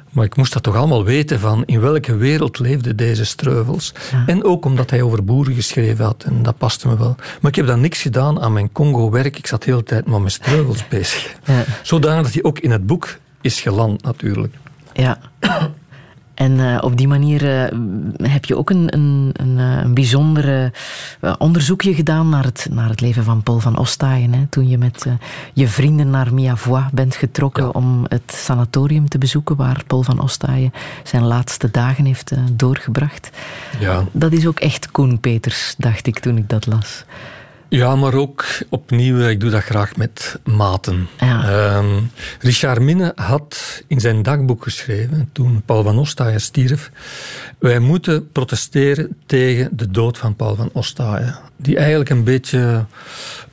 [0.10, 3.94] Maar ik moest dat toch allemaal weten van in welke wereld leefde deze Streuvels.
[4.26, 7.16] En ook omdat hij over boeren geschreven had en dat paste me wel.
[7.42, 9.38] Maar ik heb dan niks gedaan aan mijn Congo-werk.
[9.38, 11.36] Ik zat de hele tijd maar met Streuvels bezig.
[11.46, 11.64] Ja.
[11.82, 14.54] Zodanig dat hij ook in het boek is geland natuurlijk.
[14.94, 15.20] Ja.
[16.44, 20.72] En uh, op die manier uh, heb je ook een, een, een, eh, een bijzonder
[21.38, 24.34] onderzoekje gedaan naar het, naar het leven van Paul van Ostaaien.
[24.34, 24.46] Hè?
[24.50, 25.06] Toen je met
[25.54, 27.70] je vrienden naar Miavois bent getrokken ja.
[27.70, 33.30] om het sanatorium te bezoeken waar Paul van Ostaaien zijn laatste dagen heeft doorgebracht.
[33.80, 34.04] Ja.
[34.12, 37.06] Dat is ook echt Koen Peters, dacht ik toen ik dat las.
[37.74, 41.08] Ja, maar ook opnieuw, ik doe dat graag met maten.
[41.18, 42.00] Ehm,
[42.40, 46.92] Richard Minne had in zijn dagboek geschreven, toen Paul van Ostaaien stierf,
[47.58, 51.40] wij moeten protesteren tegen de dood van Paul van Ostaaien.
[51.58, 52.86] Die eigenlijk een beetje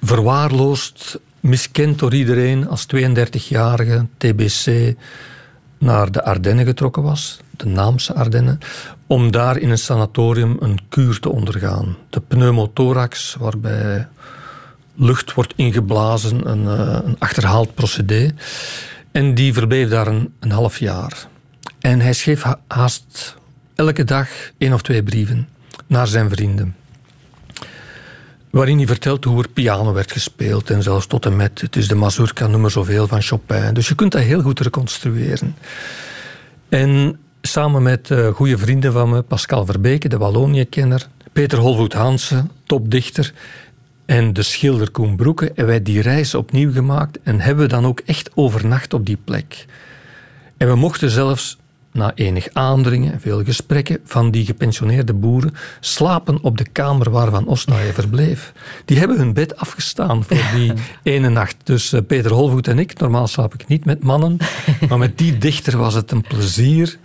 [0.02, 4.94] verwaarloosd, miskend door iedereen als 32-jarige TBC
[5.81, 8.59] naar de Ardennen getrokken was, de Naamse Ardennen,
[9.07, 11.97] om daar in een sanatorium een kuur te ondergaan.
[12.11, 14.09] De pneumothorax, waarbij
[14.94, 18.31] lucht wordt ingeblazen, een, uh, een achterhaald procedé.
[19.12, 21.27] En die verbleef daar een, een half jaar.
[21.78, 23.36] En hij schreef haast
[23.74, 24.28] elke dag
[24.59, 25.48] één of twee brieven
[25.86, 26.74] naar zijn vrienden
[28.51, 31.89] waarin hij vertelt hoe er piano werd gespeeld en zelfs tot en met het is
[31.89, 33.74] de mazurka nummer zoveel van Chopin.
[33.74, 35.56] Dus je kunt dat heel goed reconstrueren.
[36.68, 42.51] En samen met uh, goede vrienden van me, Pascal Verbeke, de Wallonië-kenner, Peter Holvoet Hansen,
[42.64, 43.32] topdichter,
[44.06, 47.86] en de schilder Koen Broeke, hebben wij die reis opnieuw gemaakt en hebben we dan
[47.86, 49.66] ook echt overnacht op die plek.
[50.56, 51.59] En we mochten zelfs
[51.92, 57.30] na enig aandringen en veel gesprekken van die gepensioneerde boeren, slapen op de kamer waar
[57.30, 58.52] Van Osnaaien verbleef.
[58.84, 60.72] Die hebben hun bed afgestaan voor die
[61.14, 61.56] ene nacht.
[61.64, 64.36] Dus uh, Peter Holvoet en ik, normaal slaap ik niet met mannen,
[64.88, 66.98] maar met die dichter was het een plezier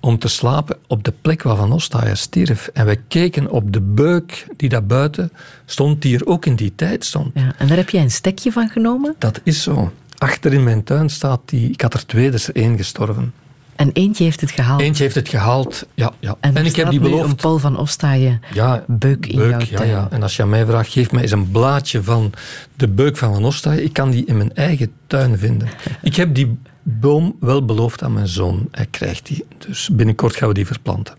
[0.00, 2.70] om te slapen op de plek waar Van Ostaaien stierf.
[2.72, 5.32] En wij keken op de beuk die daar buiten
[5.64, 7.30] stond, die er ook in die tijd stond.
[7.34, 9.14] Ja, en daar heb jij een stekje van genomen?
[9.18, 9.92] Dat is zo.
[10.18, 11.70] Achter in mijn tuin staat die...
[11.70, 13.32] Ik had er twee, dus er één gestorven.
[13.76, 14.80] En eentje heeft het gehaald.
[14.80, 16.12] Eentje heeft het gehaald, ja.
[16.18, 16.36] ja.
[16.40, 17.28] En, ik heb die beloofd.
[17.28, 20.08] een Paul van Ostaaien ja, beuk in beuk, jouw ja, ja.
[20.10, 22.32] En als je aan mij vraagt, geef mij eens een blaadje van
[22.76, 23.84] de beuk van Van Ostaaien.
[23.84, 25.68] Ik kan die in mijn eigen tuin vinden.
[26.02, 28.68] ik heb die boom wel beloofd aan mijn zoon.
[28.70, 29.44] Hij krijgt die.
[29.58, 31.14] Dus binnenkort gaan we die verplanten.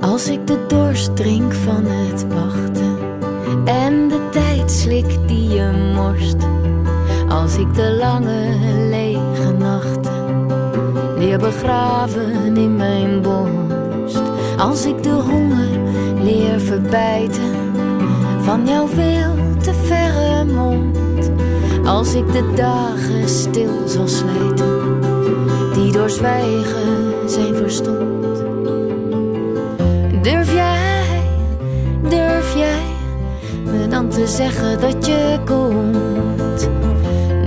[0.00, 2.85] Als ik de dorst drink van het wachten
[3.66, 6.36] en de tijd slik die je morst.
[7.28, 8.56] Als ik de lange
[8.90, 10.46] lege nachten
[11.18, 14.22] leer begraven in mijn borst.
[14.58, 15.68] Als ik de honger
[16.22, 17.54] leer verbijten
[18.40, 21.30] van jouw veel te verre mond.
[21.84, 25.00] Als ik de dagen stil zal slijten,
[25.72, 28.44] die door zwijgen zijn verstomd.
[30.22, 31.20] Durf jij,
[32.08, 32.95] durf jij
[33.66, 36.68] me dan te zeggen dat je komt?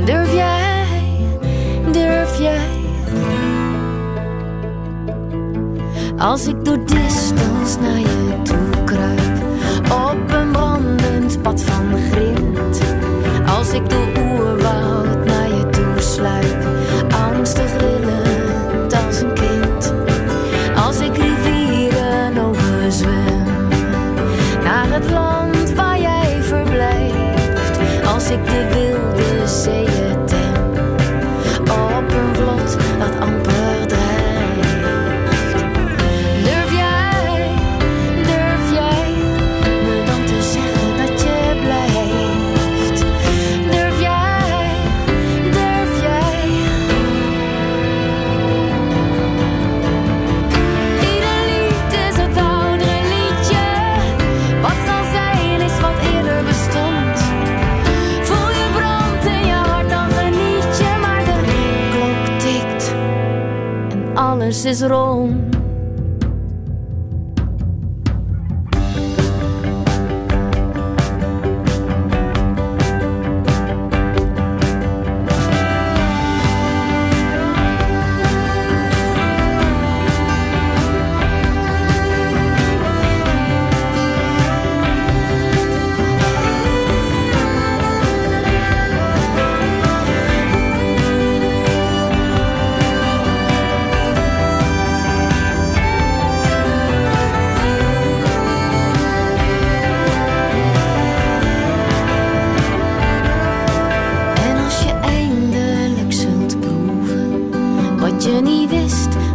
[0.06, 0.86] Durf jij,
[1.92, 2.68] durf jij?
[6.18, 9.44] Als ik door distance naar je toe kruip,
[9.92, 12.82] op een brandend pad van grind.
[13.58, 14.19] Als ik door
[28.30, 28.79] sick of.
[64.50, 65.39] Alles is rond.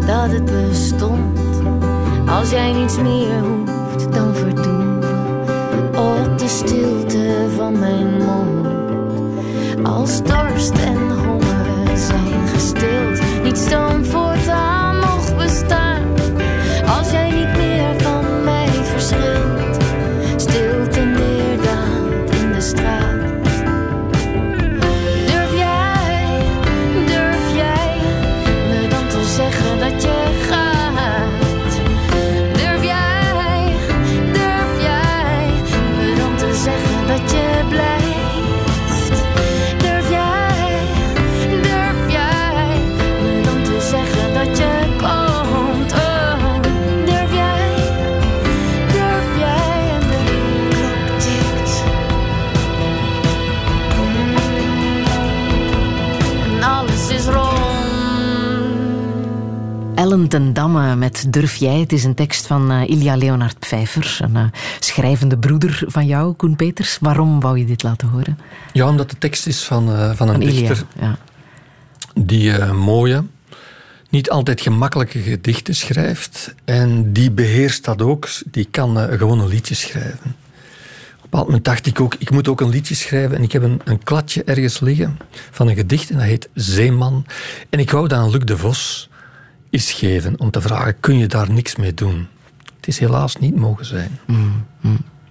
[0.06, 1.38] Dat het bestond.
[2.28, 8.66] Als jij niets meer hoeft dan verdoeven op de stilte van mijn mond.
[9.86, 10.93] Als dorst en
[60.14, 61.78] Ten Damme met Durf jij?
[61.80, 64.44] Het is een tekst van eh, Ilja Leonard Pfeiffer, een eh,
[64.78, 66.98] schrijvende broeder van jou, Koen Peters.
[67.00, 68.38] Waarom wou je dit laten horen?
[68.72, 71.16] Ja, omdat de tekst is van, eh, van een Van dichter Ja.
[72.14, 73.24] die mooie,
[74.10, 76.54] niet altijd gemakkelijke gedichten schrijft.
[76.64, 78.28] En die beheerst dat ook.
[78.50, 80.18] Die kan gewoon een liedje schrijven.
[80.18, 83.36] Op een bepaald moment dacht ik ook, ik moet ook een liedje schrijven.
[83.36, 85.18] En ik heb een, een kladje ergens liggen
[85.50, 87.26] van een gedicht en dat heet Zeeman.
[87.70, 89.08] En ik wou dat aan Luc de Vos
[89.74, 92.28] eens geven om te vragen, kun je daar niks mee doen?
[92.76, 94.18] Het is helaas niet mogen zijn.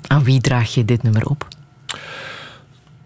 [0.07, 1.47] Aan wie draag je dit nummer op?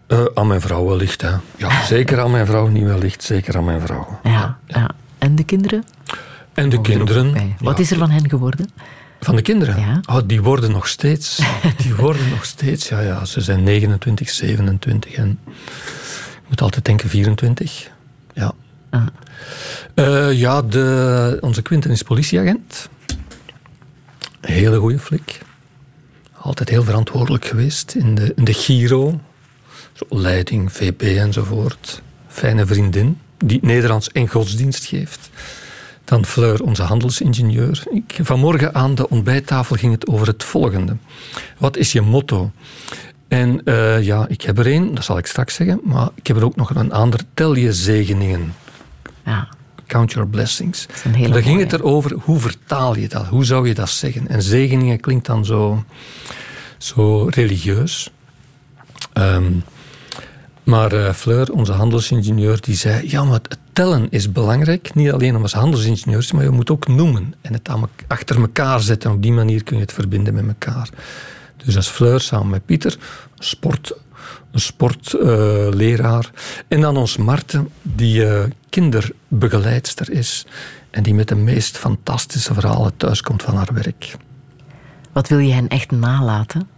[0.08, 1.32] Eh, aan mijn vrouw wellicht, hè.
[1.58, 4.20] Ja, zeker aan mijn vrouw, niet wellicht, zeker aan mijn vrouw.
[4.24, 4.90] Ja, ja.
[5.18, 5.84] En de kinderen?
[6.54, 7.56] En de er kinderen.
[7.60, 8.70] Wat is er van hen geworden?
[9.20, 9.80] Van de kinderen?
[9.80, 10.02] Ja.
[10.06, 11.42] Oh, die worden nog steeds.
[11.78, 13.26] Die worden nog steeds, ja, ja.
[13.26, 15.40] Ze zijn 29, 27 en
[16.42, 17.90] ik moet altijd denken 24.
[18.34, 18.54] Ja.
[19.94, 22.90] Eh, ja, de, onze Quinten is politieagent.
[24.42, 25.42] Hele goede flik.
[26.42, 29.20] Altijd heel verantwoordelijk geweest in de, in de Giro.
[30.10, 32.02] Leiding, VP enzovoort.
[32.28, 35.30] Fijne vriendin, die Nederlands en godsdienst geeft.
[36.04, 37.84] Dan Fleur, onze handelsingenieur.
[37.90, 40.98] Ik, vanmorgen aan de ontbijttafel ging het over het volgende.
[41.58, 42.52] Wat is je motto?
[43.28, 45.80] En eh, ja, ik heb er één, dat zal ik straks zeggen.
[45.84, 47.20] Maar ik heb er ook nog een ander.
[47.34, 48.54] Tel je zegeningen.
[49.28, 49.48] Ja,
[49.88, 50.86] Count your blessings.
[51.32, 53.26] Daar ging het erover, hoe vertaal je dat?
[53.26, 54.28] Hoe zou je dat zeggen?
[54.28, 55.84] En zegeningen klinkt dan zo,
[56.78, 58.12] zo religieus.
[59.14, 59.52] Ehm,
[60.64, 63.10] maar eh, Fleur, onze handelsingenieur, die zei...
[63.10, 64.96] Ja, maar het tellen is belangrijk.
[64.96, 67.34] Niet alleen om als handelsingenieur, maar je moet ook noemen.
[67.42, 69.12] En het aan me- achter elkaar zetten.
[69.12, 70.90] Op die manier kun je het verbinden met elkaar.
[71.66, 72.98] Dus als Fleur samen met Pieter,
[73.40, 73.94] sport,
[74.52, 76.32] een sportleraar.
[76.68, 80.46] en dan ons Marten, die eh, kinderbegeleidster is.
[80.90, 84.16] En die met de meest fantastische verhalen thuiskomt van haar werk.
[85.12, 86.70] Wat wil je hen echt nalaten?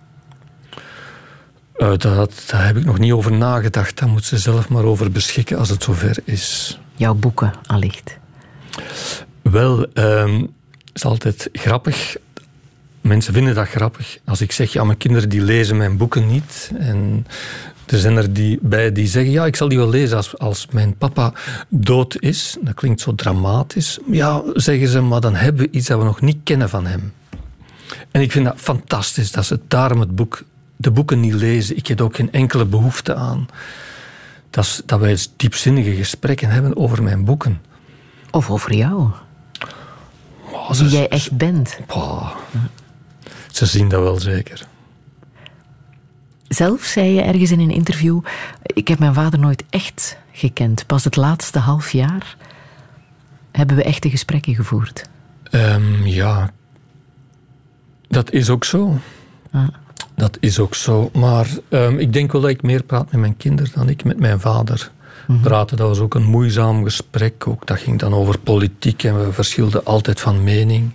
[1.79, 3.97] Eh, dat, daar heb ik nog niet over nagedacht.
[3.97, 6.79] Daar moet ze zelf maar over beschikken als het zover is.
[6.95, 8.17] Jouw boeken, allicht.
[9.41, 10.49] Wel, ehm, het
[10.93, 12.15] is altijd grappig.
[13.01, 14.17] Mensen vinden dat grappig.
[14.25, 16.71] Als ik zeg, ja, mijn kinderen die lezen mijn boeken niet.
[16.77, 17.25] En
[17.91, 20.67] er zijn er die bij die zeggen, ja, ik zal die wel lezen als, als
[20.71, 21.33] mijn papa
[21.69, 22.57] dood is.
[22.61, 23.99] Dat klinkt zo dramatisch.
[24.11, 27.13] Ja, zeggen ze, maar dan hebben we iets dat we nog niet kennen van hem.
[28.11, 30.43] En ik vind dat fantastisch dat ze daarom het boek,
[30.75, 31.77] de boeken niet lezen.
[31.77, 33.47] Ik heb ook geen enkele behoefte aan.
[34.49, 37.61] Dat, dat wij diepzinnige gesprekken hebben over mijn boeken.
[38.31, 39.09] Of over jou,
[40.77, 41.77] wie jij echt bent.
[43.51, 44.67] Ze zien dat wel zeker.
[46.49, 48.19] Zelf zei je ergens in een interview:
[48.63, 50.85] Ik heb mijn vader nooit echt gekend.
[50.85, 52.35] Pas het laatste half jaar
[53.51, 55.09] hebben we echte gesprekken gevoerd.
[55.43, 56.51] Ehm, ja,
[58.07, 58.97] dat is ook zo.
[59.51, 59.67] Ah.
[60.15, 61.09] Dat is ook zo.
[61.13, 64.19] Maar ehm, ik denk wel dat ik meer praat met mijn kinderen dan ik met
[64.19, 64.91] mijn vader.
[65.41, 65.77] praten.
[65.77, 67.47] Dat was ook een moeizaam gesprek.
[67.47, 70.91] Ook, dat ging dan over politiek en we verschilden altijd van mening.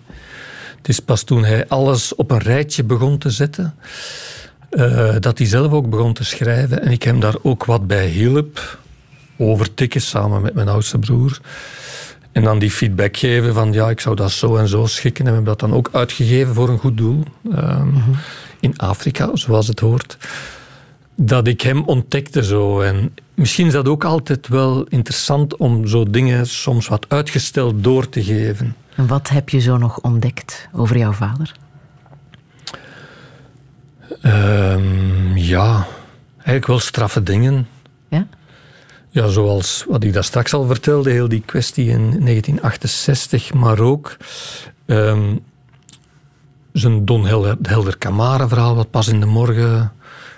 [0.76, 3.74] Het is pas toen hij alles op een rijtje begon te zetten,
[4.74, 6.82] uh, dat hij zelf ook begon te schrijven.
[6.82, 8.78] En ik hem daar ook wat bij hielp,
[9.36, 11.40] overtikken samen met mijn oudste broer.
[12.32, 15.24] En dan die feedback geven van ja, ik zou dat zo en zo schikken.
[15.24, 17.22] En we hebben dat dan ook uitgegeven voor een goed doel.
[17.52, 18.02] Um,
[18.60, 20.16] In Afrika, zoals het hoort.
[21.16, 22.80] Dat ik hem ontdekte zo.
[22.80, 28.08] En misschien is dat ook altijd wel interessant om zo dingen soms wat uitgesteld door
[28.08, 28.76] te geven.
[28.96, 31.54] En wat heb je zo nog ontdekt over jouw vader?
[34.22, 35.86] Um, ja,
[36.36, 37.68] eigenlijk wel straffe dingen.
[38.08, 38.26] Ja?
[39.10, 44.16] Ja, zoals wat ik daar straks al vertelde, heel die kwestie in 1968, maar ook
[44.86, 45.44] um,
[46.72, 47.26] zijn Don
[47.62, 49.92] Helder Camara verhaal, wat pas in de morgen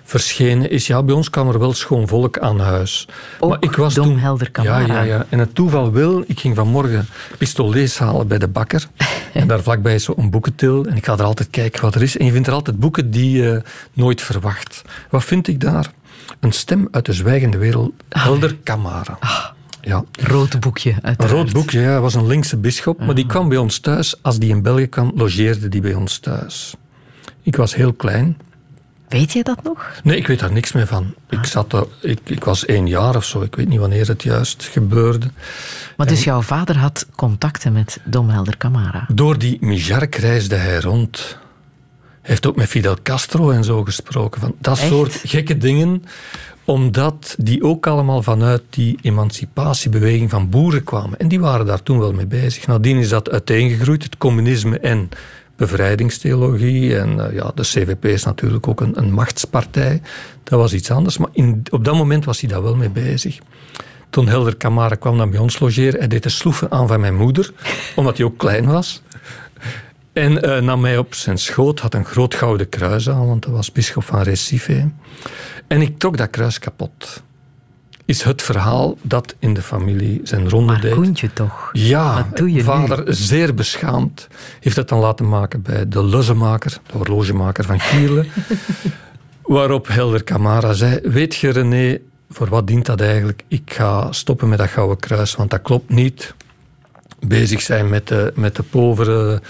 [0.07, 0.87] verschenen is.
[0.87, 3.09] Ja, bij ons kwam er wel schoon volk aan huis.
[3.39, 4.21] Ook maar ik was toen.
[4.63, 5.27] Ja, ja, ja.
[5.29, 7.07] En het toeval wil, ik ging vanmorgen
[7.39, 8.87] pistolets halen bij de bakker.
[9.33, 10.85] en daar vlakbij is zo'n boekentil.
[10.85, 12.17] En ik ga er altijd kijken wat er is.
[12.17, 13.63] En je vindt er altijd boeken die je
[13.93, 14.83] nooit verwacht.
[15.11, 15.91] Wat vind ik daar?
[16.41, 19.17] Een stem uit de zwijgende wereld, Helder Camara.
[19.21, 19.45] Ah.
[19.81, 20.05] Ja.
[20.13, 21.21] Rood boekje, uiteraard.
[21.21, 21.91] Een rood boekje, ja.
[21.91, 23.31] Hij was een linkse bisschop, maar die ah.
[23.31, 24.23] kwam bij ons thuis.
[24.23, 26.75] Als die in België kwam, logeerde die bij ons thuis.
[27.43, 28.37] Ik was heel klein.
[29.09, 30.01] Weet je dat nog?
[30.03, 31.15] Nee, ik weet daar niks meer van.
[31.29, 31.45] Ik, ah.
[31.45, 33.43] zat er, ik, ik was één jaar of zo.
[33.43, 35.27] Ik weet niet wanneer het juist gebeurde.
[35.97, 39.07] Maar dus jouw vader had contacten met Dom Helder Camara?
[39.13, 41.39] Door die Mijark reisde hij rond
[42.23, 44.41] heeft ook met Fidel Castro en zo gesproken.
[44.41, 46.05] Van dat soort gekke dingen
[46.65, 51.19] omdat die ook allemaal vanuit die emancipatiebeweging van boeren kwamen.
[51.19, 52.67] En die waren daar toen wel mee bezig.
[52.67, 55.09] Nadien is dat uiteengegroeid, het communisme en
[55.57, 56.99] bevrijdingstheologie.
[56.99, 60.03] En uh, ja, de CVP is natuurlijk ook een, een, machtspartij.
[60.43, 61.19] Dat was iets anders.
[61.19, 63.39] Maar in, op dat moment was hij daar wel mee bezig.
[64.11, 67.17] Toen Helder Camara kwam naar bij ons logeren, hij deed de sloeven aan van mijn
[67.17, 67.53] moeder,
[67.97, 69.03] omdat hij ook klein was.
[70.13, 73.55] En uh, nam mij op zijn schoot, had een groot gouden kruis aan, want hij
[73.55, 74.91] was bisschop van Recife.
[75.67, 77.23] En ik trok dat kruis kapot.
[78.07, 80.97] Is het verhaal dat in de familie zijn ronde maar deed.
[80.97, 81.71] Maar toch?
[81.73, 84.29] Ja, vader, zeer beschaamd,
[84.61, 88.27] heeft het dan laten maken bij de luzzemaker, de horlogemaker van Kielen.
[89.43, 91.99] waarop Helder Camara zei, weet je René,
[92.31, 93.43] voor wat dient dat eigenlijk?
[93.49, 96.35] Ik ga stoppen met dat gouden kruis, want dat klopt niet
[97.27, 99.43] bezig zijn met de, met de povere,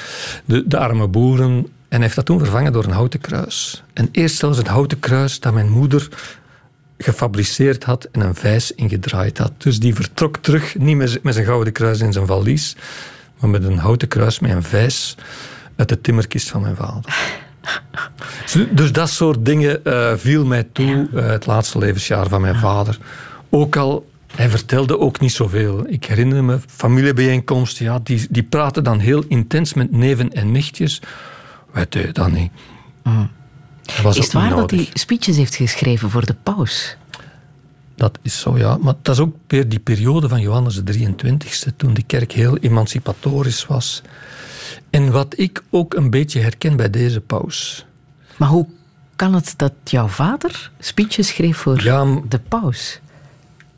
[0.45, 1.67] de, de arme boeren.
[1.89, 3.83] En heeft dat toen vervangen door een houten kruis.
[3.93, 6.09] En eerst zelfs het houten kruis dat mijn moeder
[6.99, 9.53] gefabriceerd had en een vijs ingedraaid had.
[9.59, 12.77] Dus die vertrok terug, niet met, met zijn gouden kruis in zijn valies,
[13.39, 15.15] maar met een houten kruis met een vijs
[15.77, 17.05] uit de timmerkist van mijn vader.
[18.71, 22.99] Dus dat soort dingen uh, viel mij toe uh, het laatste levensjaar van mijn vader.
[23.51, 24.07] Ook al
[24.37, 25.85] hij vertelde ook niet zoveel.
[25.89, 31.01] Ik herinner me familiebijeenkomsten, ja, die, die praten dan heel intens met neven en nichtjes.
[31.73, 32.51] Wij deden dat niet.
[33.03, 33.31] Mm.
[33.87, 36.97] Is het waar dat hij speeches heeft geschreven voor de paus?
[37.95, 38.77] Dat is zo, ja.
[38.77, 42.57] Maar dat is ook weer die periode van Johannes de 23e, toen de kerk heel
[42.57, 44.03] emancipatorisch was.
[44.91, 47.87] En wat ik ook een beetje herken bij deze paus.
[48.37, 48.67] Maar hoe
[49.17, 51.77] kan het dat jouw vader speeches schreef voor
[52.29, 53.01] de paus?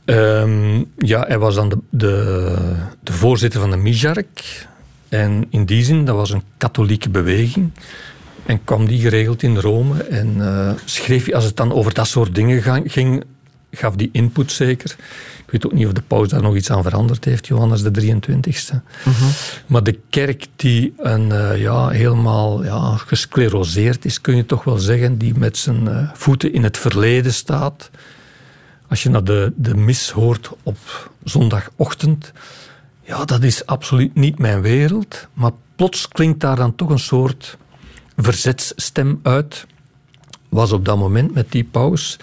[0.04, 4.66] Um, ja, hij was dan de, de, de, voorzitter van de Mijark.
[5.08, 7.70] En in die zin, dat was een katholieke beweging.
[8.48, 12.06] En kwam die geregeld in Rome en uh, schreef hij, als het dan over dat
[12.06, 13.24] soort dingen ging,
[13.70, 14.96] gaf die input zeker.
[15.44, 17.90] Ik weet ook niet of de paus daar nog iets aan veranderd heeft, Johannes de
[17.90, 18.76] 23e.
[19.04, 19.24] Mhm.
[19.66, 24.78] Maar de kerk die een, uh, ja, helemaal ja, gescleroseerd is, kun je toch wel
[24.78, 27.90] zeggen, die met zijn uh, voeten in het verleden staat
[28.88, 32.32] als je naar de, de mis hoort op zondagochtend,
[33.02, 35.26] ja, dat is absoluut niet mijn wereld.
[35.32, 37.56] Maar plots klinkt daar dan toch een soort
[38.22, 39.66] verzetsstem uit.
[40.48, 42.18] Was op dat moment met die paus.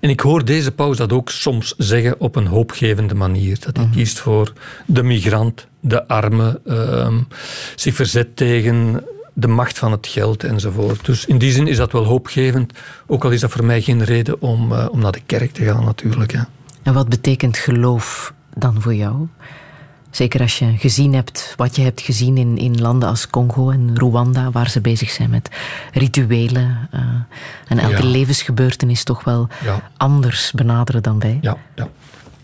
[0.00, 3.58] En ik hoor deze paus dat ook soms zeggen op een hoopgevende manier.
[3.60, 3.94] Dat hij mhm.
[3.94, 4.52] kiest voor
[4.86, 7.08] de migrant, de arme, uh,
[7.74, 11.04] zich verzet tegen de macht van het geld enzovoort.
[11.04, 12.72] Dus in die zin is dat wel hoopgevend,
[13.06, 15.64] ook al is dat voor mij geen reden om, uh, om naar de kerk te
[15.64, 16.32] gaan natuurlijk.
[16.32, 16.48] Ja.
[16.82, 19.26] En wat betekent geloof dan voor jou?
[20.10, 23.90] Zeker als je gezien hebt wat je hebt gezien in, in landen als Congo en
[23.94, 25.48] Rwanda, waar ze bezig zijn met
[25.92, 26.88] rituelen.
[26.94, 27.00] Uh,
[27.68, 29.48] en elke levensgebeurtenis toch wel
[29.96, 31.38] anders benaderen dan wij.
[31.40, 31.88] Ja, ja.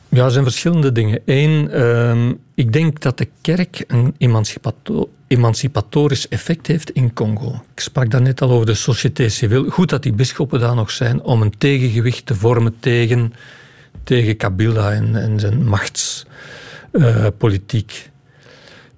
[0.08, 1.20] Ja, er zijn verschillende dingen.
[1.24, 4.14] Eén, uh, ik denk dat de kerk een
[5.26, 7.62] emancipatorisch effect heeft in Congo.
[7.74, 9.70] Ik sprak daarnet al over de société civile.
[9.70, 13.32] Goed dat die bisschoppen daar nog zijn om een tegengewicht te vormen tegen
[14.04, 15.68] tegen Kabila en, en zijn
[16.98, 18.10] machtspolitiek.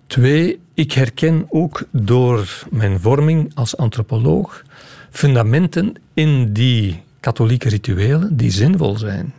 [0.06, 4.62] Twee, ik herken ook door mijn vorming als antropoloog
[5.10, 9.34] fundamenten in die katholieke rituelen die zinvol zijn.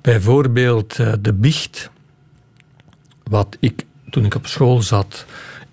[0.00, 1.90] Bijvoorbeeld eh, de biecht,
[3.24, 5.26] wat ik toen ik op school zat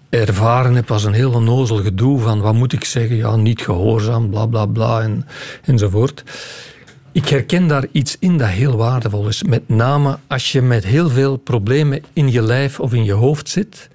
[0.10, 4.30] ervaren heb als een heel onnozel gedoe van wat moet ik zeggen, ja, niet gehoorzaam,
[4.30, 5.28] bla bla bla en,
[5.64, 6.24] enzovoort.
[7.20, 9.44] Ik herken daar iets in dat heel waardevol is.
[9.44, 13.50] Met name als je met heel veel problemen in je lijf of in je hoofd
[13.50, 13.90] zit,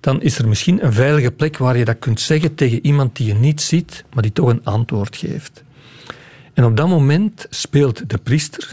[0.00, 3.26] dan is er misschien een veilige plek waar je dat kunt zeggen tegen iemand die
[3.26, 5.62] je niet ziet, maar die toch een antwoord geeft.
[6.54, 8.72] En op dat moment speelt de priester.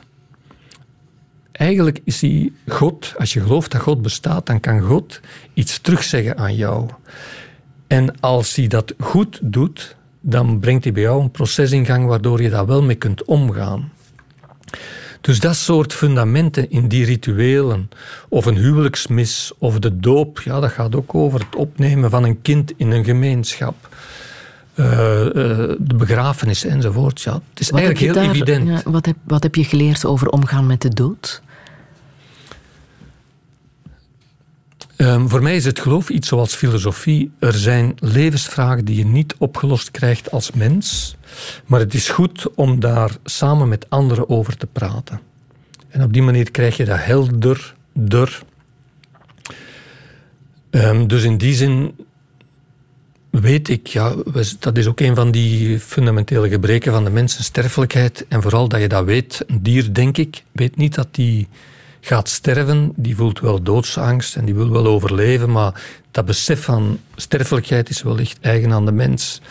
[1.51, 3.13] Eigenlijk is hij God.
[3.17, 5.19] Als je gelooft dat God bestaat, dan kan God
[5.53, 6.89] iets terugzeggen aan jou.
[7.87, 9.95] En als hij dat goed doet,
[10.27, 13.23] dan brengt hij bij jou een proces in gang waardoor je daar wel mee kunt
[13.23, 13.91] omgaan.
[15.21, 17.89] Dus dat soort fundamenten in die rituelen,
[18.29, 22.41] of een huwelijksmis, of de doop, ja, dat gaat ook over het opnemen van een
[22.41, 23.89] kind in een gemeenschap.
[24.75, 25.31] Uh, uh,
[25.79, 27.21] de begrafenis enzovoort.
[27.21, 28.67] Ja, het is wat eigenlijk heel daar, evident.
[28.67, 31.41] Ja, wat, heb, wat heb je geleerd over omgaan met de dood?
[35.05, 37.31] Um, voor mij is het geloof iets zoals filosofie.
[37.39, 41.15] Er zijn levensvragen die je niet opgelost krijgt als mens,
[41.65, 45.19] maar het is goed om daar samen met anderen over te praten.
[45.89, 48.43] En op die manier krijg je dat helder, der.
[50.69, 51.95] Um, dus in die zin
[53.29, 54.15] weet ik, ja,
[54.59, 58.25] dat is ook een van die fundamentele gebreken van de mens, sterfelijkheid.
[58.29, 59.43] En vooral dat je dat weet.
[59.47, 61.47] Een dier, denk ik, weet niet dat die
[62.05, 62.93] gaat sterven.
[62.95, 68.01] Die voelt wel doodsangst en die wil wel overleven, maar dat besef van sterfelijkheid is
[68.01, 69.41] wellicht eigen aan de mens.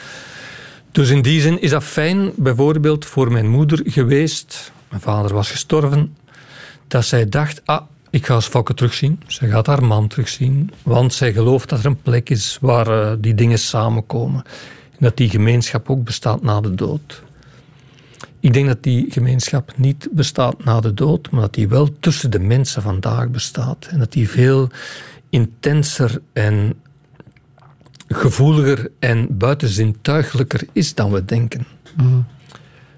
[0.93, 4.72] Dus in die zin is dat fijn, bijvoorbeeld voor mijn moeder geweest.
[4.89, 6.16] Mijn vader was gestorven.
[6.89, 9.20] Dat zij dacht, ah, ik ga Fokke terugzien.
[9.26, 10.70] Zij gaat haar man terugzien.
[10.82, 14.44] Want zij gelooft dat er een plek is waar uh, die dingen samenkomen.
[14.90, 17.22] En dat die gemeenschap ook bestaat na de dood.
[18.44, 22.30] Ik denk dat die gemeenschap niet bestaat na de dood, maar dat die wel tussen
[22.30, 23.86] de mensen vandaag bestaat.
[23.90, 24.68] En dat die veel
[25.28, 26.74] intenser en
[28.08, 31.66] gevoeliger en buitenzintuigelijker is dan we denken.
[31.96, 32.26] Mm.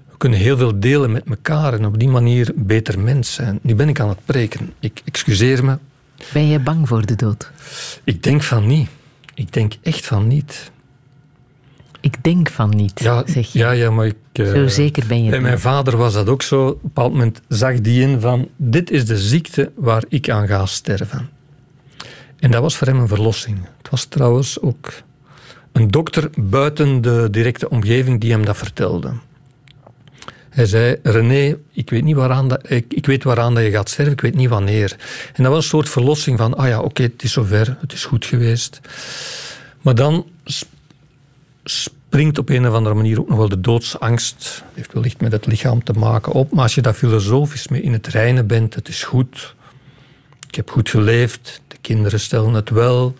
[0.09, 3.59] We kunnen heel veel delen met elkaar en op die manier beter mens zijn.
[3.61, 4.73] Nu ben ik aan het preken.
[4.79, 5.77] Ik excuseer me.
[6.33, 7.51] Ben je bang voor de dood?
[8.03, 8.89] Ik denk van niet.
[9.33, 10.71] Ik denk echt van niet.
[12.01, 13.59] Ik denk van niet, ja, zeg je.
[13.59, 14.15] Ja, ja, maar ik...
[14.33, 16.67] Uh, zo zeker ben je Bij mijn vader was dat ook zo.
[16.67, 18.47] Op een bepaald moment zag die in van...
[18.55, 21.29] Dit is de ziekte waar ik aan ga sterven.
[22.39, 23.57] En dat was voor hem een verlossing.
[23.77, 24.93] Het was trouwens ook
[25.71, 29.13] een dokter buiten de directe omgeving die hem dat vertelde.
[30.49, 33.89] Hij zei, René, ik weet, niet waaraan dat, ik, ik, weet waaraan dat je gaat
[33.89, 34.95] sterven, ik weet niet wanneer.
[35.33, 38.05] En dat was een soort verlossing van, ah ja, oké, het is zover, het is
[38.05, 38.79] goed geweest.
[39.81, 40.25] Maar dan
[41.69, 44.63] springt op een of andere manier ook nog wel de doodsangst.
[44.65, 46.51] Dat heeft wellicht met het lichaam te maken op.
[46.51, 49.55] Maar als je daar filosofisch mee in het reinen bent, het is goed.
[50.47, 53.15] Ik heb goed geleefd, de kinderen stellen het wel.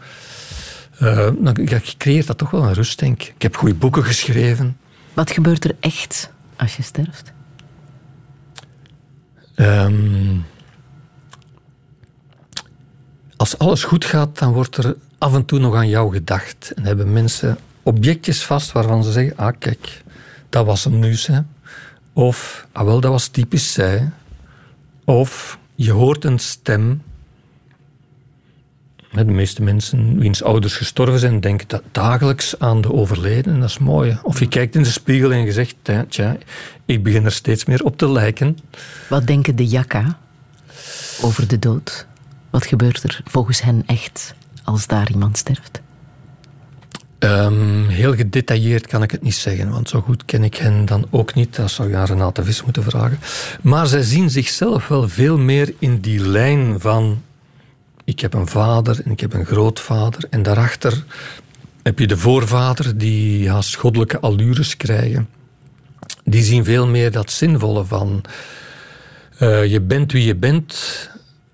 [1.01, 1.57] Uh, dan
[1.97, 3.33] creëert dat toch wel een rust, denk ik.
[3.35, 4.77] Ik heb goede boeken geschreven.
[5.13, 7.33] Wat gebeurt er echt als je sterft?
[9.55, 10.45] Um,
[13.37, 16.71] als alles goed gaat, dan wordt er af en toe nog aan jou gedacht.
[16.75, 17.57] En hebben mensen
[17.87, 20.03] objectjes vast waarvan ze zeggen: ah, kijk,
[20.49, 21.17] dat was hem nu.
[22.13, 24.09] Of, ah, wel, dat was typisch zij.
[25.05, 27.01] Of je hoort een stem.
[29.11, 33.59] De meeste mensen wiens ouders gestorven zijn, denken dagelijks aan de overleden.
[33.59, 34.19] Dat is mooi.
[34.23, 35.75] Of je kijkt in de spiegel en je zegt:
[36.09, 36.37] tja,
[36.85, 38.57] ik begin er steeds meer op te lijken.
[39.09, 40.17] Wat denken de Jakka
[41.21, 42.07] over de dood?
[42.49, 44.33] Wat gebeurt er volgens hen echt
[44.63, 45.81] als daar iemand sterft?
[47.19, 51.07] Um, heel gedetailleerd kan ik het niet zeggen, want zo goed ken ik hen dan
[51.09, 51.55] ook niet.
[51.55, 53.19] Dat zou je aan Renate Vis moeten vragen.
[53.61, 57.21] Maar zij zien zichzelf wel veel meer in die lijn van...
[58.03, 60.23] Ik heb een vader en ik heb een grootvader.
[60.29, 61.03] En daarachter
[61.83, 65.29] heb je de voorvader die haast goddelijke allures krijgen.
[66.23, 68.21] Die zien veel meer dat zinvolle van...
[69.39, 71.09] Uh, je bent wie je bent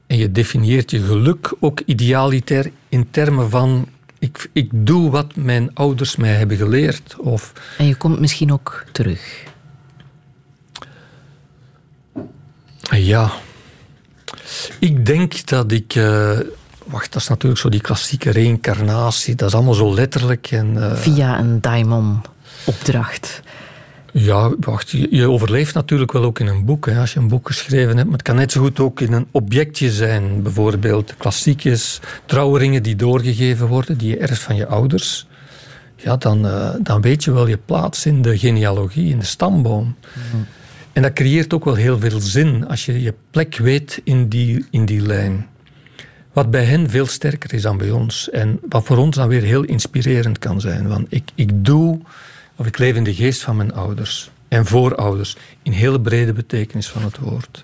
[0.08, 3.88] en je definieert je geluk ook idealitair in termen van
[4.24, 7.16] ik, ik doe wat mijn ouders mij hebben geleerd.
[7.18, 7.54] Of...
[7.78, 9.44] En je komt misschien ook terug.
[12.90, 13.32] Ja.
[14.80, 15.96] Ik denk dat ik.
[15.96, 16.40] Uh,
[16.86, 19.36] wacht, dat is natuurlijk zo die klassieke reïncarnatie.
[19.36, 20.52] Dat is allemaal zo letterlijk.
[20.52, 20.96] En, uh...
[20.96, 23.42] Via een daimon-opdracht.
[24.16, 26.86] Ja, wacht, je, overleeft natuurlijk wel ook in een boek.
[26.86, 28.04] Hè, als je een boek geschreven hebt.
[28.04, 30.44] Maar het kan net zo goed ook in een objectje zijn.
[30.44, 35.28] Bijvoorbeeld klassiekjes, trouwringen die doorgegeven worden, die je erft van je ouders.
[35.96, 39.96] Ja, dan, eh, dan weet je wel je plaats in de genealogie, in de stamboom.
[40.92, 44.66] En dat creëert ook wel heel veel zin als je je plek weet in die,
[44.70, 45.48] in die lijn.
[46.34, 48.30] Wat bij hen veel sterker is dan bij ons.
[48.30, 50.88] En wat voor ons dan weer heel inspirerend kan zijn.
[50.88, 52.00] Want ik, ik doe,
[52.56, 55.38] of ik leef in de geest van mijn ouders en voorouders.
[55.62, 57.64] In hele brede betekenis van het woord.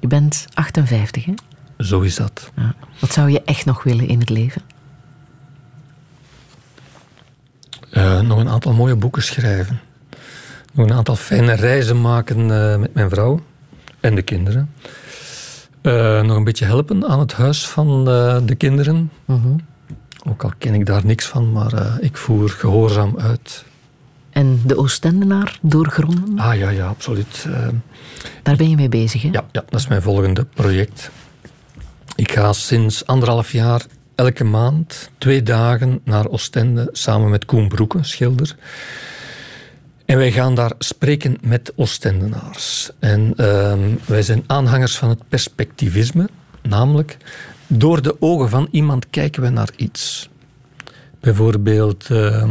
[0.00, 1.34] Je bent 58, hè?
[1.78, 2.50] Zo is dat.
[2.56, 2.74] Ja.
[2.98, 4.62] Wat zou je echt nog willen in het leven?
[7.92, 9.80] Uh, nog een aantal mooie boeken schrijven.
[10.72, 13.40] Nog een aantal fijne reizen maken uh, met mijn vrouw
[14.00, 14.74] en de kinderen.
[15.82, 18.04] Uh, nog een beetje helpen aan het huis van
[18.44, 19.10] de kinderen.
[19.24, 19.56] Mhm.
[20.28, 23.64] Ook al ken ik daar niks van, maar ik voer gehoorzaam uit.
[24.38, 26.38] En de Oostendenaar doorgronden?
[26.38, 27.46] Ah ja, ja, absoluut.
[28.42, 29.28] Daar ben je mee bezig, hè?
[29.28, 31.10] Ja, ja, dat is mijn volgende project.
[32.16, 38.04] Ik ga sinds anderhalf jaar elke maand twee dagen naar Oostende samen met Koen Broeken,
[38.04, 38.56] schilder.
[40.04, 42.90] En wij gaan daar spreken met Oostendenaars.
[42.98, 43.72] En uh,
[44.06, 46.28] wij zijn aanhangers van het perspectivisme,
[46.62, 47.16] namelijk
[47.66, 50.28] door de ogen van iemand kijken we naar iets.
[51.20, 52.48] Bijvoorbeeld, uh,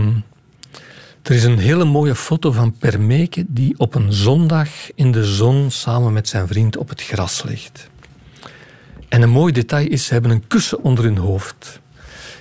[1.28, 5.72] er is een hele mooie foto van Permeke die op een zondag in de zon
[5.72, 7.90] samen met zijn vriend op het gras ligt.
[9.10, 11.80] En een mooi detail is, ze hebben een kussen onder hun hoofd.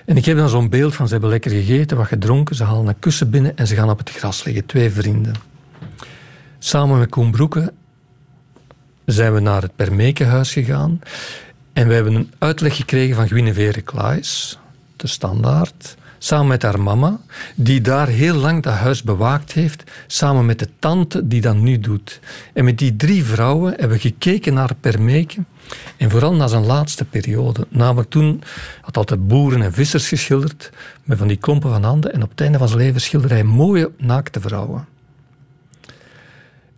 [0.04, 2.86] En ik heb dan zo'n beeld van, ze hebben lekker gegeten, wat gedronken, ze halen
[2.86, 5.34] een kussen binnen en ze gaan op het gras liggen, twee vrienden.
[6.58, 7.72] Samen met Koen Broeke
[9.04, 11.00] zijn we naar het Permekenhuis gegaan
[11.72, 14.58] en we hebben een uitleg gekregen van Guinevere Klaes,
[14.96, 17.20] de standaard, samen met haar mama,
[17.54, 21.78] die daar heel lang dat huis bewaakt heeft, samen met de tante die dat nu
[21.78, 22.20] doet.
[22.52, 25.46] En met die drie vrouwen hebben we gekeken naar Permeken
[25.96, 27.66] en vooral na zijn laatste periode.
[27.68, 28.42] Namelijk toen
[28.80, 30.70] had altijd boeren en vissers geschilderd
[31.04, 33.44] met van die klompen van handen en op het einde van zijn leven schilderde hij
[33.44, 34.86] mooie naakte vrouwen.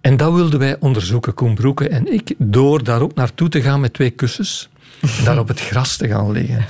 [0.00, 3.80] En dat wilden wij onderzoeken, Koen Broeke en ik, door daar ook naartoe te gaan
[3.80, 4.77] met twee kussens en
[5.24, 6.64] daar op het gras te gaan liggen.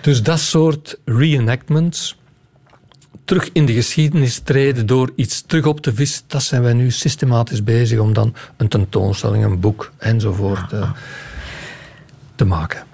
[0.00, 2.16] Dus dat soort reenactments,
[3.24, 6.90] terug in de geschiedenis treden door iets terug op te vissen, dat zijn wij nu
[6.90, 10.90] systematisch bezig om dan een tentoonstelling, een boek enzovoort uh,
[12.34, 12.84] te maken.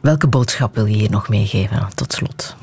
[0.00, 2.56] Welke boodschap wil je hier nog meegeven tot slot?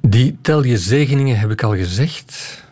[0.00, 2.62] Die tel je zegeningen heb ik al gezegd.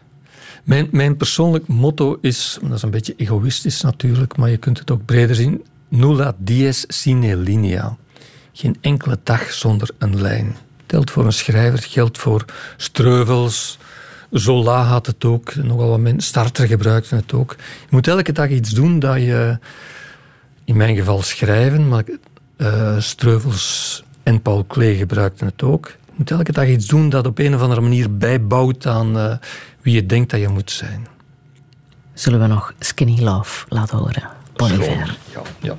[0.69, 4.91] Mijn, mijn persoonlijk motto is, dat is een beetje egoïstisch natuurlijk, maar je kunt het
[4.91, 7.97] ook breder zien, nulla dies sine linea.
[8.53, 10.57] Geen enkele dag zonder een lijn.
[10.87, 12.45] Telt voor een schrijver, geldt voor
[12.77, 13.79] Streuvels,
[14.31, 17.57] Zola had het ook, nogal wat mensen, Starter gebruikte het ook.
[17.59, 19.59] Je moet elke dag iets doen dat je,
[20.65, 22.05] in mijn geval schrijven, maar
[22.57, 25.87] uh, Streuvels en Paul Klee gebruikten het ook.
[25.87, 29.33] Je moet elke dag iets doen dat op een of andere manier bijbouwt aan uh,
[29.89, 31.07] wie je denkt dat je moet zijn.
[32.15, 34.29] Zullen we nog Skinny Love laten horen?
[34.57, 35.19] Bon Iver.
[35.33, 35.77] Ja, ja.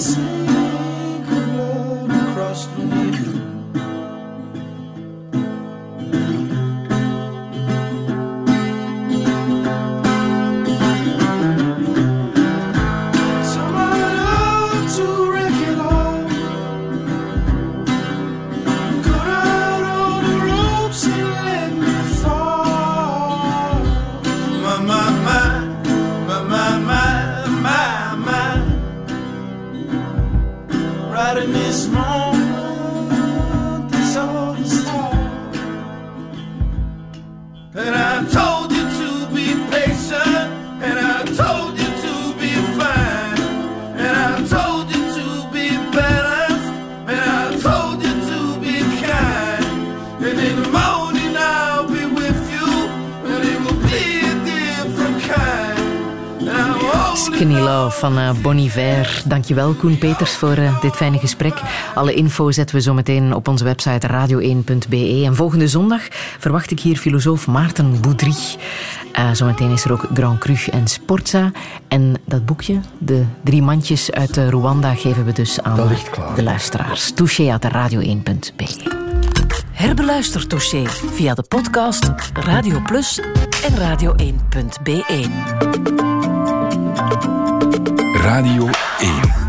[0.00, 0.29] Christmas.
[57.40, 59.22] Skinny Love van uh, Bon Iver.
[59.26, 61.60] Dankjewel Koen Peters voor uh, dit fijne gesprek.
[61.94, 65.22] Alle info zetten we zo meteen op onze website radio1.be.
[65.24, 66.00] En volgende zondag
[66.38, 68.34] verwacht ik hier filosoof Maarten Boudry.
[69.18, 71.52] Uh, zometeen is er ook Grand Cru en Sportza.
[71.88, 75.88] En dat boekje, de drie mandjes uit Rwanda, geven we dus aan
[76.34, 77.12] de luisteraars.
[77.12, 79.09] Touché at radio1.be.
[79.82, 80.84] Herbeluister Touché
[81.16, 83.18] via de podcast Radio Plus
[83.62, 85.02] en radio1.be.
[88.14, 88.68] Radio
[89.00, 89.39] 1.